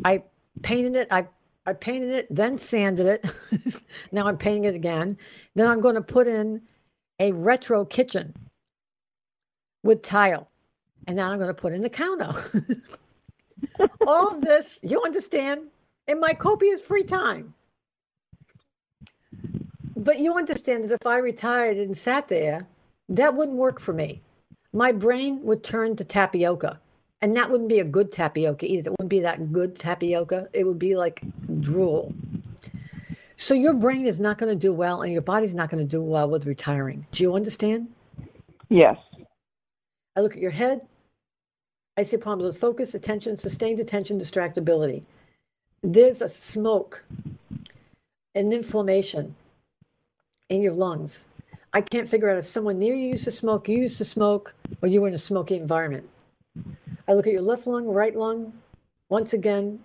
I 0.04 0.22
painted 0.62 0.96
it. 0.96 1.08
I 1.10 1.26
I 1.66 1.72
painted 1.72 2.10
it, 2.10 2.26
then 2.30 2.58
sanded 2.58 3.06
it. 3.06 3.82
now 4.12 4.26
I'm 4.26 4.36
painting 4.36 4.64
it 4.64 4.74
again. 4.74 5.16
Then 5.54 5.66
I'm 5.66 5.80
going 5.80 5.94
to 5.94 6.02
put 6.02 6.28
in 6.28 6.60
a 7.20 7.32
retro 7.32 7.86
kitchen 7.86 8.34
with 9.82 10.02
tile, 10.02 10.48
and 11.06 11.16
now 11.16 11.30
I'm 11.30 11.38
going 11.38 11.48
to 11.48 11.54
put 11.54 11.72
in 11.72 11.80
the 11.80 11.88
counter. 11.88 12.34
All 14.06 14.34
of 14.34 14.42
this, 14.42 14.78
you 14.82 15.02
understand, 15.02 15.68
in 16.06 16.20
my 16.20 16.34
copious 16.34 16.82
free 16.82 17.04
time. 17.04 17.54
But 20.05 20.18
you 20.18 20.34
understand 20.34 20.84
that 20.84 20.92
if 20.92 21.07
I 21.07 21.16
retired 21.16 21.78
and 21.78 21.96
sat 21.96 22.28
there, 22.28 22.66
that 23.09 23.34
wouldn't 23.34 23.57
work 23.57 23.80
for 23.80 23.94
me. 23.94 24.20
My 24.70 24.92
brain 24.92 25.42
would 25.44 25.64
turn 25.64 25.96
to 25.96 26.05
tapioca. 26.05 26.78
And 27.22 27.34
that 27.38 27.50
wouldn't 27.50 27.70
be 27.70 27.80
a 27.80 27.84
good 27.84 28.12
tapioca 28.12 28.66
either. 28.66 28.90
It 28.90 28.92
wouldn't 28.98 29.09
be 29.09 29.20
that 29.20 29.50
good 29.50 29.78
tapioca. 29.78 30.50
It 30.52 30.64
would 30.64 30.78
be 30.78 30.94
like 30.94 31.22
drool. 31.61 32.12
So 33.36 33.55
your 33.55 33.72
brain 33.72 34.07
is 34.07 34.20
not 34.20 34.36
going 34.36 34.50
to 34.50 34.59
do 34.59 34.74
well 34.74 35.00
and 35.00 35.11
your 35.11 35.22
body's 35.22 35.55
not 35.55 35.70
going 35.70 35.82
to 35.82 35.90
do 35.90 36.02
well 36.02 36.28
with 36.28 36.44
retiring. 36.44 37.07
Do 37.12 37.22
you 37.22 37.34
understand? 37.34 37.88
Yes. 38.68 38.98
I 40.16 40.20
look 40.20 40.34
at 40.34 40.42
your 40.42 40.50
head. 40.50 40.82
I 41.96 42.02
see 42.02 42.18
problems 42.18 42.52
with 42.52 42.61
focus, 42.61 42.92
attention, 42.92 43.38
sustained 43.38 43.80
attention, 43.80 44.20
distractibility. 44.20 45.05
There's 45.80 46.20
a 46.20 46.28
smoke, 46.28 47.02
an 48.34 48.52
inflammation 48.52 49.34
in 50.49 50.62
your 50.62 50.74
lungs. 50.74 51.28
I 51.72 51.80
can't 51.80 52.09
figure 52.09 52.30
out 52.30 52.38
if 52.38 52.47
someone 52.47 52.78
near 52.78 52.95
you 52.95 53.09
used 53.09 53.24
to 53.24 53.32
smoke, 53.32 53.68
you 53.68 53.78
used 53.78 53.99
to 53.99 54.05
smoke, 54.05 54.55
or 54.82 54.88
you 54.88 55.01
were 55.01 55.09
in 55.09 55.14
a 55.14 55.18
smoky 55.18 55.57
environment. 55.57 56.09
I 57.09 57.14
look 57.14 57.26
at 57.26 57.32
your 57.32 57.42
left 57.42 57.66
lung, 57.66 57.86
right 57.86 58.14
lung. 58.14 58.53
Once 59.09 59.32
again, 59.32 59.80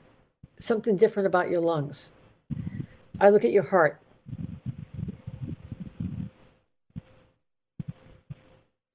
something 0.60 0.98
different 0.98 1.28
about 1.28 1.50
your 1.50 1.62
lungs. 1.62 2.14
I 3.20 3.30
look 3.30 3.44
at 3.44 3.52
your 3.52 3.64
heart. 3.64 4.00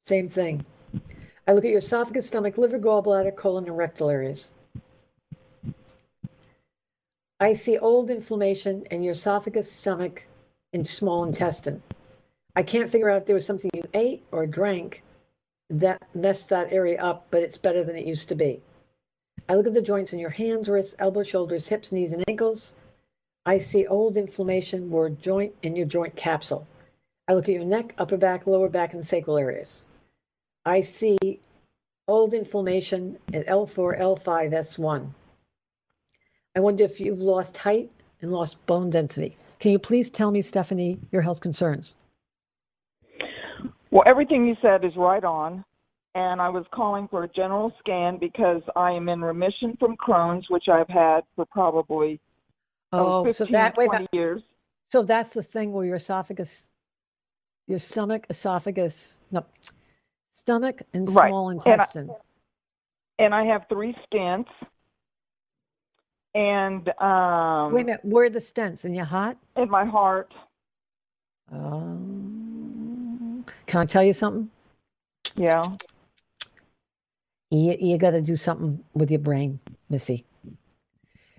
Same 0.06 0.28
thing. 0.28 0.64
I 1.46 1.52
look 1.52 1.64
at 1.64 1.70
your 1.70 1.78
esophagus, 1.78 2.26
stomach, 2.26 2.58
liver, 2.58 2.78
gallbladder, 2.78 3.34
colon, 3.34 3.64
and 3.64 3.76
rectal 3.76 4.08
areas. 4.10 4.50
I 7.40 7.54
see 7.54 7.78
old 7.78 8.10
inflammation 8.10 8.86
in 8.90 9.02
your 9.02 9.12
esophagus, 9.12 9.70
stomach, 9.70 10.22
and 10.74 10.86
small 10.86 11.24
intestine. 11.24 11.82
I 12.56 12.62
can't 12.62 12.90
figure 12.90 13.08
out 13.08 13.22
if 13.22 13.26
there 13.26 13.34
was 13.34 13.46
something 13.46 13.70
you 13.74 13.82
ate 13.94 14.22
or 14.30 14.46
drank 14.46 15.02
that 15.70 16.02
messed 16.14 16.50
that 16.50 16.72
area 16.72 17.00
up, 17.00 17.26
but 17.30 17.42
it's 17.42 17.56
better 17.56 17.82
than 17.82 17.96
it 17.96 18.06
used 18.06 18.28
to 18.28 18.34
be. 18.34 18.60
I 19.48 19.54
look 19.54 19.66
at 19.66 19.74
the 19.74 19.82
joints 19.82 20.12
in 20.12 20.18
your 20.18 20.30
hands, 20.30 20.68
wrists, 20.68 20.94
elbows, 20.98 21.28
shoulders, 21.28 21.68
hips, 21.68 21.92
knees, 21.92 22.12
and 22.12 22.24
ankles. 22.28 22.74
I 23.46 23.58
see 23.58 23.86
old 23.86 24.16
inflammation 24.16 24.90
where 24.90 25.08
joint 25.10 25.54
in 25.62 25.76
your 25.76 25.86
joint 25.86 26.16
capsule. 26.16 26.66
I 27.28 27.34
look 27.34 27.48
at 27.48 27.54
your 27.54 27.64
neck, 27.64 27.94
upper 27.98 28.16
back, 28.16 28.46
lower 28.46 28.68
back, 28.68 28.94
and 28.94 29.04
sacral 29.04 29.38
areas. 29.38 29.86
I 30.64 30.80
see 30.82 31.40
old 32.06 32.34
inflammation 32.34 33.18
at 33.32 33.46
L4, 33.46 33.98
L5, 34.00 34.52
S1. 34.52 35.10
I 36.56 36.60
wonder 36.60 36.84
if 36.84 37.00
you've 37.00 37.20
lost 37.20 37.56
height 37.56 37.90
and 38.20 38.32
lost 38.32 38.64
bone 38.66 38.90
density. 38.90 39.36
Can 39.64 39.72
you 39.72 39.78
please 39.78 40.10
tell 40.10 40.30
me, 40.30 40.42
Stephanie, 40.42 40.98
your 41.10 41.22
health 41.22 41.40
concerns? 41.40 41.96
Well, 43.90 44.02
everything 44.04 44.46
you 44.46 44.56
said 44.60 44.84
is 44.84 44.92
right 44.94 45.24
on. 45.24 45.64
And 46.14 46.38
I 46.38 46.50
was 46.50 46.66
calling 46.70 47.08
for 47.08 47.24
a 47.24 47.28
general 47.28 47.72
scan 47.78 48.18
because 48.18 48.60
I 48.76 48.90
am 48.90 49.08
in 49.08 49.22
remission 49.22 49.74
from 49.80 49.96
Crohn's, 49.96 50.50
which 50.50 50.68
I've 50.70 50.90
had 50.90 51.22
for 51.34 51.46
probably 51.46 52.20
oh, 52.92 53.20
Oh, 53.20 53.24
15, 53.24 53.46
so 53.46 53.52
that 53.52 53.74
wait, 53.78 53.88
years. 54.12 54.42
so 54.90 55.02
that's 55.02 55.32
the 55.32 55.42
thing 55.42 55.72
where 55.72 55.86
your 55.86 55.96
esophagus, 55.96 56.68
your 57.66 57.78
stomach, 57.78 58.26
esophagus, 58.28 59.22
no, 59.32 59.46
stomach 60.34 60.82
and 60.92 61.08
Right. 61.16 61.30
small 61.30 61.48
And 61.48 61.62
I- 61.62 61.72
intestine. 61.72 62.14
And 63.18 63.34
I 63.34 63.46
have 63.46 63.64
three 63.70 63.96
stents. 64.12 64.50
And 66.34 66.88
um, 67.00 67.74
wait 67.74 67.82
a 67.82 67.86
minute, 67.86 68.04
where 68.04 68.26
are 68.26 68.30
the 68.30 68.40
stents 68.40 68.84
in 68.84 68.94
your 68.94 69.06
heart? 69.06 69.38
in 69.56 69.70
my 69.70 69.84
heart, 69.84 70.32
Um, 71.52 73.44
can 73.66 73.80
I 73.82 73.86
tell 73.86 74.04
you 74.04 74.12
something? 74.14 74.50
yeah. 75.36 75.70
You, 77.50 77.76
you 77.80 77.98
got 77.98 78.12
to 78.12 78.22
do 78.22 78.36
something 78.36 78.84
with 78.94 79.10
your 79.10 79.20
brain, 79.20 79.60
Missy, 79.90 80.26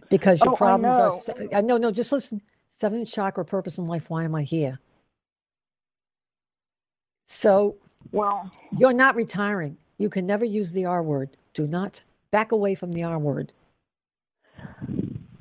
because 0.10 0.44
your 0.44 0.52
Oh, 0.52 0.54
problems 0.54 1.00
are. 1.00 1.12
know. 1.12 1.12
se- 1.12 1.50
I 1.54 1.62
no, 1.62 1.78
no, 1.78 1.92
just 1.92 2.12
listen. 2.12 2.42
Seventh 2.72 3.10
chakra, 3.12 3.46
purpose 3.46 3.78
in 3.80 3.86
life. 3.86 4.10
Why 4.10 4.24
am 4.26 4.36
I 4.36 4.44
here? 4.44 4.80
So 7.28 7.78
Well, 8.12 8.52
you're 8.72 8.94
not 8.94 9.16
retiring. 9.16 9.78
You 9.98 10.10
can 10.10 10.26
never 10.28 10.46
use 10.46 10.72
the 10.72 10.86
R 10.86 11.04
word. 11.04 11.38
Do 11.54 11.68
not 11.68 12.02
back 12.32 12.52
away 12.54 12.76
from 12.76 12.92
the 12.94 13.04
R 13.04 13.20
word. 13.20 13.54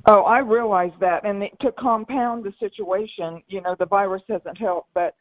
Oh, 0.07 0.21
I 0.21 0.39
realize 0.39 0.91
that. 0.99 1.25
And 1.25 1.43
to 1.61 1.71
compound 1.73 2.43
the 2.43 2.53
situation, 2.59 3.41
you 3.47 3.61
know, 3.61 3.75
the 3.77 3.87
virus 3.87 4.21
hasn't 4.29 4.57
helped, 4.57 4.89
but 4.93 5.15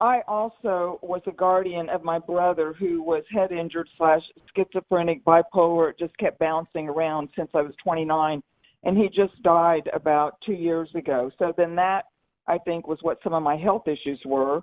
I 0.00 0.22
also 0.26 0.98
was 1.02 1.20
a 1.26 1.32
guardian 1.32 1.90
of 1.90 2.02
my 2.02 2.18
brother 2.18 2.72
who 2.72 3.02
was 3.02 3.22
head 3.30 3.52
injured 3.52 3.88
slash 3.98 4.22
schizophrenic, 4.56 5.22
bipolar. 5.24 5.90
It 5.90 5.98
just 5.98 6.16
kept 6.16 6.38
bouncing 6.38 6.88
around 6.88 7.28
since 7.36 7.50
I 7.54 7.60
was 7.60 7.74
29. 7.84 8.42
And 8.84 8.96
he 8.96 9.08
just 9.08 9.40
died 9.42 9.90
about 9.92 10.38
two 10.44 10.54
years 10.54 10.88
ago. 10.94 11.30
So 11.38 11.52
then 11.54 11.74
that, 11.76 12.06
I 12.46 12.56
think, 12.56 12.88
was 12.88 12.98
what 13.02 13.18
some 13.22 13.34
of 13.34 13.42
my 13.42 13.56
health 13.58 13.86
issues 13.88 14.18
were. 14.24 14.62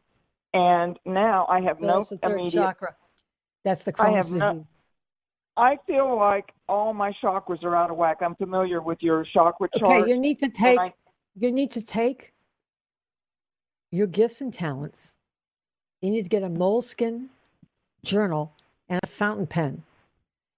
And 0.56 0.98
now 1.06 1.46
I 1.48 1.62
have 1.62 1.80
no 1.80 2.00
That's 2.00 2.10
the 2.10 2.18
third 2.18 2.32
immediate 2.32 2.62
chakra. 2.62 2.96
That's 3.64 3.84
the 3.84 3.94
I 4.00 4.06
Crohn's 4.10 4.16
have 4.16 4.32
no- 4.32 4.54
disease. 4.54 4.66
I 5.58 5.78
feel 5.88 6.16
like 6.16 6.54
all 6.70 6.94
my 6.94 7.12
chakras 7.22 7.64
are 7.64 7.76
out 7.76 7.90
of 7.90 7.98
whack. 7.98 8.18
I'm 8.22 8.36
familiar 8.36 8.80
with 8.82 9.00
your 9.02 9.26
chakra 9.34 9.68
chart. 9.78 10.04
Okay, 10.04 10.12
you 10.12 10.18
need 10.18 10.40
to 10.40 10.50
take 10.50 10.80
I, 10.80 10.94
you 11.36 11.52
need 11.52 11.72
to 11.72 11.84
take 11.84 12.32
your 13.92 14.08
gifts 14.08 14.42
and 14.42 14.54
talents. 14.54 15.16
You 16.02 16.12
need 16.12 16.24
to 16.24 16.30
get 16.30 16.44
a 16.44 16.50
moleskin 16.50 17.30
journal 18.04 18.54
and 18.88 19.00
a 19.02 19.08
fountain 19.08 19.48
pen 19.48 19.84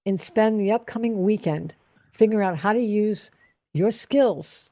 and 0.06 0.20
spend 0.20 0.60
the 0.60 0.74
upcoming 0.74 1.24
weekend 1.24 1.74
figuring 2.12 2.45
out 2.45 2.58
how 2.58 2.74
to 2.74 2.80
use 2.80 3.32
your 3.74 3.91
skills 3.91 4.70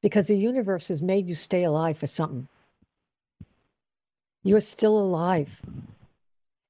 because 0.00 0.28
the 0.28 0.36
universe 0.36 0.88
has 0.88 1.02
made 1.02 1.28
you 1.28 1.34
stay 1.34 1.64
alive 1.64 1.98
for 1.98 2.06
something. 2.06 2.48
You're 4.42 4.60
still 4.60 4.98
alive. 4.98 5.60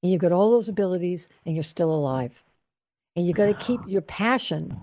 And 0.03 0.11
you've 0.11 0.21
got 0.21 0.33
all 0.33 0.51
those 0.51 0.69
abilities 0.69 1.29
and 1.45 1.55
you're 1.55 1.63
still 1.63 1.93
alive. 1.93 2.43
And 3.17 3.27
you've 3.27 3.37
got 3.37 3.47
to 3.47 3.55
keep 3.55 3.81
your 3.87 4.03
passion 4.03 4.79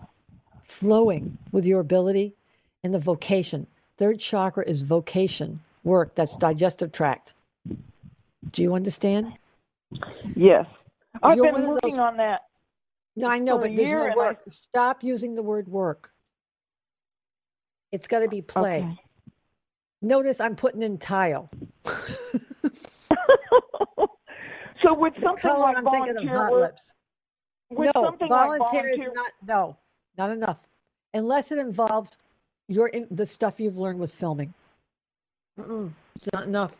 flowing 0.63 1.37
with 1.51 1.65
your 1.65 1.79
ability 1.79 2.35
and 2.83 2.93
the 2.93 2.99
vocation. 2.99 3.65
Third 3.97 4.19
chakra 4.19 4.63
is 4.67 4.81
vocation, 4.81 5.59
work, 5.83 6.13
that's 6.13 6.35
digestive 6.35 6.91
tract. 6.91 7.33
Do 8.51 8.61
you 8.61 8.75
understand? 8.75 9.33
Yes. 10.35 10.67
I've 11.23 11.37
You're 11.37 11.51
been 11.51 11.67
working 11.67 11.91
those- 11.91 11.99
on 11.99 12.17
that. 12.17 12.41
No, 13.15 13.27
I 13.27 13.39
know, 13.39 13.57
but 13.57 13.75
there's 13.75 13.89
year 13.89 14.01
no 14.01 14.05
and 14.05 14.15
work. 14.15 14.43
Stop 14.51 15.03
using 15.03 15.33
the 15.33 15.41
word 15.41 15.67
work. 15.67 16.11
It's 17.91 18.07
got 18.07 18.19
to 18.19 18.27
be 18.27 18.43
play. 18.43 18.79
Okay. 18.83 18.97
Notice 20.03 20.39
I'm 20.39 20.55
putting 20.55 20.83
in 20.83 20.99
tile. 20.99 21.49
so 24.83 24.93
with 24.93 25.13
something 25.21 25.49
color, 25.49 25.59
like 25.59 25.77
I'm 25.77 25.85
thinking 25.85 26.09
of 26.09 26.15
volunteer 26.15 26.35
hot 26.35 26.51
work, 26.51 26.71
lips. 26.71 26.93
with 27.69 27.91
no, 27.95 28.03
something 28.03 28.29
like 28.29 28.59
volunteer 28.59 28.89
is 28.89 29.01
not. 29.13 29.31
No, 29.45 29.77
not 30.17 30.31
enough. 30.31 30.57
Unless 31.13 31.51
it 31.51 31.59
involves 31.59 32.17
your 32.67 32.87
in, 32.89 33.07
the 33.11 33.25
stuff 33.25 33.59
you've 33.59 33.77
learned 33.77 33.99
with 33.99 34.11
filming. 34.11 34.53
Mm-mm, 35.59 35.91
it's 36.15 36.29
not 36.33 36.43
enough. 36.43 36.73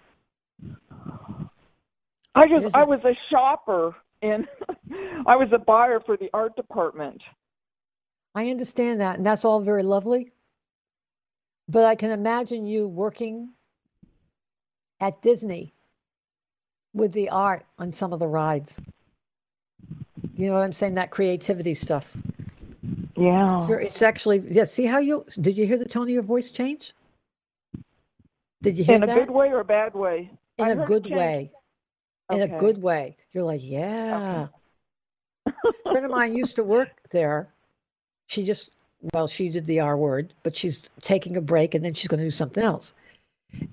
I 2.35 2.47
just 2.47 2.75
I 2.75 2.83
was 2.83 2.99
a 3.03 3.17
shopper 3.31 3.95
and 4.21 4.47
I 5.25 5.35
was 5.35 5.49
a 5.53 5.57
buyer 5.57 5.99
for 5.99 6.17
the 6.17 6.29
art 6.33 6.55
department. 6.55 7.21
I 8.35 8.49
understand 8.49 9.01
that, 9.01 9.17
and 9.17 9.25
that's 9.25 9.45
all 9.45 9.61
very 9.61 9.83
lovely. 9.83 10.31
But 11.69 11.85
I 11.85 11.95
can 11.95 12.11
imagine 12.11 12.65
you 12.65 12.87
working 12.87 13.49
at 14.99 15.21
Disney 15.21 15.73
with 16.93 17.11
the 17.11 17.29
art 17.29 17.63
on 17.77 17.93
some 17.93 18.13
of 18.13 18.19
the 18.19 18.27
rides. 18.27 18.79
You 20.35 20.47
know 20.47 20.53
what 20.53 20.63
I'm 20.63 20.73
saying? 20.73 20.95
That 20.95 21.11
creativity 21.11 21.73
stuff. 21.73 22.11
Yeah. 23.15 23.55
It's, 23.55 23.63
very, 23.63 23.85
it's 23.87 24.01
actually, 24.01 24.43
yeah. 24.49 24.65
See 24.65 24.85
how 24.85 24.99
you 24.99 25.25
did 25.41 25.57
you 25.57 25.65
hear 25.65 25.77
the 25.77 25.85
tone 25.85 26.03
of 26.03 26.09
your 26.09 26.23
voice 26.23 26.51
change? 26.51 26.93
Did 28.61 28.77
you 28.77 28.83
hear 28.83 28.95
In 28.95 29.03
a 29.03 29.07
that? 29.07 29.15
good 29.15 29.31
way 29.31 29.49
or 29.49 29.59
a 29.59 29.65
bad 29.65 29.93
way? 29.93 30.31
In 30.57 30.65
I 30.65 30.69
a 30.71 30.85
good 30.85 31.09
way. 31.09 31.51
In 32.31 32.41
a 32.41 32.47
good 32.59 32.81
way. 32.81 33.15
You're 33.31 33.43
like, 33.43 33.61
yeah. 33.63 34.47
A 35.45 35.53
friend 35.83 36.05
of 36.05 36.11
mine 36.11 36.35
used 36.35 36.57
to 36.57 36.63
work 36.63 36.89
there. 37.11 37.47
She 38.27 38.43
just, 38.43 38.69
well, 39.13 39.27
she 39.27 39.49
did 39.49 39.65
the 39.65 39.79
R 39.79 39.95
word, 39.95 40.33
but 40.43 40.57
she's 40.57 40.89
taking 41.01 41.37
a 41.37 41.41
break 41.41 41.73
and 41.73 41.85
then 41.85 41.93
she's 41.93 42.07
going 42.07 42.19
to 42.19 42.25
do 42.25 42.31
something 42.31 42.63
else. 42.63 42.93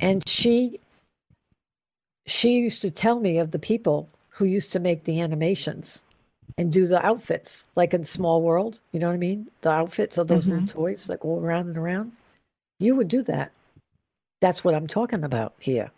And 0.01 0.27
she, 0.29 0.79
she 2.27 2.55
used 2.55 2.83
to 2.83 2.91
tell 2.91 3.19
me 3.19 3.39
of 3.39 3.51
the 3.51 3.59
people 3.59 4.09
who 4.31 4.45
used 4.45 4.73
to 4.73 4.81
make 4.81 5.05
the 5.05 5.21
animations 5.21 6.03
and 6.57 6.73
do 6.73 6.87
the 6.87 7.05
outfits, 7.05 7.67
like 7.75 7.95
in 7.95 8.05
Small 8.05 8.43
World. 8.43 8.79
You 8.93 9.01
know 9.01 9.09
what 9.09 9.15
I 9.15 9.19
mean? 9.19 9.49
The 9.61 9.71
outfits 9.71 10.19
of 10.19 10.29
those 10.29 10.47
little 10.47 10.65
mm-hmm. 10.65 10.79
toys 10.79 11.07
that 11.07 11.21
go 11.21 11.39
around 11.39 11.69
and 11.69 11.77
around. 11.77 12.13
You 12.79 12.97
would 12.97 13.09
do 13.09 13.23
that. 13.25 13.53
That's 14.41 14.65
what 14.65 14.75
I'm 14.75 14.87
talking 14.87 15.25
about 15.25 15.55
here. 15.59 15.91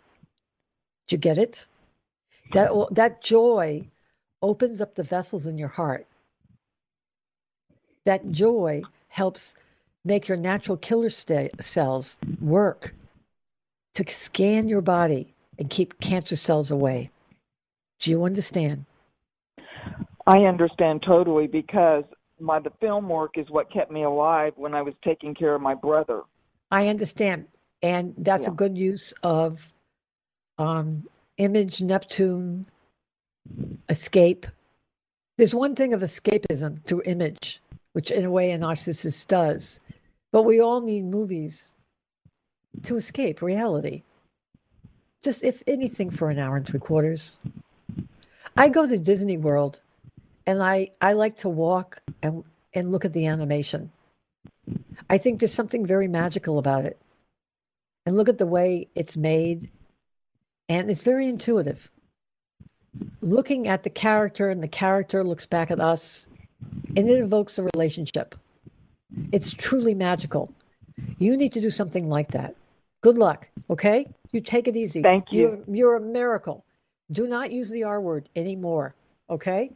Do 1.07 1.15
you 1.15 1.17
get 1.17 1.37
it? 1.37 1.67
That 2.53 2.71
that 2.91 3.21
joy 3.21 3.87
opens 4.41 4.81
up 4.81 4.95
the 4.95 5.03
vessels 5.03 5.47
in 5.47 5.57
your 5.57 5.67
heart. 5.67 6.05
That 8.05 8.31
joy 8.31 8.83
helps 9.09 9.55
make 10.05 10.27
your 10.27 10.37
natural 10.37 10.77
killer 10.77 11.09
cells 11.09 12.17
work 12.39 12.93
to 13.95 14.05
scan 14.07 14.69
your 14.69 14.81
body 14.81 15.33
and 15.59 15.69
keep 15.69 15.99
cancer 15.99 16.35
cells 16.35 16.71
away. 16.71 17.09
Do 17.99 18.11
you 18.11 18.23
understand? 18.25 18.85
I 20.25 20.39
understand 20.39 21.03
totally 21.03 21.47
because 21.47 22.03
my 22.39 22.59
the 22.59 22.71
film 22.79 23.09
work 23.09 23.37
is 23.37 23.49
what 23.49 23.71
kept 23.71 23.91
me 23.91 24.03
alive 24.03 24.53
when 24.55 24.73
I 24.73 24.81
was 24.81 24.93
taking 25.03 25.33
care 25.33 25.55
of 25.55 25.61
my 25.61 25.73
brother. 25.73 26.21
I 26.69 26.87
understand. 26.87 27.47
And 27.81 28.13
that's 28.17 28.47
a 28.47 28.51
good 28.51 28.77
use 28.77 29.13
of 29.23 29.71
um, 30.57 31.07
image, 31.37 31.81
Neptune, 31.81 32.65
escape. 33.87 34.47
There's 35.37 35.53
one 35.53 35.75
thing 35.75 35.93
of 35.93 36.01
escapism 36.01 36.83
through 36.83 37.03
image, 37.05 37.61
which 37.93 38.09
in 38.09 38.25
a 38.25 38.31
way 38.31 38.51
a 38.51 38.57
narcissist 38.57 39.27
does. 39.27 39.79
But 40.31 40.43
we 40.43 40.59
all 40.59 40.81
need 40.81 41.05
movies 41.05 41.75
to 42.83 42.97
escape 42.97 43.41
reality. 43.41 44.03
Just 45.23 45.43
if 45.43 45.63
anything 45.67 46.09
for 46.09 46.29
an 46.29 46.39
hour 46.39 46.55
and 46.55 46.65
three 46.65 46.79
quarters. 46.79 47.35
I 48.55 48.69
go 48.69 48.87
to 48.87 48.97
Disney 48.97 49.37
World 49.37 49.81
and 50.45 50.63
I, 50.63 50.91
I 51.01 51.13
like 51.13 51.37
to 51.39 51.49
walk 51.49 52.01
and, 52.21 52.43
and 52.73 52.91
look 52.91 53.05
at 53.05 53.13
the 53.13 53.27
animation. 53.27 53.91
I 55.09 55.17
think 55.17 55.39
there's 55.39 55.53
something 55.53 55.85
very 55.85 56.07
magical 56.07 56.57
about 56.57 56.85
it. 56.85 56.97
And 58.05 58.15
look 58.15 58.29
at 58.29 58.37
the 58.37 58.47
way 58.47 58.87
it's 58.95 59.17
made. 59.17 59.69
And 60.69 60.89
it's 60.89 61.03
very 61.03 61.27
intuitive. 61.27 61.89
Looking 63.21 63.67
at 63.67 63.83
the 63.83 63.89
character, 63.89 64.49
and 64.49 64.61
the 64.63 64.67
character 64.67 65.23
looks 65.23 65.45
back 65.45 65.71
at 65.71 65.79
us, 65.79 66.27
and 66.95 67.09
it 67.09 67.21
evokes 67.21 67.59
a 67.59 67.69
relationship. 67.73 68.35
It's 69.31 69.51
truly 69.51 69.93
magical. 69.93 70.51
You 71.19 71.37
need 71.37 71.53
to 71.53 71.61
do 71.61 71.69
something 71.69 72.09
like 72.09 72.31
that. 72.31 72.55
Good 73.01 73.17
luck, 73.17 73.47
okay? 73.69 74.07
You 74.31 74.41
take 74.41 74.67
it 74.67 74.75
easy. 74.75 75.01
Thank 75.01 75.25
you. 75.31 75.63
You're, 75.67 75.75
you're 75.75 75.95
a 75.97 76.01
miracle. 76.01 76.65
Do 77.11 77.27
not 77.27 77.51
use 77.51 77.69
the 77.69 77.83
R 77.83 78.01
word 78.01 78.29
anymore, 78.35 78.95
okay? 79.29 79.71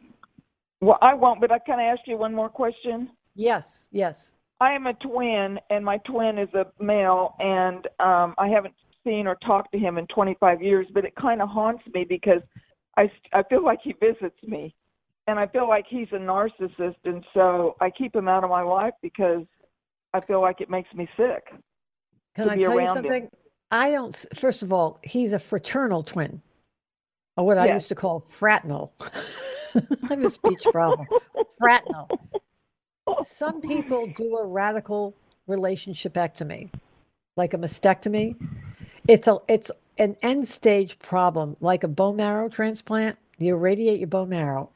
Well, 0.80 0.98
I 1.00 1.14
won't, 1.14 1.40
but 1.40 1.50
I 1.50 1.58
can 1.58 1.78
I 1.78 1.84
ask 1.84 2.00
you 2.06 2.18
one 2.18 2.34
more 2.34 2.48
question? 2.48 3.10
Yes, 3.34 3.88
yes. 3.92 4.32
I 4.60 4.72
am 4.72 4.86
a 4.86 4.94
twin, 4.94 5.58
and 5.70 5.84
my 5.84 5.98
twin 5.98 6.38
is 6.38 6.48
a 6.54 6.66
male, 6.82 7.34
and 7.38 7.86
um, 8.00 8.34
I 8.38 8.48
haven't 8.48 8.74
seen 9.04 9.26
or 9.26 9.36
talked 9.36 9.72
to 9.72 9.78
him 9.78 9.98
in 9.98 10.06
25 10.08 10.62
years, 10.62 10.86
but 10.92 11.04
it 11.04 11.14
kind 11.16 11.40
of 11.40 11.48
haunts 11.48 11.82
me 11.94 12.04
because 12.08 12.42
I, 12.96 13.10
I 13.32 13.42
feel 13.44 13.64
like 13.64 13.80
he 13.82 13.94
visits 13.94 14.36
me, 14.46 14.74
and 15.26 15.38
I 15.38 15.46
feel 15.46 15.68
like 15.68 15.86
he's 15.88 16.08
a 16.12 16.16
narcissist, 16.16 16.96
and 17.04 17.24
so 17.32 17.76
I 17.80 17.90
keep 17.90 18.14
him 18.14 18.28
out 18.28 18.44
of 18.44 18.50
my 18.50 18.62
life 18.62 18.94
because 19.02 19.44
I 20.12 20.20
feel 20.20 20.40
like 20.40 20.60
it 20.60 20.68
makes 20.68 20.92
me 20.94 21.08
sick. 21.16 21.44
Can 22.36 22.46
to 22.46 22.52
I 22.52 22.56
be 22.56 22.62
tell 22.62 22.74
you 22.74 22.78
around 22.78 23.06
him. 23.06 23.28
I 23.72 23.92
don't. 23.92 24.14
First 24.36 24.62
of 24.62 24.72
all, 24.72 25.00
he's 25.02 25.32
a 25.32 25.40
fraternal 25.40 26.04
twin, 26.04 26.42
or 27.38 27.46
what 27.46 27.58
I 27.58 27.66
used 27.74 27.88
to 27.88 27.96
call 27.96 28.26
fraternal. 28.28 28.92
I 29.00 29.82
have 30.10 30.22
a 30.22 30.30
speech 30.30 30.64
problem. 30.72 31.08
Fraternal. 31.58 32.10
Some 33.22 33.62
people 33.62 34.08
do 34.08 34.36
a 34.36 34.46
radical 34.46 35.16
relationshipectomy, 35.48 36.70
like 37.36 37.54
a 37.54 37.58
mastectomy. 37.58 38.36
It's 39.08 39.26
a 39.26 39.38
it's 39.48 39.70
an 39.98 40.16
end 40.22 40.46
stage 40.46 40.98
problem, 40.98 41.56
like 41.60 41.84
a 41.84 41.88
bone 41.88 42.16
marrow 42.16 42.50
transplant. 42.50 43.16
You 43.38 43.54
irradiate 43.54 44.00
your 44.00 44.08
bone 44.08 44.28
marrow. 44.28 44.70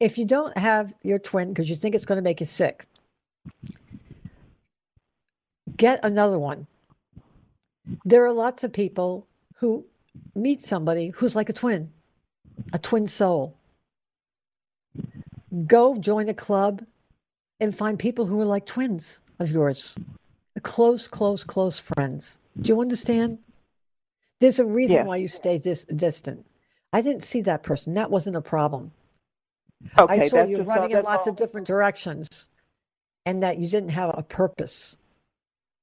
If 0.00 0.16
you 0.16 0.24
don't 0.24 0.56
have 0.56 0.94
your 1.02 1.18
twin 1.18 1.50
because 1.50 1.68
you 1.68 1.76
think 1.76 1.94
it's 1.94 2.06
going 2.06 2.16
to 2.16 2.22
make 2.22 2.40
you 2.40 2.46
sick, 2.46 2.86
get 5.76 6.00
another 6.02 6.38
one. 6.38 6.66
There 8.04 8.24
are 8.26 8.32
lots 8.32 8.64
of 8.64 8.72
people 8.72 9.26
who 9.56 9.84
meet 10.34 10.62
somebody 10.62 11.08
who's 11.08 11.36
like 11.36 11.48
a 11.48 11.52
twin, 11.52 11.92
a 12.72 12.78
twin 12.78 13.08
soul. 13.08 13.56
Go 15.66 15.96
join 15.96 16.28
a 16.28 16.34
club 16.34 16.84
and 17.58 17.76
find 17.76 17.98
people 17.98 18.26
who 18.26 18.40
are 18.40 18.44
like 18.46 18.66
twins 18.66 19.20
of 19.38 19.50
yours, 19.50 19.96
close, 20.62 21.08
close, 21.08 21.44
close 21.44 21.78
friends. 21.78 22.38
Do 22.60 22.68
you 22.68 22.80
understand? 22.80 23.38
There's 24.40 24.58
a 24.58 24.64
reason 24.64 24.96
Yes. 24.96 25.06
why 25.06 25.16
you 25.16 25.28
stay 25.28 25.58
this 25.58 25.84
distant. 25.84 26.46
I 26.92 27.02
didn't 27.02 27.24
see 27.24 27.42
that 27.42 27.62
person. 27.62 27.94
That 27.94 28.10
wasn't 28.10 28.36
a 28.36 28.40
problem. 28.40 28.92
Okay, 29.98 30.24
I 30.24 30.28
saw 30.28 30.44
you 30.44 30.62
running 30.62 30.90
in 30.92 31.04
lots 31.04 31.26
all. 31.26 31.32
of 31.32 31.36
different 31.36 31.66
directions 31.66 32.48
and 33.26 33.42
that 33.42 33.58
you 33.58 33.68
didn't 33.68 33.90
have 33.90 34.10
a 34.16 34.22
purpose. 34.22 34.96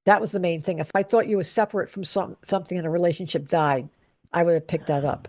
That 0.07 0.21
was 0.21 0.31
the 0.31 0.39
main 0.39 0.61
thing. 0.61 0.79
If 0.79 0.89
I 0.95 1.03
thought 1.03 1.27
you 1.27 1.35
were 1.35 1.43
separate 1.43 1.89
from 1.89 2.05
some, 2.05 2.37
something 2.41 2.77
in 2.77 2.85
a 2.85 2.89
relationship 2.89 3.49
died, 3.49 3.89
I 4.31 4.41
would 4.41 4.53
have 4.53 4.65
picked 4.65 4.87
that 4.87 5.03
up. 5.03 5.27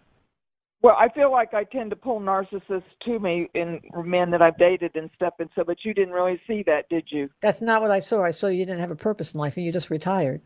Well, 0.82 0.94
I 0.96 1.08
feel 1.08 1.32
like 1.32 1.52
I 1.52 1.64
tend 1.64 1.90
to 1.90 1.96
pull 1.96 2.20
narcissists 2.20 2.84
to 3.04 3.18
me 3.18 3.50
in 3.54 3.80
men 4.04 4.30
that 4.30 4.40
I've 4.40 4.56
dated 4.56 4.92
and 4.94 5.10
stuff, 5.16 5.34
and 5.40 5.50
so. 5.56 5.64
But 5.64 5.78
you 5.84 5.94
didn't 5.94 6.14
really 6.14 6.40
see 6.46 6.62
that, 6.66 6.88
did 6.88 7.08
you? 7.10 7.28
That's 7.40 7.60
not 7.60 7.82
what 7.82 7.90
I 7.90 7.98
saw. 7.98 8.22
I 8.22 8.30
saw 8.30 8.46
you 8.46 8.64
didn't 8.64 8.78
have 8.78 8.92
a 8.92 8.96
purpose 8.96 9.34
in 9.34 9.40
life, 9.40 9.56
and 9.56 9.66
you 9.66 9.72
just 9.72 9.90
retired. 9.90 10.42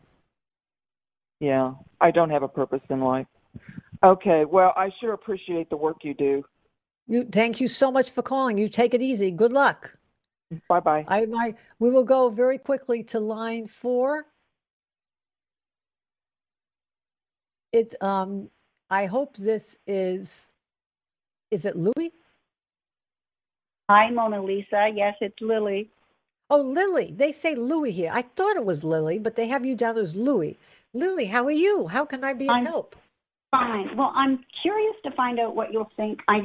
Yeah, 1.39 1.73
I 2.01 2.09
don't 2.09 2.31
have 2.31 2.41
a 2.41 2.47
purpose 2.47 2.81
in 2.89 3.01
life. 3.01 3.27
Okay, 4.03 4.45
well, 4.45 4.73
I 4.75 4.89
sure 4.99 5.13
appreciate 5.13 5.69
the 5.69 5.77
work 5.77 5.97
you 6.01 6.15
do. 6.15 6.43
You 7.05 7.25
thank 7.31 7.61
you 7.61 7.67
so 7.67 7.91
much 7.91 8.09
for 8.09 8.23
calling. 8.23 8.57
You 8.57 8.67
take 8.67 8.95
it 8.95 9.01
easy. 9.03 9.29
Good 9.29 9.53
luck. 9.53 9.95
Bye 10.67 10.79
bye. 10.79 11.05
I 11.07 11.25
my 11.25 11.55
we 11.79 11.89
will 11.89 12.03
go 12.03 12.29
very 12.29 12.57
quickly 12.57 13.03
to 13.03 13.19
line 13.19 13.67
four. 13.67 14.25
It 17.71 17.95
um 18.01 18.49
I 18.89 19.05
hope 19.05 19.35
this 19.37 19.77
is 19.87 20.49
is 21.51 21.65
it 21.65 21.75
Louis? 21.75 22.11
Hi, 23.89 24.09
Mona 24.09 24.41
Lisa. 24.41 24.89
Yes, 24.93 25.15
it's 25.21 25.39
Lily. 25.41 25.89
Oh, 26.49 26.61
Lily. 26.61 27.13
They 27.15 27.31
say 27.31 27.55
Louis 27.55 27.91
here. 27.91 28.11
I 28.13 28.21
thought 28.21 28.55
it 28.55 28.65
was 28.65 28.83
Lily, 28.83 29.19
but 29.19 29.35
they 29.35 29.47
have 29.47 29.65
you 29.65 29.75
down 29.75 29.97
as 29.97 30.15
Louis. 30.15 30.57
Lily, 30.93 31.25
how 31.25 31.45
are 31.45 31.51
you? 31.51 31.87
How 31.87 32.05
can 32.05 32.23
I 32.23 32.33
be 32.33 32.47
of 32.47 32.55
I'm 32.55 32.65
help? 32.65 32.95
Fine. 33.51 33.95
Well, 33.97 34.11
I'm 34.15 34.43
curious 34.61 34.95
to 35.03 35.11
find 35.11 35.39
out 35.39 35.55
what 35.55 35.71
you'll 35.71 35.91
think. 35.97 36.21
I 36.27 36.43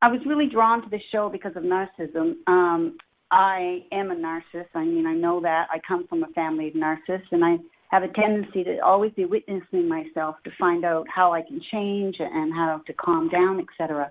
I 0.00 0.08
was 0.08 0.20
really 0.26 0.46
drawn 0.46 0.82
to 0.82 0.88
this 0.88 1.02
show 1.10 1.28
because 1.28 1.56
of 1.56 1.62
narcissism. 1.62 2.36
Um, 2.46 2.98
I 3.30 3.84
am 3.92 4.10
a 4.10 4.14
narcissist. 4.14 4.68
I 4.74 4.84
mean, 4.84 5.06
I 5.06 5.14
know 5.14 5.40
that. 5.42 5.68
I 5.70 5.80
come 5.86 6.06
from 6.08 6.22
a 6.22 6.28
family 6.28 6.68
of 6.68 6.74
narcissists, 6.74 7.30
and 7.30 7.44
I 7.44 7.56
have 7.90 8.02
a 8.02 8.08
tendency 8.08 8.64
to 8.64 8.78
always 8.78 9.12
be 9.12 9.24
witnessing 9.24 9.88
myself 9.88 10.36
to 10.44 10.50
find 10.58 10.84
out 10.84 11.06
how 11.14 11.32
I 11.32 11.42
can 11.42 11.60
change 11.72 12.16
and 12.18 12.52
how 12.52 12.82
to 12.86 12.92
calm 12.94 13.28
down, 13.28 13.60
etc. 13.60 14.10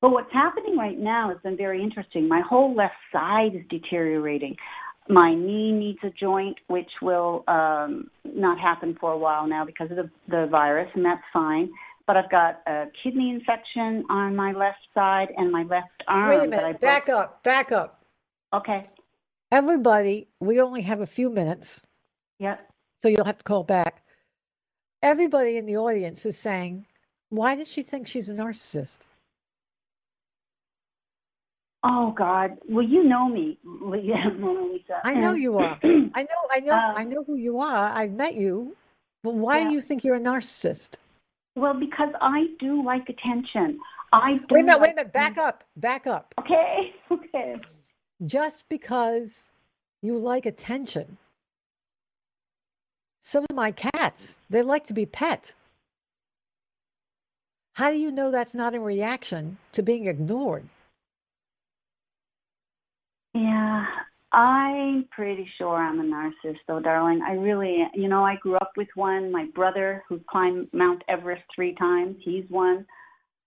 But 0.00 0.10
what's 0.10 0.32
happening 0.32 0.76
right 0.76 0.98
now 0.98 1.28
has 1.28 1.38
been 1.42 1.56
very 1.56 1.82
interesting. 1.82 2.28
My 2.28 2.40
whole 2.46 2.74
left 2.74 2.94
side 3.12 3.54
is 3.54 3.62
deteriorating. 3.68 4.56
My 5.08 5.34
knee 5.34 5.72
needs 5.72 5.98
a 6.02 6.10
joint, 6.10 6.56
which 6.68 6.90
will 7.02 7.44
um, 7.48 8.10
not 8.24 8.58
happen 8.58 8.96
for 9.00 9.12
a 9.12 9.18
while 9.18 9.46
now 9.46 9.64
because 9.64 9.90
of 9.90 9.96
the, 9.96 10.10
the 10.28 10.46
virus, 10.50 10.88
and 10.94 11.04
that's 11.04 11.22
fine. 11.32 11.70
But 12.06 12.16
I've 12.16 12.30
got 12.30 12.62
a 12.66 12.86
kidney 13.02 13.30
infection 13.30 14.04
on 14.08 14.34
my 14.34 14.52
left 14.52 14.78
side 14.94 15.28
and 15.36 15.52
my 15.52 15.62
left 15.64 15.88
arm. 16.08 16.30
Wait 16.30 16.46
a 16.46 16.50
that 16.50 16.64
I 16.64 16.66
minute. 16.68 16.80
Back 16.80 17.08
up. 17.08 17.42
Back 17.42 17.72
up. 17.72 17.99
Okay. 18.52 18.84
Everybody, 19.52 20.28
we 20.40 20.60
only 20.60 20.82
have 20.82 21.00
a 21.00 21.06
few 21.06 21.30
minutes, 21.30 21.82
Yep. 22.38 22.68
so 23.02 23.08
you'll 23.08 23.24
have 23.24 23.38
to 23.38 23.44
call 23.44 23.64
back. 23.64 24.02
Everybody 25.02 25.56
in 25.56 25.66
the 25.66 25.76
audience 25.76 26.26
is 26.26 26.38
saying, 26.38 26.86
why 27.30 27.56
does 27.56 27.68
she 27.68 27.82
think 27.82 28.06
she's 28.06 28.28
a 28.28 28.34
narcissist? 28.34 28.98
Oh 31.82 32.12
God. 32.12 32.58
Well, 32.68 32.84
you 32.84 33.04
know 33.04 33.28
me, 33.28 33.58
Mona 33.64 34.62
Lisa. 34.72 35.00
I 35.04 35.14
know 35.14 35.32
you 35.32 35.56
are. 35.58 35.78
I 36.14 36.22
know, 36.22 36.40
I 36.50 36.60
know, 36.60 36.72
Uh, 36.74 36.92
I 36.96 37.04
know 37.04 37.24
who 37.24 37.36
you 37.36 37.60
are. 37.60 37.90
I've 37.92 38.12
met 38.12 38.34
you. 38.34 38.76
But 39.22 39.34
why 39.34 39.58
Yeah. 39.60 39.68
do 39.68 39.74
you 39.74 39.80
think 39.80 40.04
you're 40.04 40.16
a 40.16 40.20
narcissist? 40.20 40.96
Well, 41.56 41.74
because 41.78 42.10
I 42.20 42.46
do 42.58 42.82
like 42.84 43.08
attention. 43.08 43.80
I 44.12 44.34
do. 44.34 44.54
Wait 44.54 44.60
a 44.60 44.64
minute, 44.64 44.80
wait 44.80 44.90
a 44.92 44.94
minute. 44.96 45.12
Back 45.12 45.38
up. 45.38 45.64
Back 45.76 46.06
up. 46.06 46.34
Okay. 46.38 46.94
Okay. 47.10 47.56
Just 48.26 48.68
because 48.68 49.50
you 50.02 50.18
like 50.18 50.46
attention. 50.46 51.16
Some 53.20 53.44
of 53.48 53.56
my 53.56 53.72
cats, 53.72 54.38
they 54.48 54.62
like 54.62 54.86
to 54.86 54.94
be 54.94 55.06
pet. 55.06 55.54
How 57.74 57.90
do 57.90 57.96
you 57.96 58.10
know 58.10 58.30
that's 58.30 58.54
not 58.54 58.74
a 58.74 58.80
reaction 58.80 59.56
to 59.72 59.82
being 59.82 60.06
ignored? 60.06 60.68
Yeah, 63.32 63.86
I'm 64.32 65.08
pretty 65.10 65.48
sure 65.56 65.76
I'm 65.76 66.00
a 66.00 66.04
narcissist, 66.04 66.58
though, 66.66 66.80
darling. 66.80 67.22
I 67.22 67.34
really, 67.34 67.86
you 67.94 68.08
know, 68.08 68.24
I 68.24 68.36
grew 68.36 68.56
up 68.56 68.72
with 68.76 68.88
one. 68.96 69.30
My 69.30 69.46
brother, 69.54 70.02
who 70.08 70.20
climbed 70.30 70.68
Mount 70.72 71.02
Everest 71.08 71.44
three 71.54 71.74
times, 71.74 72.16
he's 72.22 72.44
one. 72.48 72.86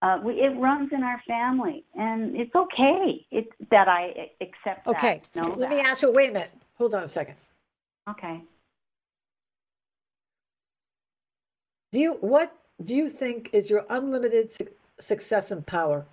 Uh, 0.04 0.20
we, 0.22 0.34
it 0.34 0.50
runs 0.60 0.92
in 0.92 1.02
our 1.02 1.22
family, 1.26 1.86
and 1.96 2.36
it's 2.36 2.54
okay. 2.54 3.26
It's 3.32 3.50
that 3.72 3.88
I 3.88 4.32
accept 4.42 4.86
that. 4.86 4.96
Okay. 4.98 5.22
Let 5.34 5.70
me 5.70 5.80
ask 5.80 6.02
you, 6.02 6.12
wait 6.12 6.32
a 6.32 6.34
minute. 6.34 6.52
Hold 6.78 6.94
on 6.94 7.04
a 7.04 7.08
second. 7.08 7.36
Okay. 8.10 8.42
Do 11.94 12.02
you 12.02 12.18
what 12.20 12.54
do 12.84 12.94
you 12.94 13.10
think 13.10 13.52
is 13.54 13.70
your 13.70 13.86
unlimited 13.90 14.50
su- 14.50 14.68
success 15.00 15.52
and 15.52 15.66
power? 15.66 16.06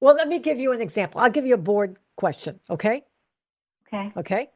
Well, 0.00 0.16
let 0.16 0.26
me 0.26 0.40
give 0.40 0.58
you 0.58 0.72
an 0.72 0.80
example. 0.80 1.20
I'll 1.20 1.30
give 1.30 1.46
you 1.46 1.54
a 1.54 1.64
board 1.70 1.96
question, 2.16 2.58
okay? 2.68 3.04
Okay. 3.86 4.12
Okay? 4.16 4.50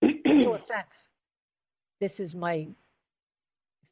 no 0.24 0.54
offense. 0.54 1.10
This 2.00 2.18
is 2.18 2.34
my 2.34 2.66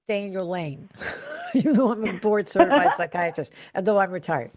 stay 0.06 0.24
in 0.24 0.32
your 0.32 0.44
lane. 0.44 0.88
you 1.54 1.72
know 1.72 1.92
I'm 1.92 2.06
a 2.06 2.12
board 2.14 2.48
certified 2.48 2.94
psychiatrist, 2.96 3.52
although 3.74 3.98
I'm 3.98 4.10
retired. 4.10 4.50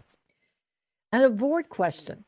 And 1.12 1.24
a 1.24 1.30
board 1.30 1.68
question, 1.68 2.24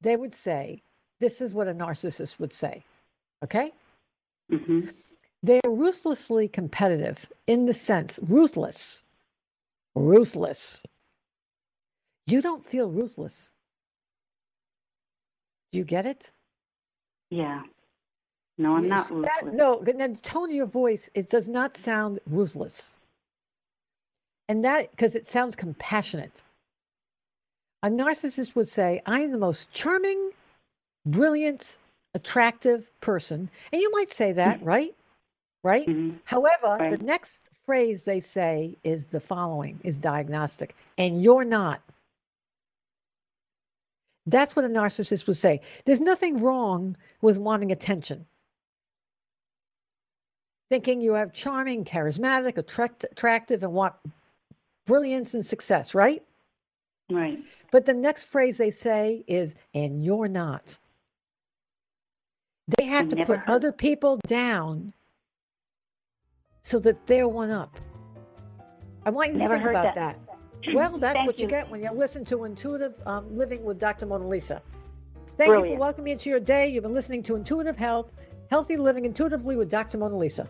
they 0.00 0.16
would 0.16 0.34
say, 0.34 0.82
this 1.20 1.40
is 1.40 1.52
what 1.54 1.68
a 1.68 1.74
narcissist 1.74 2.38
would 2.38 2.52
say. 2.52 2.82
Okay? 3.44 3.72
Mm-hmm. 4.50 4.88
They're 5.42 5.60
ruthlessly 5.66 6.48
competitive 6.48 7.26
in 7.46 7.66
the 7.66 7.74
sense, 7.74 8.18
ruthless, 8.22 9.02
ruthless. 9.94 10.82
You 12.26 12.40
don't 12.40 12.64
feel 12.64 12.88
ruthless. 12.88 13.50
Do 15.72 15.78
you 15.78 15.84
get 15.84 16.06
it? 16.06 16.30
Yeah. 17.30 17.62
No, 18.58 18.76
I'm 18.76 18.88
not 18.88 19.08
That- 19.08 19.42
ruthless. 19.42 19.54
no, 19.54 19.80
the 19.82 20.18
tone 20.22 20.50
of 20.50 20.54
your 20.54 20.66
voice, 20.66 21.08
it 21.14 21.28
does 21.30 21.48
not 21.48 21.76
sound 21.76 22.20
ruthless. 22.26 22.94
And 24.48 24.64
that, 24.64 24.90
because 24.90 25.14
it 25.14 25.26
sounds 25.26 25.56
compassionate. 25.56 26.42
A 27.82 27.88
narcissist 27.88 28.54
would 28.54 28.68
say, 28.68 29.00
I 29.06 29.20
am 29.20 29.32
the 29.32 29.38
most 29.38 29.72
charming, 29.72 30.30
brilliant, 31.06 31.78
attractive 32.14 32.90
person. 33.00 33.48
And 33.72 33.80
you 33.80 33.90
might 33.92 34.10
say 34.10 34.32
that, 34.32 34.62
right? 34.62 34.94
Right? 35.64 35.86
Mhm. 35.86 36.18
However, 36.24 36.76
Right. 36.78 36.90
the 36.90 37.04
next 37.04 37.32
phrase 37.66 38.02
they 38.02 38.20
say 38.20 38.76
is 38.84 39.06
the 39.06 39.20
following 39.20 39.80
is 39.84 39.96
diagnostic, 39.96 40.74
and 40.98 41.22
you're 41.22 41.44
not. 41.44 41.80
That's 44.26 44.54
what 44.54 44.64
a 44.64 44.68
narcissist 44.68 45.26
would 45.26 45.36
say. 45.36 45.62
There's 45.84 46.00
nothing 46.00 46.38
wrong 46.40 46.96
with 47.20 47.38
wanting 47.38 47.72
attention. 47.72 48.26
Thinking 50.70 51.00
you 51.00 51.14
have 51.14 51.32
charming, 51.32 51.84
charismatic, 51.84 52.56
attract- 52.56 53.04
attractive, 53.04 53.62
and 53.62 53.72
want 53.72 53.94
brilliance 54.86 55.34
and 55.34 55.44
success, 55.44 55.94
right? 55.94 56.22
Right. 57.10 57.38
But 57.70 57.86
the 57.86 57.94
next 57.94 58.24
phrase 58.24 58.56
they 58.58 58.70
say 58.70 59.24
is, 59.26 59.54
and 59.74 60.04
you're 60.04 60.28
not. 60.28 60.78
They 62.78 62.84
have 62.86 63.06
I 63.12 63.16
to 63.16 63.26
put 63.26 63.38
heard- 63.40 63.48
other 63.48 63.72
people 63.72 64.18
down 64.26 64.92
so 66.62 66.78
that 66.80 67.06
they're 67.06 67.28
one 67.28 67.50
up. 67.50 67.78
I 69.04 69.10
want 69.10 69.28
you 69.28 69.32
to 69.34 69.38
Never 69.40 69.54
think 69.56 69.66
about 69.68 69.94
that. 69.94 69.94
that. 69.94 70.18
Well, 70.74 70.96
that's 70.96 71.14
Thank 71.14 71.26
what 71.26 71.38
you. 71.38 71.46
you. 71.46 71.50
get 71.50 71.68
when 71.68 71.82
you 71.82 71.90
listen 71.90 72.24
to 72.26 72.44
Intuitive 72.44 72.94
um, 73.04 73.36
Living 73.36 73.64
with 73.64 73.80
Dr. 73.80 74.06
Mona 74.06 74.28
Lisa. 74.28 74.62
Thank 75.36 75.48
you 75.50 75.72
for 75.74 75.76
welcoming 75.76 76.04
me 76.04 76.10
into 76.12 76.30
your 76.30 76.38
day. 76.38 76.68
You've 76.68 76.84
been 76.84 76.94
listening 76.94 77.24
to 77.24 77.34
Intuitive 77.34 77.76
Health, 77.76 78.12
Healthy 78.48 78.76
Living 78.76 79.04
Intuitively 79.04 79.56
with 79.56 79.68
Dr. 79.68 79.98
Mona 79.98 80.16
Lisa. 80.16 80.46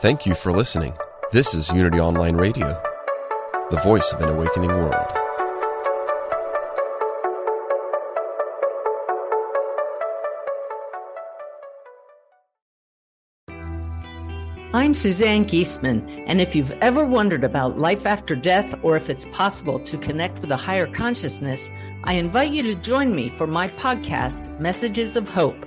Thank 0.00 0.26
you 0.26 0.34
for 0.36 0.52
listening. 0.52 0.92
This 1.32 1.54
is 1.54 1.72
Unity 1.72 1.98
Online 1.98 2.36
Radio, 2.36 2.68
the 3.68 3.80
voice 3.82 4.12
of 4.12 4.20
an 4.20 4.28
awakening 4.28 4.68
world. 4.68 4.94
I'm 14.72 14.94
Suzanne 14.94 15.44
Giesemann, 15.44 16.24
and 16.28 16.40
if 16.40 16.54
you've 16.54 16.70
ever 16.80 17.04
wondered 17.04 17.42
about 17.42 17.80
life 17.80 18.06
after 18.06 18.36
death 18.36 18.78
or 18.84 18.96
if 18.96 19.10
it's 19.10 19.24
possible 19.32 19.80
to 19.80 19.98
connect 19.98 20.38
with 20.38 20.52
a 20.52 20.56
higher 20.56 20.86
consciousness, 20.86 21.72
I 22.04 22.12
invite 22.12 22.52
you 22.52 22.62
to 22.62 22.76
join 22.76 23.16
me 23.16 23.28
for 23.30 23.48
my 23.48 23.66
podcast, 23.66 24.60
Messages 24.60 25.16
of 25.16 25.28
Hope. 25.28 25.66